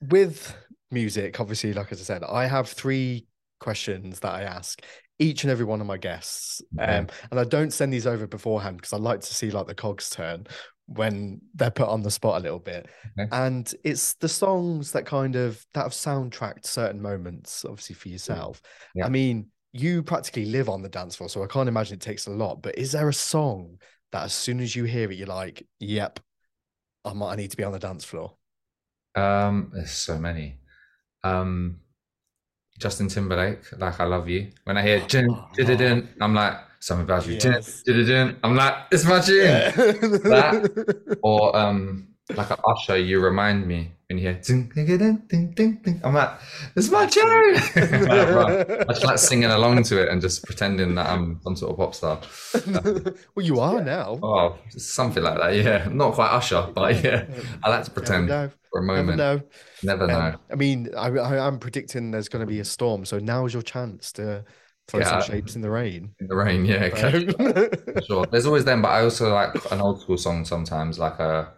With 0.01 0.55
music, 0.91 1.39
obviously, 1.39 1.73
like 1.73 1.91
as 1.91 1.99
I 2.01 2.03
said, 2.03 2.23
I 2.23 2.45
have 2.45 2.67
three 2.69 3.25
questions 3.59 4.19
that 4.19 4.33
I 4.33 4.43
ask 4.43 4.81
each 5.17 5.43
and 5.43 5.51
every 5.51 5.65
one 5.65 5.79
of 5.81 5.87
my 5.87 5.97
guests. 5.97 6.61
Okay. 6.79 6.97
Um, 6.97 7.07
and 7.31 7.39
I 7.39 7.45
don't 7.45 7.71
send 7.71 7.93
these 7.93 8.05
over 8.05 8.27
beforehand 8.27 8.77
because 8.77 8.93
I 8.93 8.97
like 8.97 9.21
to 9.21 9.33
see 9.33 9.49
like 9.49 9.65
the 9.67 9.73
cogs 9.75 10.09
turn 10.09 10.45
when 10.87 11.41
they're 11.55 11.71
put 11.71 11.87
on 11.87 12.03
the 12.03 12.11
spot 12.11 12.39
a 12.39 12.43
little 12.43 12.59
bit. 12.59 12.87
Okay. 13.19 13.29
And 13.31 13.73
it's 13.83 14.13
the 14.15 14.27
songs 14.29 14.91
that 14.91 15.05
kind 15.05 15.35
of 15.35 15.65
that 15.73 15.83
have 15.83 15.93
soundtracked 15.93 16.65
certain 16.65 17.01
moments, 17.01 17.63
obviously 17.65 17.95
for 17.95 18.09
yourself. 18.09 18.61
Yeah. 18.93 19.05
I 19.05 19.09
mean, 19.09 19.47
you 19.75 20.01
practically 20.01 20.45
live 20.45 20.69
on 20.69 20.81
the 20.81 20.89
dance 20.89 21.15
floor, 21.17 21.29
so 21.29 21.43
I 21.43 21.47
can't 21.47 21.67
imagine 21.67 21.95
it 21.95 22.01
takes 22.01 22.27
a 22.27 22.31
lot. 22.31 22.61
But 22.61 22.77
is 22.77 22.93
there 22.93 23.09
a 23.09 23.13
song 23.13 23.77
that 24.11 24.23
as 24.23 24.33
soon 24.33 24.61
as 24.61 24.75
you 24.75 24.85
hear 24.85 25.11
it, 25.11 25.17
you're 25.17 25.27
like, 25.27 25.67
"Yep, 25.79 26.19
I 27.03 27.13
might 27.13 27.33
I 27.33 27.35
need 27.35 27.51
to 27.51 27.57
be 27.57 27.63
on 27.63 27.73
the 27.73 27.79
dance 27.79 28.05
floor." 28.05 28.35
Um, 29.15 29.71
there's 29.73 29.91
so 29.91 30.17
many. 30.17 30.59
Um, 31.23 31.81
Justin 32.79 33.09
Timberlake, 33.09 33.63
like 33.77 33.99
I 33.99 34.05
love 34.05 34.29
you. 34.29 34.51
When 34.63 34.77
I 34.77 34.81
hear 34.81 34.99
dun, 35.07 35.27
dun, 35.55 35.65
dun, 35.65 35.77
dun, 35.77 36.09
I'm 36.21 36.33
like 36.33 36.57
something 36.79 37.03
about 37.03 37.27
you. 37.27 37.37
Yes. 37.41 37.83
I'm 38.43 38.55
like 38.55 38.75
it's 38.91 39.05
my 39.05 39.19
tune. 39.19 39.43
That- 40.23 41.17
Or 41.23 41.55
um, 41.57 42.09
like 42.35 42.47
Usher, 42.65 42.97
you 42.97 43.19
remind 43.19 43.67
me 43.67 43.91
when 44.07 44.19
you 44.19 44.25
hear. 44.25 44.41
Dun, 44.41 44.71
dun, 44.73 44.85
dun, 44.85 45.23
dun, 45.27 45.51
dun, 45.53 45.79
dun. 45.83 46.01
I'm 46.03 46.13
like 46.13 46.31
it's 46.75 46.89
my 46.89 47.05
tune. 47.05 47.25
I 47.25 48.85
just 48.89 49.03
like 49.03 49.17
singing 49.17 49.49
along 49.51 49.83
to 49.83 50.01
it 50.01 50.09
and 50.09 50.21
just 50.21 50.43
pretending 50.45 50.95
that 50.95 51.07
I'm 51.07 51.39
some 51.43 51.55
sort 51.55 51.71
of 51.71 51.77
pop 51.77 51.95
star. 51.95 52.21
well, 53.35 53.45
you 53.45 53.59
are 53.59 53.81
now. 53.81 54.19
Oh, 54.21 54.57
something 54.69 55.23
like 55.23 55.37
that. 55.37 55.55
Yeah, 55.55 55.87
not 55.91 56.13
quite 56.13 56.29
Usher, 56.29 56.69
but 56.73 57.03
yeah, 57.03 57.25
I 57.63 57.69
like 57.69 57.83
to 57.85 57.91
pretend 57.91 58.29
for 58.75 58.81
a 58.81 58.85
Never 58.85 59.03
moment. 59.03 59.17
know. 59.17 59.41
Never 59.83 60.07
know. 60.07 60.19
Um, 60.19 60.39
I 60.51 60.55
mean, 60.55 60.89
I, 60.95 61.07
I, 61.07 61.47
I'm 61.47 61.59
predicting 61.59 62.11
there's 62.11 62.29
going 62.29 62.41
to 62.41 62.51
be 62.51 62.59
a 62.59 62.65
storm, 62.65 63.05
so 63.05 63.19
now's 63.19 63.53
your 63.53 63.63
chance 63.63 64.11
to 64.13 64.43
throw 64.87 65.01
some 65.01 65.21
shapes 65.21 65.55
in 65.55 65.61
the 65.61 65.69
rain. 65.69 66.13
In 66.19 66.27
the 66.27 66.35
rain, 66.35 66.65
yeah. 66.65 66.89
okay. 66.93 68.01
Sure. 68.07 68.25
There's 68.25 68.45
always 68.45 68.65
them, 68.65 68.81
but 68.81 68.89
I 68.89 69.01
also 69.01 69.33
like 69.33 69.71
an 69.71 69.81
old 69.81 70.01
school 70.01 70.17
song 70.17 70.45
sometimes, 70.45 70.99
like 70.99 71.19
a 71.19 71.53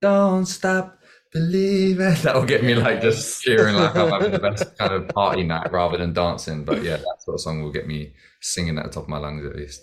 "Don't 0.00 0.46
Stop 0.46 0.98
Believing." 1.32 2.14
That 2.22 2.34
will 2.34 2.44
get 2.44 2.62
me 2.64 2.74
like 2.74 3.00
just 3.00 3.42
cheering, 3.42 3.74
like 3.76 3.96
I'm 3.96 4.10
having 4.10 4.32
the 4.32 4.38
best 4.40 4.76
kind 4.78 4.92
of 4.92 5.08
party 5.08 5.44
night 5.44 5.72
rather 5.72 5.98
than 5.98 6.12
dancing. 6.12 6.64
But 6.64 6.82
yeah, 6.82 6.96
that 6.96 7.16
sort 7.20 7.34
of 7.36 7.40
song 7.40 7.62
will 7.62 7.72
get 7.72 7.86
me 7.86 8.14
singing 8.40 8.78
at 8.78 8.84
the 8.84 8.90
top 8.90 9.04
of 9.04 9.08
my 9.08 9.18
lungs 9.18 9.44
at 9.46 9.56
least. 9.56 9.82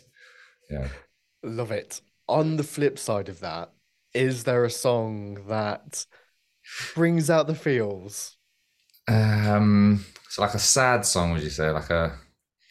Yeah. 0.70 0.90
Love 1.44 1.72
it. 1.72 2.02
On 2.28 2.56
the 2.58 2.64
flip 2.64 2.98
side 3.00 3.28
of 3.30 3.40
that, 3.42 3.74
is 4.14 4.44
there 4.46 4.64
a 4.66 4.70
song 4.70 5.46
that 5.48 6.06
brings 6.96 7.30
out 7.30 7.48
the 7.48 7.56
feels? 7.56 8.38
Um. 9.08 10.06
So 10.30 10.42
like 10.42 10.54
a 10.54 10.60
sad 10.60 11.06
song, 11.06 11.32
would 11.32 11.42
you 11.44 11.50
say? 11.50 11.70
Like 11.72 11.90
a 11.90 12.18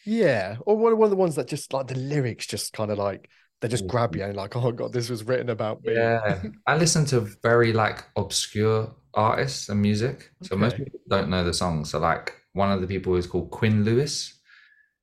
Yeah, 0.05 0.57
or 0.65 0.75
one 0.77 1.03
of 1.03 1.09
the 1.09 1.15
ones 1.15 1.35
that 1.35 1.47
just 1.47 1.73
like 1.73 1.87
the 1.87 1.95
lyrics 1.95 2.47
just 2.47 2.73
kind 2.73 2.91
of 2.91 2.97
like 2.97 3.29
they 3.61 3.67
just 3.67 3.83
mm-hmm. 3.83 3.91
grab 3.91 4.15
you 4.15 4.23
and 4.23 4.35
like, 4.35 4.55
oh 4.55 4.71
god, 4.71 4.93
this 4.93 5.09
was 5.09 5.23
written 5.23 5.49
about 5.49 5.83
me. 5.83 5.93
Yeah, 5.93 6.43
I 6.65 6.77
listen 6.77 7.05
to 7.05 7.21
very 7.21 7.73
like 7.73 8.05
obscure 8.15 8.95
artists 9.13 9.69
and 9.69 9.81
music, 9.81 10.31
so 10.41 10.55
most 10.55 10.77
people 10.77 10.99
don't 11.09 11.29
know 11.29 11.43
the 11.43 11.53
song. 11.53 11.85
So 11.85 11.99
like 11.99 12.33
one 12.53 12.71
of 12.71 12.81
the 12.81 12.87
people 12.87 13.15
is 13.15 13.27
called 13.27 13.51
Quinn 13.51 13.83
Lewis, 13.83 14.39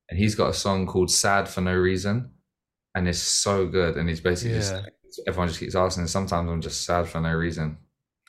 and 0.09 0.17
he's 0.17 0.35
got 0.35 0.49
a 0.49 0.53
song 0.53 0.87
called 0.87 1.11
"Sad 1.11 1.47
for 1.47 1.61
No 1.61 1.75
Reason," 1.75 2.31
and 2.95 3.07
it's 3.07 3.19
so 3.19 3.67
good. 3.67 3.97
And 3.97 4.09
he's 4.09 4.21
basically 4.21 4.55
Yeah. 4.55 4.81
just 5.03 5.21
everyone 5.27 5.47
just 5.47 5.59
keeps 5.59 5.75
asking. 5.75 6.01
And 6.01 6.09
Sometimes 6.09 6.49
I'm 6.49 6.61
just 6.61 6.83
sad 6.85 7.07
for 7.07 7.21
no 7.21 7.33
reason, 7.33 7.77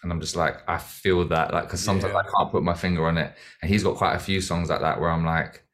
and 0.03 0.13
I'm 0.13 0.21
just 0.21 0.37
like 0.37 0.57
I 0.69 0.79
feel 0.79 1.27
that 1.29 1.55
like 1.55 1.65
because 1.65 1.81
sometimes 1.81 2.13
Yeah. 2.13 2.21
I 2.21 2.37
can't 2.37 2.53
put 2.53 2.63
my 2.63 2.75
finger 2.75 3.07
on 3.07 3.17
it. 3.17 3.35
And 3.63 3.71
he's 3.71 3.83
got 3.83 3.97
quite 3.97 4.15
a 4.15 4.21
few 4.21 4.43
songs 4.43 4.69
like 4.69 4.81
that 4.81 5.01
where 5.01 5.11
I'm 5.11 5.25
like, 5.25 5.65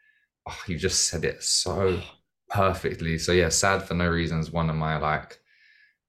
oh, 0.49 0.59
you 0.69 0.79
just 0.79 1.09
said 1.09 1.25
it 1.25 1.43
so 1.43 2.01
perfectly. 2.55 3.19
So 3.19 3.33
yeah, 3.33 3.49
sad 3.51 3.83
for 3.83 3.95
no 3.95 4.09
reason 4.09 4.39
is 4.41 4.51
one 4.51 4.71
of 4.71 4.77
my 4.77 4.97
like 4.99 5.39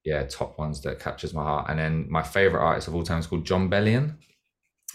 yeah 0.03 0.23
top 0.23 0.57
ones 0.59 0.81
that 0.81 0.99
captures 0.99 1.33
my 1.33 1.43
heart. 1.43 1.69
And 1.69 1.79
then 1.79 2.05
my 2.09 2.21
favorite 2.23 2.61
artist 2.63 2.87
of 2.87 2.95
all 2.95 3.03
time 3.03 3.19
is 3.19 3.27
called 3.27 3.45
Jon 3.45 3.69
Bellion. 3.69 4.03
Um, 4.11 4.17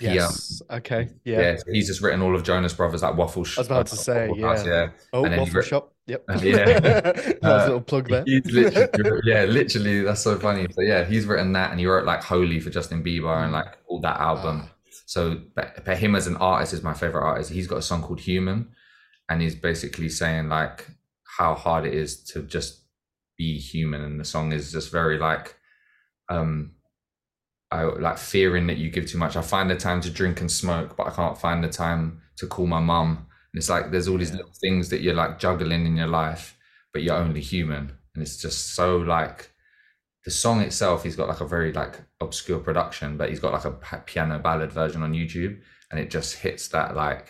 Yes. 0.01 0.63
okay. 0.71 1.11
Yeah. 1.25 1.41
Yeah. 1.41 1.57
he's 1.71 1.89
just 1.89 2.01
written 2.01 2.23
all 2.23 2.35
of 2.35 2.43
Jonas 2.43 2.73
Brothers 2.73 3.03
like 3.03 3.17
Waffle. 3.19 3.45
Sh- 3.45 3.59
I 3.59 3.61
was 3.61 3.67
about 3.67 3.87
to 3.89 3.97
say, 3.97 4.29
Waffle 4.29 4.45
House, 4.49 4.65
yeah. 4.67 4.73
yeah. 4.73 4.89
Oh, 5.13 5.25
And 5.27 5.37
waffle 5.37 5.61
shop. 5.61 5.93
Yep. 6.07 6.25
Yeah. 6.43 6.65
nice 7.15 7.35
Uh, 7.43 7.65
little 7.67 7.81
plug 7.83 8.09
there. 8.09 8.25
He's 8.27 8.47
literally, 8.51 9.21
yeah, 9.25 9.45
literally, 9.45 10.03
that's 10.03 10.23
so 10.23 10.39
funny. 10.39 10.67
So 10.73 10.81
yeah, 10.81 11.05
he's 11.05 11.27
written 11.27 11.53
that, 11.53 11.71
and 11.71 11.79
he 11.79 11.87
wrote 11.87 12.07
like 12.07 12.23
"Holy" 12.25 12.61
for 12.61 12.71
Justin 12.71 13.03
Bieber 13.05 13.43
and 13.45 13.53
like 13.53 13.77
all 13.89 14.01
that 14.01 14.19
album. 14.19 14.63
Ah. 14.65 14.75
So, 15.07 15.39
but, 15.55 15.85
but 15.85 15.99
him 15.99 16.15
as 16.17 16.27
an 16.27 16.37
artist 16.37 16.73
is 16.73 16.83
my 16.83 16.95
favorite 16.95 17.25
artist. 17.25 17.51
He's 17.51 17.67
got 17.67 17.77
a 17.77 17.83
song 17.83 18.01
called 18.03 18.21
"Human," 18.21 18.69
and 19.29 19.43
he's 19.43 19.55
basically 19.55 20.09
saying 20.09 20.49
like 20.49 20.87
how 21.41 21.55
hard 21.55 21.87
it 21.87 21.95
is 21.95 22.23
to 22.33 22.43
just 22.57 22.73
be 23.39 23.59
human, 23.59 24.03
and 24.03 24.21
the 24.21 24.25
song 24.35 24.53
is 24.53 24.71
just 24.73 24.93
very 24.93 25.19
like, 25.19 25.57
um, 26.29 26.73
I 27.71 27.85
like 27.85 28.19
fearing 28.19 28.67
that 28.67 28.79
you 28.79 28.91
give 28.91 29.07
too 29.09 29.19
much. 29.19 29.37
I 29.37 29.43
find 29.43 29.71
the 29.71 29.77
time 29.77 30.01
to 30.03 30.11
drink 30.11 30.41
and 30.41 30.51
smoke, 30.51 30.97
but 30.97 31.07
I 31.07 31.11
can't 31.11 31.39
find 31.39 31.63
the 31.65 31.69
time 31.69 32.21
to 32.39 32.47
call 32.47 32.67
my 32.67 32.81
mum. 32.81 33.11
And 33.53 33.59
it's 33.61 33.71
like 33.71 33.91
there's 33.91 34.09
all 34.09 34.19
these 34.19 34.31
Yeah. 34.31 34.39
little 34.39 34.53
things 34.65 34.89
that 34.91 35.01
you're 35.03 35.15
like 35.23 35.39
juggling 35.39 35.87
in 35.87 35.97
your 35.97 36.09
life, 36.23 36.57
but 36.93 37.03
you're 37.03 37.17
only 37.25 37.41
human. 37.41 37.85
And 38.15 38.23
it's 38.23 38.37
just 38.37 38.75
so 38.75 38.99
like 38.99 39.53
the 40.25 40.31
song 40.31 40.61
itself, 40.61 41.05
he's 41.05 41.17
got 41.17 41.29
like 41.29 41.41
a 41.41 41.47
very 41.47 41.73
like 41.73 42.01
obscure 42.21 42.59
production, 42.61 43.17
but 43.17 43.29
he's 43.31 43.41
got 43.41 43.53
like 43.53 43.65
a 43.65 44.03
piano 44.05 44.39
ballad 44.39 44.73
version 44.73 45.03
on 45.03 45.15
YouTube, 45.15 45.55
and 45.91 46.01
it 46.01 46.11
just 46.11 46.37
hits 46.45 46.69
that 46.69 46.95
like, 46.97 47.29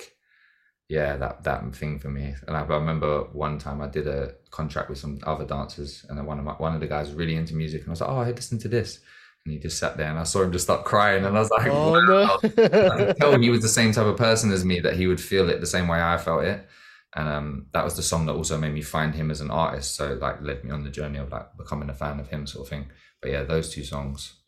yeah, 0.91 1.17
that 1.19 1.45
that 1.45 1.75
thing 1.77 2.01
for 2.01 2.11
me. 2.11 2.35
And 2.49 2.57
I, 2.57 2.63
I 2.63 2.65
remember 2.65 3.23
one 3.33 3.59
time 3.59 3.81
I 3.81 3.87
did 3.87 4.09
a 4.09 4.35
contract 4.51 4.91
with 4.91 4.99
some 4.99 5.21
other 5.23 5.45
dancers, 5.45 6.05
and 6.09 6.19
then 6.19 6.27
one 6.27 6.41
of 6.41 6.45
my 6.45 6.55
one 6.55 6.75
of 6.75 6.81
the 6.81 6.89
guys 6.89 7.07
was 7.07 7.17
really 7.17 7.37
into 7.37 7.55
music, 7.55 7.83
and 7.83 7.91
I 7.91 7.93
was 7.93 8.01
like, 8.01 8.11
oh, 8.11 8.19
I 8.19 8.33
listen 8.33 8.59
to 8.59 8.69
this, 8.69 8.99
and 9.45 9.55
he 9.55 9.61
just 9.61 9.79
sat 9.79 9.97
there, 9.97 10.11
and 10.11 10.19
I 10.19 10.25
saw 10.25 10.43
him 10.43 10.51
just 10.51 10.65
start 10.65 10.85
crying, 10.85 11.25
and 11.25 11.37
I 11.37 11.41
was 11.41 11.51
like, 11.51 11.69
Oh 11.69 11.93
wow. 11.93 12.39
I 12.43 12.49
no. 12.49 13.07
could 13.07 13.17
tell 13.19 13.39
he 13.39 13.51
was 13.51 13.63
the 13.63 13.69
same 13.69 13.93
type 13.93 14.07
of 14.07 14.17
person 14.17 14.51
as 14.51 14.65
me 14.65 14.81
that 14.81 14.97
he 14.97 15.07
would 15.07 15.21
feel 15.21 15.49
it 15.49 15.61
the 15.61 15.67
same 15.67 15.87
way 15.87 16.03
I 16.03 16.19
felt 16.19 16.43
it. 16.43 16.69
And 17.15 17.29
um, 17.29 17.67
that 17.73 17.85
was 17.85 17.95
the 17.95 18.03
song 18.03 18.27
that 18.27 18.35
also 18.35 18.59
made 18.59 18.75
me 18.75 18.83
find 18.83 19.15
him 19.15 19.31
as 19.31 19.41
an 19.41 19.51
artist. 19.51 19.95
So 19.95 20.15
like 20.15 20.43
led 20.43 20.65
me 20.65 20.73
on 20.73 20.83
the 20.83 20.91
journey 20.91 21.19
of 21.19 21.31
like 21.31 21.57
becoming 21.57 21.89
a 21.91 21.95
fan 21.95 22.19
of 22.19 22.29
him 22.29 22.49
sort 22.49 22.67
of 22.67 22.71
thing. 22.71 22.91
But 23.23 23.31
yeah, 23.31 23.45
those 23.45 23.73
two 23.73 23.85
songs, 23.85 24.40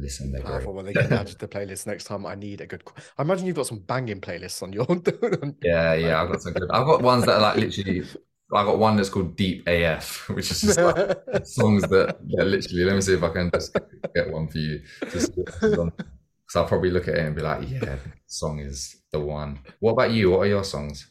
listen, 0.00 0.32
they're 0.32 0.40
great. 0.40 0.50
Powerful 0.50 0.74
when 0.74 0.86
they 0.86 0.92
get 0.94 1.12
added 1.12 1.28
to 1.28 1.38
the 1.38 1.48
playlist 1.48 1.86
next 1.86 2.04
time. 2.04 2.26
I 2.26 2.34
need 2.34 2.60
a 2.60 2.66
good. 2.66 2.82
I 3.18 3.22
imagine 3.22 3.46
you've 3.46 3.56
got 3.56 3.66
some 3.66 3.80
banging 3.80 4.20
playlists 4.20 4.62
on 4.62 4.72
your. 4.72 4.86
Yeah, 5.62 5.94
yeah, 5.94 6.22
I've 6.22 6.28
got 6.28 6.42
some 6.42 6.52
good. 6.52 6.70
I've 6.70 6.86
got 6.86 7.02
ones 7.02 7.26
that 7.26 7.36
are 7.36 7.40
like 7.40 7.56
literally. 7.56 8.04
I 8.52 8.64
got 8.64 8.78
one 8.78 8.96
that's 8.96 9.08
called 9.08 9.36
Deep 9.36 9.66
AF, 9.68 10.28
which 10.30 10.50
is 10.50 10.60
just 10.62 10.80
like 10.80 10.96
songs 11.44 11.82
that 11.82 12.18
yeah, 12.26 12.42
literally. 12.42 12.84
Let 12.84 12.94
me 12.96 13.00
see 13.00 13.14
if 13.14 13.22
I 13.22 13.28
can 13.28 13.50
just 13.52 13.76
get 14.14 14.32
one 14.32 14.48
for 14.48 14.58
you. 14.58 14.80
Because 15.00 16.56
I'll 16.56 16.66
probably 16.66 16.90
look 16.90 17.06
at 17.06 17.14
it 17.14 17.26
and 17.26 17.36
be 17.36 17.42
like, 17.42 17.70
yeah, 17.70 17.96
song 18.26 18.58
is 18.58 18.96
the 19.12 19.20
one. 19.20 19.60
What 19.78 19.92
about 19.92 20.10
you? 20.10 20.30
What 20.30 20.40
are 20.40 20.46
your 20.46 20.64
songs? 20.64 21.08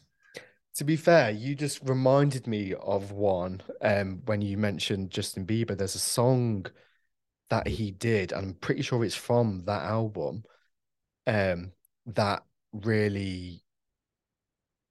To 0.74 0.84
be 0.84 0.96
fair, 0.96 1.30
you 1.30 1.54
just 1.54 1.80
reminded 1.82 2.46
me 2.46 2.74
of 2.74 3.12
one 3.12 3.62
um, 3.80 4.20
when 4.26 4.42
you 4.42 4.56
mentioned 4.56 5.10
Justin 5.10 5.46
Bieber. 5.46 5.76
There's 5.76 5.94
a 5.94 5.98
song 5.98 6.66
that 7.50 7.66
he 7.68 7.90
did, 7.92 8.32
and 8.32 8.46
I'm 8.48 8.54
pretty 8.54 8.82
sure 8.82 9.04
it's 9.04 9.14
from 9.16 9.64
that 9.66 9.82
album, 9.84 10.44
um, 11.26 11.72
that 12.06 12.44
really, 12.72 13.64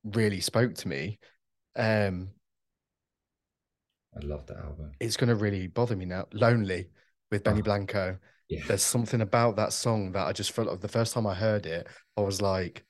really 0.03 0.41
spoke 0.41 0.75
to 0.75 0.87
me. 0.87 1.19
Um, 1.75 2.31
I 4.15 4.19
love 4.25 4.45
that 4.47 4.57
album. 4.57 4.91
it's 4.99 5.17
gonna 5.17 5.35
really 5.35 5.67
bother 5.67 5.95
me 5.95 6.05
now. 6.05 6.27
Lonely 6.33 6.89
with 7.31 7.43
Benny 7.43 7.61
Oh. 7.61 7.63
Blanco. 7.63 8.17
Yeah. 8.49 8.63
There's 8.67 8.83
something 8.83 9.21
about 9.21 9.55
that 9.55 9.73
song 9.73 10.11
that 10.13 10.27
I 10.27 10.33
just 10.33 10.51
felt 10.51 10.67
like 10.67 10.81
the 10.81 10.87
first 10.87 11.13
time 11.13 11.27
I 11.27 11.33
heard 11.35 11.65
it, 11.65 11.87
I 12.17 12.21
was 12.21 12.41
like, 12.41 12.85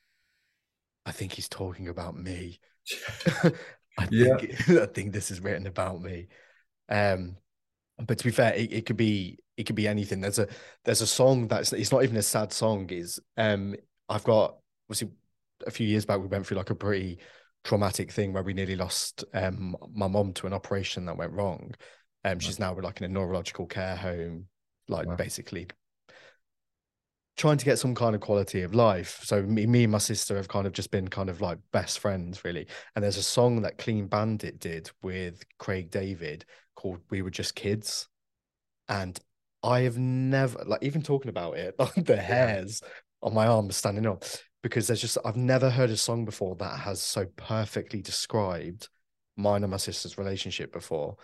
I 1.06 1.12
think 1.12 1.34
he's 1.34 1.50
talking 1.50 1.88
about 1.88 2.16
me. 2.16 2.60
I 3.98 4.08
Yeah. 4.10 4.38
think 4.40 4.70
I 4.70 4.86
think 4.88 5.14
this 5.14 5.32
is 5.32 5.40
written 5.42 5.68
about 5.68 6.02
me. 6.02 6.28
Um, 6.90 7.38
but 8.06 8.18
to 8.20 8.26
be 8.26 8.32
fair, 8.32 8.54
it, 8.56 8.74
it 8.74 8.86
could 8.86 8.98
be 8.98 9.40
it 9.60 9.66
could 9.66 9.76
be 9.76 9.90
anything. 9.90 10.22
There's 10.22 10.40
a 10.40 10.48
there's 10.86 11.02
a 11.02 11.08
song 11.08 11.50
that's 11.50 11.74
it's 11.74 11.92
not 11.92 12.04
even 12.04 12.16
a 12.16 12.22
sad 12.22 12.54
song. 12.54 12.90
Is 12.90 13.20
um 13.36 13.76
I've 14.08 14.24
got 14.24 14.56
obviously 14.90 15.12
a 15.68 15.72
few 15.72 15.86
years 15.86 16.06
back 16.06 16.22
we 16.22 16.28
went 16.28 16.48
through 16.48 16.56
like 16.58 16.70
a 16.70 16.76
pretty 16.76 17.20
traumatic 17.66 18.10
thing 18.10 18.32
where 18.32 18.42
we 18.42 18.54
nearly 18.54 18.78
lost 18.78 19.26
um 19.34 19.76
my 19.94 20.08
mom 20.08 20.32
to 20.32 20.48
an 20.48 20.54
operation 20.54 21.06
that 21.06 21.18
went 21.18 21.34
wrong. 21.34 21.74
Um, 22.24 22.40
she's 22.40 22.58
now 22.58 22.74
like 22.80 23.02
in 23.02 23.06
a 23.06 23.14
neurological 23.14 23.66
care 23.66 23.98
home, 23.98 24.46
like 24.88 25.08
Wow. 25.08 25.16
basically 25.18 25.68
trying 27.36 27.58
to 27.58 27.66
get 27.66 27.80
some 27.80 27.96
kind 27.96 28.16
of 28.16 28.22
quality 28.22 28.62
of 28.64 28.74
life. 28.76 29.22
So 29.24 29.42
me, 29.42 29.66
me 29.66 29.84
and 29.84 29.92
my 29.92 29.98
sister 29.98 30.36
have 30.36 30.48
kind 30.50 30.68
of 30.68 30.74
just 30.74 30.92
been 30.92 31.08
kind 31.08 31.30
of 31.30 31.42
like 31.42 31.58
best 31.72 32.00
friends, 32.00 32.44
really. 32.46 32.68
And 32.96 33.04
there's 33.04 33.18
a 33.18 33.24
song 33.24 33.62
that 33.62 33.78
Clean 33.78 34.08
Bandit 34.08 34.60
did 34.60 34.90
with 35.02 35.44
Craig 35.58 35.90
David 35.92 36.46
called 36.76 37.00
"We 37.10 37.22
Were 37.22 37.30
Just 37.30 37.56
Kids," 37.56 38.08
and 38.88 39.20
I 39.64 39.82
have 39.82 39.98
never 39.98 40.64
like 40.66 40.84
even 40.84 41.02
talking 41.02 41.30
about 41.30 41.58
it, 41.58 41.76
like 41.80 42.06
the 42.06 42.18
hairs 42.18 42.82
on 43.22 43.34
my 43.34 43.48
arm 43.48 43.70
are 43.70 43.74
standing 43.74 44.06
up 44.06 44.24
because 44.64 44.88
there's 44.88 45.02
just 45.02 45.18
I've 45.26 45.36
never 45.38 45.70
heard 45.70 45.90
a 45.90 45.98
song 45.98 46.26
before 46.26 46.56
that 46.58 46.80
has 46.80 47.02
so 47.02 47.26
perfectly 47.36 48.02
described 48.02 48.90
mine 49.38 49.64
and 49.64 49.72
my 49.72 49.78
sister's 49.78 50.18
relationship 50.18 50.72
before. 50.74 51.16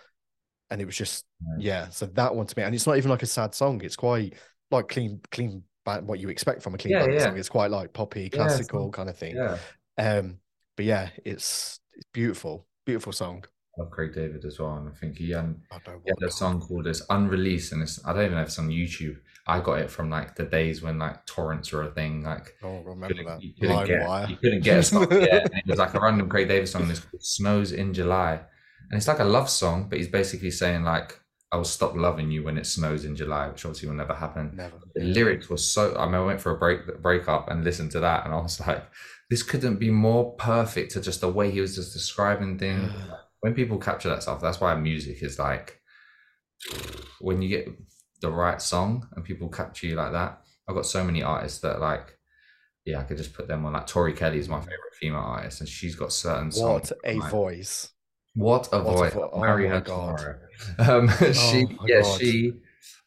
And 0.70 0.80
it 0.80 0.84
was 0.84 0.96
just 0.96 1.24
yeah, 1.58 1.88
so 1.90 2.06
that 2.06 2.34
one 2.34 2.46
to 2.46 2.58
me, 2.58 2.64
and 2.64 2.74
it's 2.74 2.86
not 2.86 2.96
even 2.96 3.10
like 3.10 3.22
a 3.22 3.26
sad 3.26 3.54
song. 3.54 3.80
It's 3.84 3.96
quite 3.96 4.34
like 4.70 4.88
clean, 4.88 5.20
clean, 5.30 5.62
what 5.84 6.18
you 6.18 6.28
expect 6.28 6.62
from 6.62 6.74
a 6.74 6.78
clean 6.78 6.94
Yeah, 6.94 7.06
yeah. 7.08 7.18
song. 7.20 7.38
It's 7.38 7.48
quite 7.48 7.70
like 7.70 7.92
poppy, 7.92 8.28
classical 8.28 8.84
not- 8.86 8.92
kind 8.92 9.08
of 9.08 9.16
thing. 9.16 9.36
Yeah, 9.36 9.58
Um, 9.96 10.38
but 10.76 10.84
yeah, 10.86 11.10
it's 11.24 11.78
it's 11.94 12.06
beautiful, 12.12 12.66
beautiful 12.84 13.12
song. 13.12 13.44
Love 13.78 13.90
Craig 13.90 14.14
David 14.14 14.44
as 14.44 14.58
well, 14.58 14.76
and 14.76 14.88
I 14.88 14.92
think 14.92 15.18
he 15.18 15.34
um 15.34 15.56
I 15.70 15.78
don't 15.84 15.96
know 15.96 16.00
he 16.04 16.10
had 16.18 16.28
a 16.28 16.32
song 16.32 16.60
called 16.60 16.86
"It's 16.86 17.02
Unreleased," 17.10 17.72
and 17.72 17.82
it's 17.82 18.04
I 18.06 18.12
don't 18.12 18.24
even 18.24 18.34
know 18.36 18.42
if 18.42 18.48
it's 18.48 18.58
on 18.58 18.68
YouTube. 18.68 19.18
I 19.48 19.60
got 19.60 19.78
it 19.80 19.90
from 19.90 20.10
like 20.10 20.34
the 20.34 20.44
days 20.44 20.82
when 20.82 20.98
like 20.98 21.24
torrents 21.26 21.70
were 21.72 21.82
a 21.84 21.90
thing. 21.90 22.22
Like 22.24 22.54
Oh, 22.62 22.80
remember 22.82 23.08
couldn't- 23.08 23.26
that 23.26 23.42
you 23.42 23.52
couldn't 23.60 23.86
get 23.86 24.00
LimeWire. 24.02 24.30
you 24.30 24.36
couldn't 24.36 24.60
get 24.64 24.78
a 24.78 24.82
song. 24.82 25.06
yeah, 25.12 25.40
and 25.44 25.54
it 25.54 25.66
was 25.66 25.78
like 25.78 25.94
a 25.94 26.00
random 26.00 26.28
Craig 26.28 26.48
David 26.48 26.68
song. 26.68 26.88
This 26.88 27.00
called 27.00 27.22
"Snows 27.22 27.72
in 27.72 27.92
July," 27.94 28.40
and 28.90 28.96
it's 28.98 29.08
like 29.08 29.18
a 29.20 29.24
love 29.24 29.50
song, 29.50 29.88
but 29.88 29.98
he's 29.98 30.08
basically 30.08 30.50
saying 30.50 30.82
like, 30.82 31.20
"I 31.52 31.56
will 31.58 31.64
stop 31.64 31.94
loving 31.94 32.30
you 32.30 32.42
when 32.44 32.56
it 32.58 32.66
snows 32.66 33.04
in 33.04 33.14
July," 33.14 33.48
which 33.48 33.64
obviously 33.66 33.88
will 33.88 33.96
never 33.96 34.14
happen. 34.14 34.52
Never. 34.54 34.78
the 34.94 35.04
lyrics 35.04 35.48
were 35.50 35.58
so 35.58 35.94
I 35.96 36.06
mean 36.06 36.14
I 36.14 36.20
went 36.24 36.40
for 36.40 36.52
a 36.52 36.58
break 36.58 37.02
breakup 37.02 37.50
and 37.50 37.62
listened 37.62 37.90
to 37.92 38.00
that 38.00 38.24
and 38.24 38.32
I 38.34 38.38
was 38.40 38.58
like 38.66 38.84
this 39.28 39.42
couldn't 39.42 39.76
be 39.76 39.90
more 39.90 40.34
perfect 40.36 40.92
to 40.92 41.00
just 41.00 41.20
the 41.20 41.28
way 41.28 41.50
he 41.50 41.60
was 41.60 41.74
just 41.74 41.92
describing 41.92 42.58
things 42.58 42.92
when 43.40 43.54
people 43.54 43.78
capture 43.78 44.08
that 44.08 44.22
stuff 44.22 44.40
that's 44.40 44.60
why 44.60 44.74
music 44.74 45.22
is 45.22 45.38
like 45.38 45.80
when 47.20 47.42
you 47.42 47.48
get 47.48 47.68
the 48.20 48.30
right 48.30 48.60
song 48.62 49.06
and 49.14 49.24
people 49.24 49.48
capture 49.48 49.86
you 49.86 49.94
like 49.94 50.12
that 50.12 50.40
I've 50.68 50.74
got 50.74 50.86
so 50.86 51.04
many 51.04 51.22
artists 51.22 51.60
that 51.60 51.80
like 51.80 52.18
yeah 52.84 53.00
I 53.00 53.04
could 53.04 53.16
just 53.18 53.34
put 53.34 53.46
them 53.48 53.64
on 53.66 53.72
like 53.74 53.86
Tori 53.86 54.12
Kelly 54.14 54.38
is 54.38 54.48
my 54.48 54.60
favorite 54.60 54.94
female 54.98 55.20
artist 55.20 55.60
and 55.60 55.68
she's 55.68 55.94
got 55.94 56.12
certain 56.12 56.50
songs 56.50 56.90
What 56.90 56.92
a 57.04 57.18
like, 57.18 57.30
voice! 57.30 57.90
what 58.34 58.68
a 58.72 58.82
What 58.82 58.92
a 58.94 58.96
voice! 58.96 59.12
vo- 59.12 59.30
I'll 59.32 59.40
marry 59.40 59.66
oh 59.66 59.70
her 59.70 59.80
God. 59.80 60.18
tomorrow. 60.20 60.38
Um, 60.78 61.08
she, 61.34 61.62
Oh 61.62 61.68
my 61.80 61.88
yeah, 61.88 62.02
God. 62.02 62.20
she. 62.20 62.52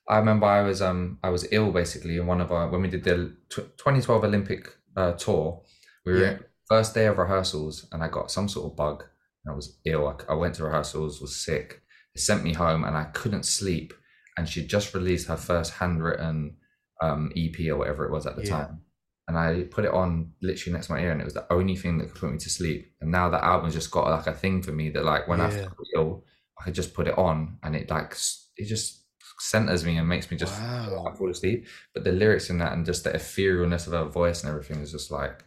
I 0.07 0.17
remember 0.17 0.45
I 0.47 0.61
was 0.61 0.81
um 0.81 1.19
I 1.23 1.29
was 1.29 1.47
ill 1.51 1.71
basically 1.71 2.17
in 2.17 2.25
one 2.27 2.41
of 2.41 2.51
our 2.51 2.69
when 2.69 2.81
we 2.81 2.87
did 2.89 3.03
the 3.03 3.35
tw- 3.49 3.77
2012 3.77 4.23
Olympic 4.23 4.69
uh, 4.95 5.13
tour. 5.13 5.61
We 6.05 6.13
were 6.13 6.19
Yeah. 6.21 6.37
first 6.67 6.93
day 6.95 7.05
of 7.07 7.17
rehearsals 7.17 7.87
and 7.91 8.03
I 8.03 8.07
got 8.07 8.31
some 8.31 8.47
sort 8.49 8.71
of 8.71 8.75
bug 8.77 9.03
I 9.49 9.55
was 9.55 9.79
ill. 9.85 10.07
I, 10.07 10.31
I 10.31 10.35
went 10.35 10.55
to 10.55 10.63
rehearsals, 10.63 11.21
was 11.21 11.35
sick. 11.35 11.81
They 12.15 12.21
sent 12.21 12.43
me 12.43 12.53
home 12.53 12.83
and 12.83 12.95
I 12.95 13.05
couldn't 13.05 13.43
sleep. 13.43 13.93
And 14.37 14.47
she 14.47 14.65
just 14.65 14.93
released 14.93 15.27
her 15.27 15.37
first 15.37 15.73
handwritten 15.73 16.57
um, 17.01 17.31
EP 17.35 17.59
or 17.69 17.77
whatever 17.77 18.05
it 18.05 18.11
was 18.11 18.25
at 18.25 18.35
the 18.35 18.43
Yeah. 18.43 18.49
time. 18.65 18.81
And 19.27 19.37
I 19.37 19.63
put 19.63 19.85
it 19.85 19.93
on 19.93 20.33
literally 20.41 20.73
next 20.73 20.87
to 20.87 20.93
my 20.93 21.01
ear, 21.01 21.11
and 21.11 21.21
it 21.21 21.25
was 21.25 21.35
the 21.35 21.51
only 21.53 21.75
thing 21.75 21.97
that 21.99 22.07
could 22.07 22.19
put 22.21 22.31
me 22.31 22.39
to 22.39 22.49
sleep. 22.49 22.93
And 22.99 23.11
now 23.11 23.29
that 23.29 23.43
album's 23.43 23.75
just 23.75 23.91
got 23.91 24.09
like 24.09 24.25
a 24.25 24.33
thing 24.33 24.63
for 24.63 24.71
me 24.71 24.89
that, 24.89 25.05
like, 25.05 25.27
when 25.27 25.39
I 25.39 25.49
feel 25.49 25.69
ill, 25.95 26.25
I 26.59 26.63
could 26.63 26.73
just 26.73 26.95
put 26.95 27.07
it 27.07 27.17
on, 27.17 27.59
and 27.61 27.75
it 27.75 27.89
like 27.91 28.15
it 28.57 28.65
just 28.65 29.03
centers 29.39 29.85
me 29.85 29.97
and 29.97 30.09
makes 30.09 30.31
me 30.31 30.37
just 30.37 30.51
Wow. 30.59 31.13
Fall 31.17 31.29
asleep. 31.29 31.67
But 31.93 32.03
the 32.03 32.11
lyrics 32.11 32.49
in 32.49 32.57
that 32.57 32.73
and 32.73 32.85
just 32.85 33.03
the 33.03 33.11
etherealness 33.11 33.87
of 33.87 33.93
her 33.93 34.05
voice 34.05 34.41
and 34.43 34.49
everything 34.49 34.81
is 34.81 34.91
just 34.91 35.11
like, 35.11 35.43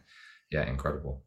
yeah, 0.51 0.65
incredible. 0.67 1.23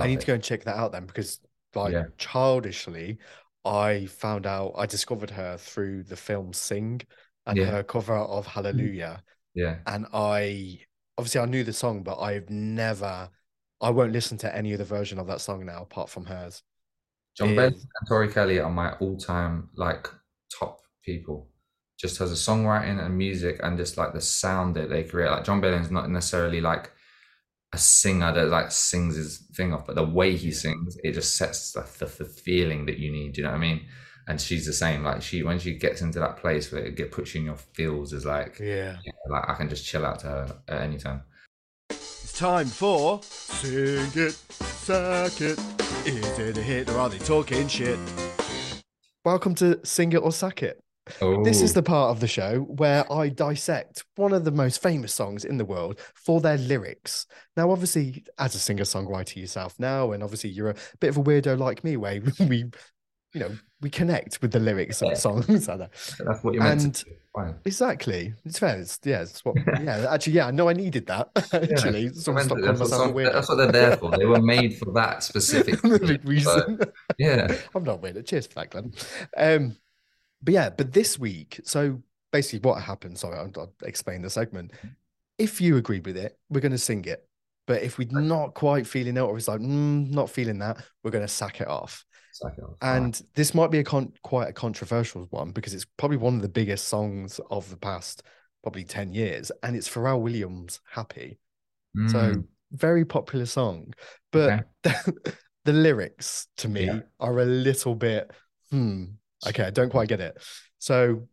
I 0.00 0.06
need 0.08 0.14
it. 0.14 0.20
to 0.20 0.26
go 0.26 0.34
and 0.34 0.42
check 0.42 0.64
that 0.64 0.76
out 0.76 0.92
then 0.92 1.06
because 1.06 1.38
like 1.76 1.92
Yeah. 1.92 2.04
childishly, 2.18 3.18
I 3.64 4.06
found 4.06 4.46
out 4.46 4.72
I 4.76 4.86
discovered 4.86 5.30
her 5.30 5.56
through 5.56 6.04
the 6.04 6.16
film 6.16 6.52
Sing 6.52 7.00
and 7.46 7.56
Yeah. 7.58 7.66
her 7.66 7.82
cover 7.82 8.16
of 8.16 8.46
mm. 8.46 8.50
Hallelujah. 8.50 9.22
Yeah. 9.54 9.78
And 9.86 10.06
I 10.12 10.80
obviously 11.16 11.40
I 11.40 11.46
knew 11.46 11.64
the 11.64 11.72
song, 11.72 12.02
but 12.02 12.18
I've 12.18 12.50
never 12.50 13.30
I 13.80 13.90
won't 13.90 14.12
listen 14.12 14.38
to 14.38 14.56
any 14.56 14.72
other 14.72 14.84
version 14.84 15.18
of 15.18 15.26
that 15.26 15.40
song 15.40 15.66
now 15.66 15.82
apart 15.82 16.08
from 16.08 16.24
hers. 16.26 16.62
Jon 17.36 17.50
is- 17.50 17.56
Bellion 17.56 17.72
and 17.72 18.08
Tori 18.08 18.32
Kelly 18.32 18.58
are 18.60 18.70
my 18.70 18.92
all-time 18.94 19.68
like 19.74 20.08
top 20.58 20.80
people. 21.04 21.50
Just 21.98 22.20
as 22.20 22.32
a 22.32 22.34
songwriting 22.34 23.04
and 23.04 23.16
music 23.16 23.60
and 23.62 23.78
just 23.78 23.96
like 23.96 24.12
the 24.12 24.20
sound 24.20 24.74
that 24.76 24.88
they 24.90 25.04
create. 25.04 25.30
Like 25.30 25.44
Jon 25.44 25.60
Bellion's 25.60 25.90
not 25.90 26.10
necessarily 26.10 26.60
like 26.60 26.90
a 27.74 27.78
singer 27.78 28.32
that 28.32 28.48
like 28.48 28.70
sings 28.70 29.16
his 29.16 29.38
thing 29.52 29.74
off, 29.74 29.84
but 29.84 29.96
the 29.96 30.04
way 30.04 30.36
he 30.36 30.52
sings, 30.52 30.96
it 31.02 31.12
just 31.12 31.36
sets 31.36 31.72
the, 31.72 31.80
the, 31.98 32.06
the 32.06 32.24
feeling 32.24 32.86
that 32.86 32.98
you 32.98 33.10
need. 33.10 33.32
Do 33.32 33.40
you 33.40 33.46
know 33.46 33.52
what 33.52 33.58
I 33.58 33.60
mean? 33.60 33.86
And 34.28 34.40
she's 34.40 34.64
the 34.64 34.72
same. 34.72 35.02
Like 35.02 35.22
she 35.22 35.42
when 35.42 35.58
she 35.58 35.74
gets 35.74 36.00
into 36.00 36.20
that 36.20 36.36
place 36.36 36.70
where 36.70 36.84
it 36.84 36.96
get 36.96 37.10
puts 37.10 37.34
you 37.34 37.40
in 37.40 37.46
your 37.46 37.56
feels 37.56 38.12
is 38.12 38.24
like 38.24 38.58
Yeah. 38.58 38.96
yeah, 39.04 39.12
like 39.28 39.48
I 39.48 39.54
can 39.54 39.68
just 39.68 39.84
chill 39.84 40.06
out 40.06 40.20
to 40.20 40.26
her 40.28 40.56
at 40.68 40.82
any 40.82 40.98
time. 40.98 41.22
It's 41.90 42.38
time 42.38 42.66
for 42.66 43.20
Sing 43.22 44.10
It, 44.14 44.32
Sack 44.32 45.40
It. 45.40 45.58
Is 46.06 46.38
it 46.38 46.56
a 46.56 46.62
hit 46.62 46.88
or 46.90 46.98
are 46.98 47.08
they 47.08 47.18
talking 47.18 47.66
shit? 47.66 47.98
Welcome 49.24 49.54
to 49.56 49.84
Sing 49.84 50.12
It 50.12 50.22
or 50.22 50.32
Sack 50.32 50.62
It. 50.62 50.83
This 51.44 51.60
is 51.60 51.72
Oh. 51.72 51.74
the 51.74 51.82
part 51.82 52.10
of 52.10 52.20
the 52.20 52.26
show 52.26 52.60
where 52.60 53.10
I 53.12 53.28
dissect 53.28 54.04
one 54.16 54.32
of 54.32 54.44
the 54.44 54.50
most 54.50 54.82
famous 54.82 55.12
songs 55.12 55.44
in 55.44 55.58
the 55.58 55.64
world 55.64 55.98
for 56.14 56.40
their 56.40 56.56
lyrics. 56.58 57.26
Now, 57.56 57.70
obviously, 57.70 58.24
as 58.38 58.54
a 58.54 58.58
singer 58.58 58.84
songwriter 58.84 59.36
yourself 59.36 59.74
now, 59.78 60.12
and 60.12 60.22
obviously 60.22 60.50
you're 60.50 60.70
a 60.70 60.76
bit 61.00 61.10
of 61.10 61.16
a 61.18 61.22
weirdo 61.22 61.58
like 61.58 61.84
me, 61.84 61.96
where 61.98 62.20
we, 62.40 62.64
you 63.34 63.40
know, 63.40 63.50
we 63.82 63.90
connect 63.90 64.40
with 64.40 64.52
the 64.52 64.60
lyrics 64.60 65.02
Yeah. 65.02 65.10
of 65.12 65.18
songs. 65.18 65.46
That's 65.66 66.42
what 66.42 66.54
you're 66.54 66.62
meant 66.62 66.84
and- 66.84 66.94
to 66.94 67.04
do. 67.04 67.10
Fine. 67.34 67.56
Exactly. 67.64 68.32
It's 68.44 68.60
fair. 68.60 68.78
It's, 68.78 69.00
yeah, 69.04 69.22
it's 69.22 69.44
what, 69.44 69.56
yeah, 69.82 70.06
actually, 70.08 70.34
yeah, 70.34 70.46
I 70.46 70.52
know 70.52 70.68
I 70.68 70.72
needed 70.72 71.04
that. 71.08 71.30
Actually, 71.52 72.10
stop 72.10 72.36
calling 72.46 72.62
That's 72.64 72.78
what, 72.78 72.88
some- 72.88 73.12
that's 73.16 73.48
what 73.48 73.56
they're 73.56 73.72
there 73.72 73.96
for. 73.96 74.12
They 74.16 74.24
were 74.24 74.40
made 74.40 74.78
for 74.78 74.92
that 74.92 75.24
specific 75.24 75.82
reason. 75.82 76.20
reason. 76.24 76.80
yeah. 77.18 77.52
I'm 77.74 77.82
not 77.82 78.00
weird. 78.00 78.24
Cheers 78.24 78.46
for 78.46 78.54
that, 78.54 78.70
Glen. 78.70 78.92
Um, 79.36 79.76
but 80.44 80.54
yeah, 80.54 80.70
but 80.70 80.92
this 80.92 81.18
week, 81.18 81.60
so 81.64 82.02
basically 82.32 82.68
what 82.68 82.82
happened, 82.82 83.18
sorry, 83.18 83.38
I'll, 83.38 83.50
I'll 83.56 83.72
explain 83.84 84.22
the 84.22 84.30
segment. 84.30 84.72
If 85.38 85.60
you 85.60 85.76
agree 85.76 86.00
with 86.00 86.16
it, 86.16 86.38
we're 86.48 86.60
going 86.60 86.72
to 86.72 86.78
sing 86.78 87.04
it. 87.06 87.26
But 87.66 87.82
if 87.82 87.96
we're 87.96 88.08
not 88.10 88.52
quite 88.52 88.86
feeling 88.86 89.16
it, 89.16 89.20
or 89.20 89.36
it's 89.38 89.48
like, 89.48 89.60
mm, 89.60 90.10
not 90.10 90.28
feeling 90.28 90.58
that, 90.58 90.84
we're 91.02 91.10
going 91.10 91.24
to 91.24 91.32
sack 91.32 91.62
it 91.62 91.66
off. 91.66 92.04
Sack 92.32 92.52
it 92.58 92.62
off. 92.62 92.76
And 92.82 93.20
this 93.34 93.54
might 93.54 93.70
be 93.70 93.78
a 93.78 93.84
con- 93.84 94.12
quite 94.22 94.48
a 94.48 94.52
controversial 94.52 95.26
one 95.30 95.50
because 95.50 95.72
it's 95.72 95.86
probably 95.96 96.18
one 96.18 96.34
of 96.36 96.42
the 96.42 96.48
biggest 96.48 96.88
songs 96.88 97.40
of 97.50 97.70
the 97.70 97.76
past 97.78 98.22
probably 98.62 98.84
10 98.84 99.14
years. 99.14 99.50
And 99.62 99.74
it's 99.76 99.88
Pharrell 99.88 100.20
Williams' 100.20 100.80
Happy. 100.90 101.38
Mm. 101.96 102.10
So 102.10 102.44
very 102.72 103.04
popular 103.04 103.46
song, 103.46 103.94
but 104.30 104.66
the, 104.82 105.34
the 105.64 105.72
lyrics 105.72 106.48
to 106.58 106.68
me 106.68 106.86
Yeah. 106.86 107.00
are 107.20 107.38
a 107.38 107.44
little 107.44 107.94
bit 107.94 108.30
hmm. 108.70 109.04
Okay, 109.46 109.64
I 109.64 109.70
don't 109.70 109.90
quite 109.90 110.08
get 110.08 110.20
it. 110.20 110.38
So 110.78 111.26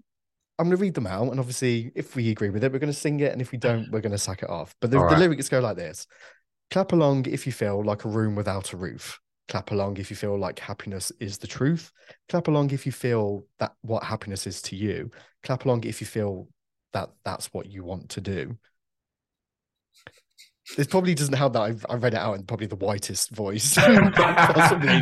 I'm 0.59 0.67
going 0.67 0.77
to 0.77 0.81
read 0.81 0.93
them 0.93 1.07
out, 1.07 1.29
and 1.29 1.39
obviously, 1.39 1.91
if 1.95 2.15
we 2.15 2.29
agree 2.29 2.49
with 2.49 2.63
it, 2.63 2.71
we're 2.71 2.79
going 2.79 2.93
to 2.93 2.97
sing 2.97 3.19
it, 3.19 3.31
and 3.31 3.41
if 3.41 3.51
we 3.51 3.57
don't, 3.57 3.89
we're 3.91 4.01
going 4.01 4.11
to 4.11 4.17
sack 4.17 4.43
it 4.43 4.49
off. 4.49 4.75
But 4.79 4.91
the, 4.91 4.99
All 4.99 5.09
the 5.09 5.17
lyrics 5.17 5.49
go 5.49 5.59
like 5.59 5.77
this: 5.77 6.07
Clap 6.69 6.91
along 6.93 7.25
if 7.25 7.45
you 7.45 7.51
feel 7.51 7.83
like 7.83 8.05
a 8.05 8.09
room 8.09 8.35
without 8.35 8.73
a 8.73 8.77
roof. 8.77 9.19
Clap 9.47 9.71
along 9.71 9.97
if 9.97 10.09
you 10.09 10.15
feel 10.15 10.37
like 10.37 10.59
happiness 10.59 11.11
is 11.19 11.37
the 11.37 11.47
truth. 11.47 11.91
Clap 12.29 12.47
along 12.47 12.71
if 12.71 12.85
you 12.85 12.91
feel 12.91 13.45
that 13.59 13.73
what 13.81 14.03
happiness 14.03 14.47
is 14.47 14.61
to 14.63 14.75
you. 14.75 15.11
Clap 15.43 15.65
along 15.65 15.83
if 15.83 15.99
you 15.99 16.07
feel 16.07 16.47
that 16.93 17.09
that's 17.25 17.53
what 17.53 17.65
you 17.65 17.83
want 17.83 18.09
to 18.09 18.21
do. 18.21 18.55
This 20.77 20.87
probably 20.87 21.13
doesn't 21.13 21.33
help 21.33 21.53
that 21.53 21.61
I've, 21.61 21.85
I 21.89 21.95
read 21.95 22.13
it 22.13 22.19
out 22.19 22.35
in 22.37 22.43
probably 22.45 22.67
the 22.67 22.75
whitest 22.77 23.31
voice. 23.31 23.75
Possibly. 23.75 25.01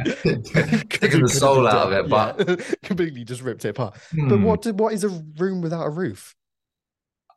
Taking 0.89 1.21
the 1.21 1.29
soul 1.31 1.67
out 1.67 1.91
of 1.91 2.05
it, 2.05 2.09
but 2.09 2.47
Yeah, 2.47 2.55
completely 2.83 3.23
just 3.23 3.41
ripped 3.41 3.65
it 3.65 3.69
apart. 3.69 3.93
But 4.27 4.37
Hmm. 4.37 4.43
what 4.43 4.61
do, 4.63 4.73
what 4.73 4.93
is 4.93 5.03
a 5.03 5.09
room 5.09 5.61
without 5.61 5.85
a 5.85 5.89
roof? 5.89 6.35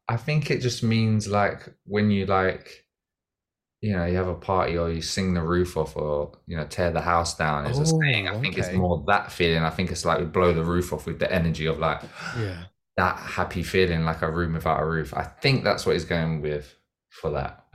I 0.08 0.16
think 0.16 0.50
it 0.50 0.60
just 0.60 0.82
means 0.82 1.28
like 1.28 1.68
when 1.84 2.10
you 2.10 2.26
like, 2.26 2.84
you 3.80 3.92
know, 3.96 4.04
you 4.06 4.16
have 4.16 4.28
a 4.28 4.34
party 4.34 4.78
or 4.78 4.90
you 4.90 5.02
sing 5.02 5.34
the 5.34 5.42
roof 5.42 5.76
off 5.76 5.96
or 5.96 6.32
you 6.46 6.56
know 6.56 6.64
tear 6.66 6.90
the 6.90 7.00
house 7.00 7.36
down. 7.36 7.66
It's 7.66 7.78
a 7.78 7.86
saying. 7.86 8.28
I 8.28 8.34
Oh, 8.34 8.40
think 8.40 8.56
it's 8.58 8.72
more 8.72 9.02
that 9.08 9.30
feeling. 9.32 9.62
I 9.62 9.70
think 9.70 9.90
it's 9.90 10.04
like 10.04 10.18
we 10.20 10.24
blow 10.24 10.52
the 10.52 10.64
roof 10.64 10.92
off 10.92 11.06
with 11.06 11.18
the 11.18 11.30
energy 11.32 11.66
of 11.66 11.78
like 11.78 12.00
Yeah. 12.38 12.64
that 12.96 13.16
happy 13.16 13.62
feeling, 13.62 14.04
like 14.04 14.22
a 14.22 14.30
room 14.30 14.54
without 14.54 14.80
a 14.82 14.86
roof. 14.86 15.12
I 15.14 15.24
think 15.24 15.64
that's 15.64 15.84
what 15.84 15.92
he's 15.92 16.04
going 16.04 16.40
with 16.42 16.74
for 17.10 17.30
that. 17.32 17.64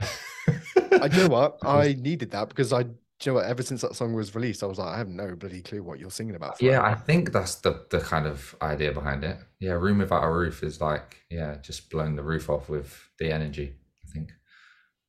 I 0.92 1.06
you 1.06 1.22
know 1.22 1.28
what? 1.28 1.58
I 1.62 1.96
needed 1.98 2.30
that 2.32 2.48
because 2.48 2.72
I, 2.72 2.84
do 2.84 2.90
you 3.22 3.32
know 3.32 3.34
what? 3.34 3.46
Ever 3.46 3.62
since 3.62 3.82
that 3.82 3.94
song 3.94 4.14
was 4.14 4.34
released, 4.34 4.62
I 4.62 4.66
was 4.66 4.78
like, 4.78 4.94
I 4.94 4.98
have 4.98 5.08
no 5.08 5.34
bloody 5.34 5.62
clue 5.62 5.82
what 5.82 5.98
you're 5.98 6.10
singing 6.10 6.34
about. 6.34 6.60
Yeah, 6.60 6.82
I 6.82 6.94
think 6.94 7.32
that's 7.32 7.56
the 7.56 7.86
the 7.90 8.00
kind 8.00 8.26
of 8.26 8.54
idea 8.62 8.92
behind 8.92 9.24
it. 9.24 9.38
Yeah, 9.60 9.72
room 9.72 9.98
without 9.98 10.24
a 10.24 10.30
roof 10.30 10.62
is 10.62 10.80
like 10.80 11.16
yeah, 11.30 11.56
just 11.62 11.90
blowing 11.90 12.16
the 12.16 12.22
roof 12.22 12.48
off 12.48 12.68
with 12.68 12.98
the 13.18 13.32
energy. 13.32 13.74
I 14.04 14.12
think. 14.12 14.28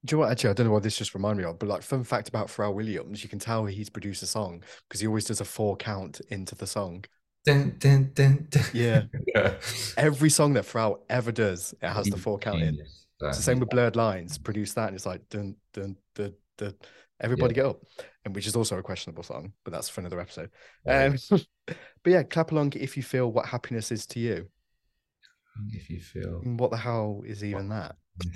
Do 0.05 0.13
you 0.13 0.17
know 0.17 0.25
what? 0.25 0.31
Actually, 0.31 0.51
I 0.51 0.53
don't 0.53 0.67
know 0.67 0.73
what 0.73 0.83
this 0.83 0.97
just 0.97 1.13
reminded 1.13 1.43
me 1.43 1.49
of, 1.49 1.59
but 1.59 1.67
like, 1.67 1.81
fun 1.81 2.05
fact 2.05 2.29
about 2.29 2.47
Pharrell 2.47 2.73
Williams, 2.73 3.21
you 3.21 3.27
can 3.27 3.37
tell 3.37 3.65
he's 3.65 3.89
produced 3.89 4.23
a 4.23 4.27
song 4.27 4.63
because 4.87 5.01
he 5.01 5.07
always 5.07 5.25
does 5.25 5.41
a 5.41 5.45
four 5.45 5.75
count 5.75 6.21
into 6.29 6.55
the 6.55 6.65
song. 6.65 7.03
Dun, 7.45 7.75
dun, 7.79 8.11
dun. 8.13 8.47
Yeah. 8.73 9.03
yeah. 9.35 9.55
Every 9.97 10.29
song 10.29 10.53
that 10.53 10.65
Pharrell 10.65 10.99
ever 11.09 11.31
does, 11.31 11.73
it 11.81 11.87
has 11.87 12.07
the 12.07 12.17
four 12.17 12.37
count 12.37 12.61
in. 12.61 12.79
So, 13.19 13.27
It's 13.27 13.37
the 13.37 13.43
same 13.43 13.59
with 13.59 13.69
Blurred 13.69 13.95
Lines. 13.95 14.37
Produce 14.37 14.73
that, 14.73 14.87
and 14.87 14.95
it's 14.95 15.05
like 15.05 15.27
dun 15.29 15.55
dun 15.73 15.97
dun 16.15 16.33
dun. 16.57 16.73
Everybody 17.21 17.53
get 17.53 17.65
up, 17.65 17.81
and 18.23 18.33
which 18.33 18.47
is 18.47 18.55
also 18.55 18.77
a 18.77 18.83
questionable 18.83 19.23
song, 19.23 19.51
but 19.65 19.71
that's 19.71 19.89
for 19.89 19.99
another 19.99 20.21
episode. 20.21 20.51
Yeah. 20.85 21.13
Um, 21.31 21.39
but 21.67 21.77
yeah, 22.05 22.23
clap 22.23 22.53
along 22.53 22.73
if 22.75 22.95
you 22.95 23.03
feel 23.03 23.29
what 23.29 23.45
happiness 23.45 23.91
is 23.91 24.05
to 24.07 24.19
you. 24.19 24.47
if 25.73 25.89
you 25.89 25.99
feel 25.99 26.39
What 26.45 26.71
the 26.71 26.77
hell 26.77 27.23
is 27.25 27.43
even 27.43 27.67
that? 27.69 27.97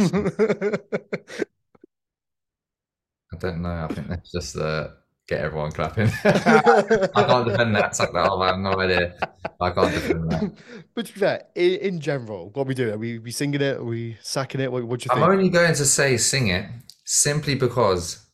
I 3.34 3.38
don't 3.40 3.62
know. 3.62 3.88
I 3.90 3.94
think 3.94 4.10
that's 4.10 4.32
just 4.32 4.58
uh, 4.58 4.90
get 5.28 5.42
everyone 5.42 5.72
clapping. 5.72 6.10
I 6.24 7.24
can't 7.28 7.48
defend 7.48 7.76
that. 7.76 7.96
Suck 7.96 8.14
that 8.14 8.28
off. 8.30 8.42
I 8.42 8.48
have 8.48 8.60
no 8.60 8.80
idea. 8.80 9.16
I 9.62 9.70
can't 9.72 9.94
defend 9.94 10.32
that. 10.32 10.52
but 10.96 11.06
to 11.06 11.14
be 11.14 11.20
fair, 11.20 11.44
in, 11.56 11.72
in 11.80 12.00
general, 12.00 12.50
what 12.54 12.68
we 12.68 12.74
do? 12.74 12.92
Are 12.94 12.98
we 12.98 13.20
we 13.20 13.32
singing 13.32 13.62
it? 13.62 13.78
Are 13.78 13.84
we 13.84 14.18
sacking 14.22 14.62
it? 14.62 14.72
What, 14.72 14.84
what 14.86 15.00
do 15.00 15.06
you 15.06 15.12
I'm 15.12 15.20
think? 15.20 15.32
only 15.32 15.50
going 15.50 15.74
to 15.76 15.86
say 15.86 16.18
sing 16.18 16.48
it 16.48 16.66
simply 17.06 17.56
because 17.56 18.26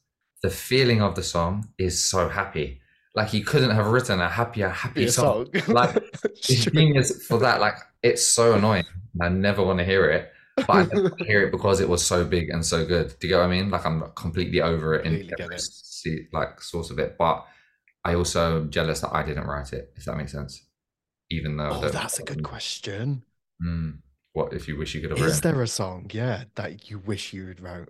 the 0.44 0.50
feeling 0.50 1.02
of 1.02 1.16
the 1.16 1.24
song 1.24 1.70
is 1.78 2.04
so 2.04 2.30
happy. 2.30 2.82
Like 3.16 3.30
he 3.30 3.42
couldn't 3.42 3.72
have 3.72 3.88
written 3.88 4.22
a 4.22 4.30
happier, 4.30 4.70
happier 4.70 5.06
Yeah, 5.06 5.12
song. 5.12 5.48
song. 5.54 5.64
Like 5.76 5.96
it's 6.50 6.66
genius 6.66 7.26
for 7.28 7.40
that. 7.40 7.60
Like 7.60 7.76
it's 8.04 8.26
so 8.26 8.54
annoying. 8.54 8.86
I 9.22 9.30
never 9.30 9.64
want 9.64 9.80
to 9.80 9.86
hear 9.86 10.10
it. 10.10 10.32
But 10.68 10.94
I 10.94 11.24
hear 11.24 11.44
it 11.44 11.52
because 11.52 11.80
it 11.80 11.88
was 11.90 12.06
so 12.06 12.26
big 12.26 12.50
and 12.50 12.66
so 12.66 12.86
good. 12.86 13.08
Do 13.20 13.28
you 13.28 13.34
get 13.34 13.40
what 13.40 13.46
I 13.46 13.50
mean? 13.50 13.70
Like 13.70 13.86
I'm 13.86 14.12
completely 14.16 14.62
over 14.62 14.96
it 14.96 15.06
in 15.06 15.14
every 15.40 15.56
it. 15.56 15.62
Se- 16.04 16.28
like 16.34 16.62
source 16.62 16.90
of 16.90 17.00
it. 17.00 17.16
But 17.18 17.46
I 18.06 18.16
also 18.16 18.62
am 18.62 18.70
jealous 18.72 19.02
that 19.02 19.14
I 19.14 19.24
didn't 19.24 19.46
write 19.48 19.74
it, 19.74 19.92
if 19.96 20.06
that 20.06 20.16
makes 20.18 20.32
sense. 20.32 20.66
Even 21.30 21.58
though 21.58 21.70
oh, 21.72 21.82
the- 21.82 21.90
that's 21.90 22.20
a 22.20 22.24
good 22.24 22.44
question. 22.44 23.24
Mm, 23.66 24.00
what 24.34 24.54
if 24.54 24.68
you 24.68 24.78
wish 24.78 24.96
you 24.96 25.02
could 25.02 25.10
have 25.12 25.20
Is 25.20 25.26
written 25.38 25.52
there 25.52 25.62
a 25.62 25.68
song, 25.68 26.10
yeah, 26.14 26.46
that 26.56 26.90
you 26.90 27.00
wish 27.00 27.34
you 27.34 27.48
had 27.48 27.60
wrote? 27.62 27.90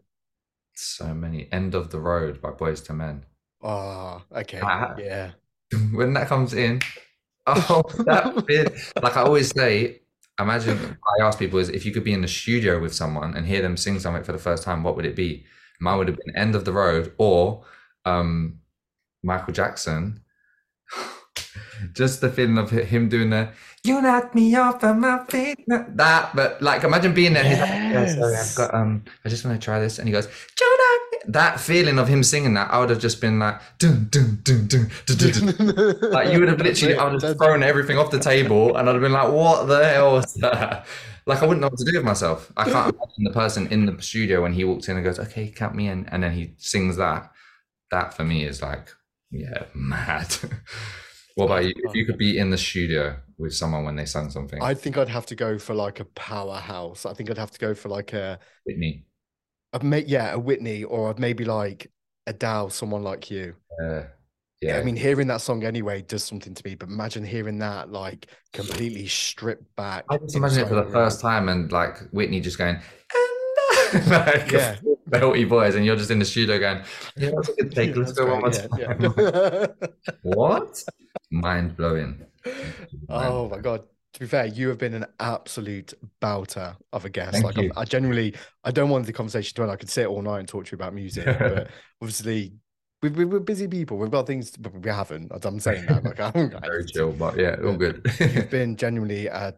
so 0.75 1.13
many? 1.13 1.47
End 1.51 1.75
of 1.75 1.89
the 1.91 1.99
Road 1.99 2.41
by 2.41 2.51
Boyz 2.51 2.89
II 2.89 2.95
Men. 2.95 3.25
Oh, 3.61 4.21
okay, 4.35 4.59
Ah. 4.63 4.95
yeah. 4.97 5.31
when 5.93 6.13
that 6.13 6.27
comes 6.29 6.53
in, 6.53 6.81
oh, 7.47 7.83
that 8.05 8.45
bit. 8.47 8.73
Like 9.01 9.17
I 9.17 9.21
always 9.23 9.49
say, 9.49 10.01
imagine 10.39 10.97
I 11.19 11.23
ask 11.25 11.37
people 11.37 11.59
is 11.59 11.67
if 11.69 11.85
you 11.85 11.91
could 11.91 12.03
be 12.05 12.13
in 12.13 12.21
the 12.21 12.27
studio 12.29 12.79
with 12.79 12.93
someone 12.95 13.35
and 13.35 13.45
hear 13.45 13.61
them 13.61 13.75
sing 13.77 13.99
something 13.99 14.23
for 14.23 14.31
the 14.31 14.37
first 14.39 14.63
time, 14.63 14.83
what 14.83 14.95
would 14.95 15.05
it 15.05 15.15
be? 15.15 15.45
Mine 15.81 15.97
would 15.97 16.07
have 16.07 16.17
been 16.17 16.35
End 16.35 16.55
of 16.55 16.63
the 16.65 16.71
Road 16.73 17.13
or 17.17 17.63
um, 18.05 18.59
Michael 19.23 19.53
Jackson. 19.53 20.21
Just 21.93 22.19
the 22.21 22.29
feeling 22.29 22.57
of 22.57 22.69
him 22.71 23.07
doing 23.07 23.29
the 23.29 23.49
"You 23.83 24.01
knocked 24.01 24.35
me 24.35 24.53
off 24.55 24.83
of 24.83 24.97
my 24.97 25.23
feet." 25.29 25.57
That, 25.67 26.35
but 26.35 26.61
like, 26.61 26.83
imagine 26.83 27.13
being 27.13 27.33
there. 27.33 27.43
he's 27.43 27.59
like, 27.59 27.69
"Yeah, 27.69 28.05
sorry, 28.07 28.23
I've 28.25 28.31
Yes. 28.33 28.57
got 28.57 28.73
um, 28.73 29.05
I 29.23 29.29
just 29.29 29.45
want 29.45 29.59
to 29.59 29.63
try 29.63 29.79
this, 29.79 29.97
and 29.97 30.07
he 30.07 30.11
goes, 30.11 30.25
"You 30.59 30.77
knocked 30.77 31.25
me." 31.25 31.31
That 31.31 31.59
feeling 31.59 31.97
of 31.99 32.07
him 32.09 32.21
singing 32.23 32.53
that, 32.55 32.69
I 32.71 32.79
would 32.79 32.89
have 32.89 32.99
just 32.99 33.21
been 33.21 33.39
like, 33.39 33.61
dun 33.77 34.07
dun 34.09 34.39
dun 34.43 34.67
dun 34.67 34.89
dun 35.05 35.17
dun. 35.17 35.55
dun. 35.55 35.95
Like 36.11 36.33
you 36.33 36.39
would 36.39 36.49
have 36.49 36.59
literally, 36.59 36.95
I 36.97 37.09
would 37.11 37.21
have 37.21 37.37
thrown 37.37 37.63
everything 37.63 37.97
off 37.97 38.11
the 38.11 38.19
table, 38.19 38.75
and 38.75 38.89
I'd 38.89 38.93
have 38.93 39.01
been 39.01 39.13
like, 39.13 39.31
"What 39.31 39.67
the 39.67 39.87
hell 39.87 40.13
was 40.13 40.33
that?" 40.35 40.85
Like 41.25 41.41
I 41.41 41.45
wouldn't 41.45 41.61
know 41.61 41.67
what 41.69 41.77
to 41.79 41.85
do 41.85 41.97
with 41.97 42.05
myself. 42.05 42.51
I 42.57 42.65
can't 42.65 42.93
imagine 42.93 43.23
the 43.23 43.31
person 43.31 43.67
in 43.67 43.85
the 43.85 44.01
studio 44.01 44.41
when 44.41 44.51
he 44.53 44.65
walks 44.65 44.89
in 44.89 44.97
and 44.97 45.05
goes, 45.05 45.19
"Okay, 45.19 45.47
count 45.49 45.75
me 45.75 45.87
in," 45.87 46.05
and 46.07 46.23
then 46.23 46.33
he 46.33 46.53
sings 46.57 46.97
that. 46.97 47.31
That 47.91 48.13
for 48.13 48.23
me 48.23 48.45
is 48.45 48.61
like 48.61 48.89
Yeah, 49.31 49.63
mad. 49.75 50.35
what 51.35 51.45
about 51.45 51.65
you? 51.65 51.73
If 51.75 51.95
you 51.95 52.05
could 52.05 52.17
be 52.17 52.37
in 52.37 52.49
the 52.49 52.57
studio 52.57 53.17
with 53.37 53.53
someone 53.53 53.85
when 53.85 53.95
they 53.95 54.05
sang 54.05 54.29
something, 54.29 54.61
I 54.61 54.73
think 54.73 54.97
I'd 54.97 55.09
have 55.09 55.25
to 55.27 55.35
go 55.35 55.57
for 55.57 55.73
like 55.73 55.99
a 55.99 56.05
powerhouse. 56.05 57.05
I 57.05 57.13
think 57.13 57.29
I'd 57.29 57.37
have 57.37 57.51
to 57.51 57.59
go 57.59 57.73
for 57.73 57.89
like 57.89 58.13
a, 58.13 58.39
Whitney. 58.65 59.05
a 59.73 59.83
ma- 59.83 59.95
yeah, 59.97 60.33
a 60.33 60.39
Whitney 60.39 60.83
or 60.83 61.15
maybe 61.17 61.45
like 61.45 61.91
Adele, 62.27 62.69
someone 62.69 63.03
like 63.03 63.31
you. 63.31 63.55
Uh, 63.81 64.03
yeah, 64.61 64.77
I 64.77 64.83
mean, 64.83 64.97
hearing 64.97 65.27
that 65.27 65.39
song 65.39 65.63
anyway 65.63 66.01
does 66.01 66.23
something 66.25 66.53
to 66.53 66.61
me. 66.65 66.75
But 66.75 66.89
imagine 66.89 67.23
hearing 67.23 67.59
that 67.59 67.91
like 67.93 68.27
completely 68.51 69.07
stripped 69.07 69.73
back. 69.77 70.03
I 70.09 70.17
just 70.17 70.35
imagine 70.35 70.59
it 70.65 70.67
for 70.67 70.75
the 70.75 70.91
first 70.91 71.21
time 71.21 71.47
and 71.47 71.71
like 71.71 71.97
Whitney 72.11 72.41
just 72.41 72.57
going, 72.57 72.75
and 73.93 74.07
like 74.11 74.51
Yeah. 74.51 74.75
Belty 75.09 75.47
boys, 75.47 75.75
and 75.75 75.85
you're 75.85 75.95
just 75.95 76.11
in 76.11 76.19
the 76.19 76.25
studio 76.25 76.59
going, 76.59 76.83
yeah, 77.17 77.31
that's 77.35 77.49
a 77.49 77.53
good 77.53 77.71
take. 77.75 77.95
Let's 77.95 78.13
go 78.13 78.27
one 78.27 78.39
more 78.41 78.51
time. 78.51 79.73
what? 80.23 80.83
Mind 81.31 81.75
blowing. 81.77 82.25
Oh 83.09 83.49
my 83.49 83.59
god. 83.59 83.83
To 84.13 84.19
be 84.21 84.25
fair, 84.25 84.47
you 84.47 84.69
have 84.69 84.79
been 84.79 84.95
an 84.95 85.05
absolute 85.19 85.93
belter 86.19 86.75
of 86.91 87.05
a 87.05 87.09
guest. 87.09 87.33
Thank 87.33 87.45
like 87.45 87.57
I'm- 87.57 87.65
you. 87.65 87.71
I 87.77 87.85
genuinely, 87.85 88.33
I 88.63 88.71
don't 88.71 88.89
want 88.89 89.05
the 89.05 89.13
conversation 89.13 89.55
to 89.55 89.61
end. 89.63 89.71
I 89.71 89.75
could 89.75 89.89
sit 89.89 90.07
all 90.07 90.21
night 90.23 90.39
and 90.39 90.47
talk 90.47 90.65
to 90.65 90.71
you 90.71 90.77
about 90.77 90.95
music, 90.95 91.25
but 91.25 91.69
obviously, 92.01 92.53
we, 93.03 93.09
we, 93.09 93.25
we're 93.25 93.39
busy 93.39 93.67
people. 93.67 93.97
We've 93.97 94.09
got 94.11 94.25
things, 94.25 94.51
but 94.57 94.73
we 94.73 94.89
haven't. 94.89 95.31
I'm 95.45 95.59
saying 95.59 95.85
that. 95.85 96.03
Like 96.03 96.19
I 96.19 96.25
haven't 96.25 96.59
Very 96.61 96.85
chill, 96.85 97.11
but 97.11 97.37
yeah, 97.37 97.55
all 97.63 97.77
good. 97.77 98.01
You've 98.19 98.49
been 98.49 98.75
genuinely 98.75 99.27
a, 99.27 99.53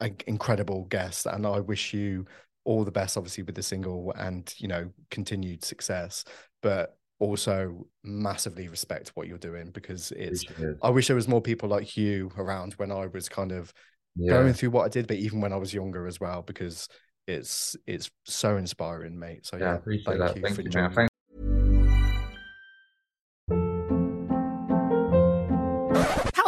an 0.00 0.16
incredible 0.26 0.84
guest, 0.86 1.26
and 1.26 1.46
I 1.46 1.60
wish 1.60 1.94
you 1.94 2.26
all 2.64 2.84
the 2.84 2.92
best, 2.92 3.16
obviously, 3.16 3.42
with 3.42 3.54
the 3.54 3.62
single 3.62 4.12
and 4.16 4.52
you 4.58 4.68
know 4.68 4.90
continued 5.10 5.64
success. 5.64 6.24
But 6.62 6.96
also 7.18 7.86
massively 8.02 8.68
respect 8.68 9.12
what 9.14 9.28
you're 9.28 9.38
doing 9.38 9.70
because 9.70 10.12
it's. 10.12 10.42
Appreciate. 10.42 10.76
I 10.82 10.90
wish 10.90 11.06
there 11.06 11.16
was 11.16 11.28
more 11.28 11.40
people 11.40 11.68
like 11.68 11.96
you 11.96 12.30
around 12.36 12.74
when 12.74 12.90
I 12.90 13.06
was 13.06 13.28
kind 13.28 13.52
of 13.52 13.72
yeah. 14.16 14.30
going 14.32 14.52
through 14.52 14.70
what 14.70 14.84
I 14.84 14.88
did, 14.88 15.06
but 15.06 15.16
even 15.16 15.40
when 15.40 15.52
I 15.52 15.56
was 15.56 15.72
younger 15.72 16.06
as 16.06 16.20
well, 16.20 16.42
because 16.42 16.88
it's 17.26 17.76
it's 17.86 18.10
so 18.24 18.56
inspiring, 18.56 19.18
mate. 19.18 19.46
So 19.46 19.56
yeah, 19.56 19.64
yeah, 19.64 19.74
appreciate 19.74 20.04
thank 20.06 20.18
that. 20.18 20.36
you 20.36 20.42
Thank 20.42 20.54
for 20.56 20.62
you, 20.62 21.08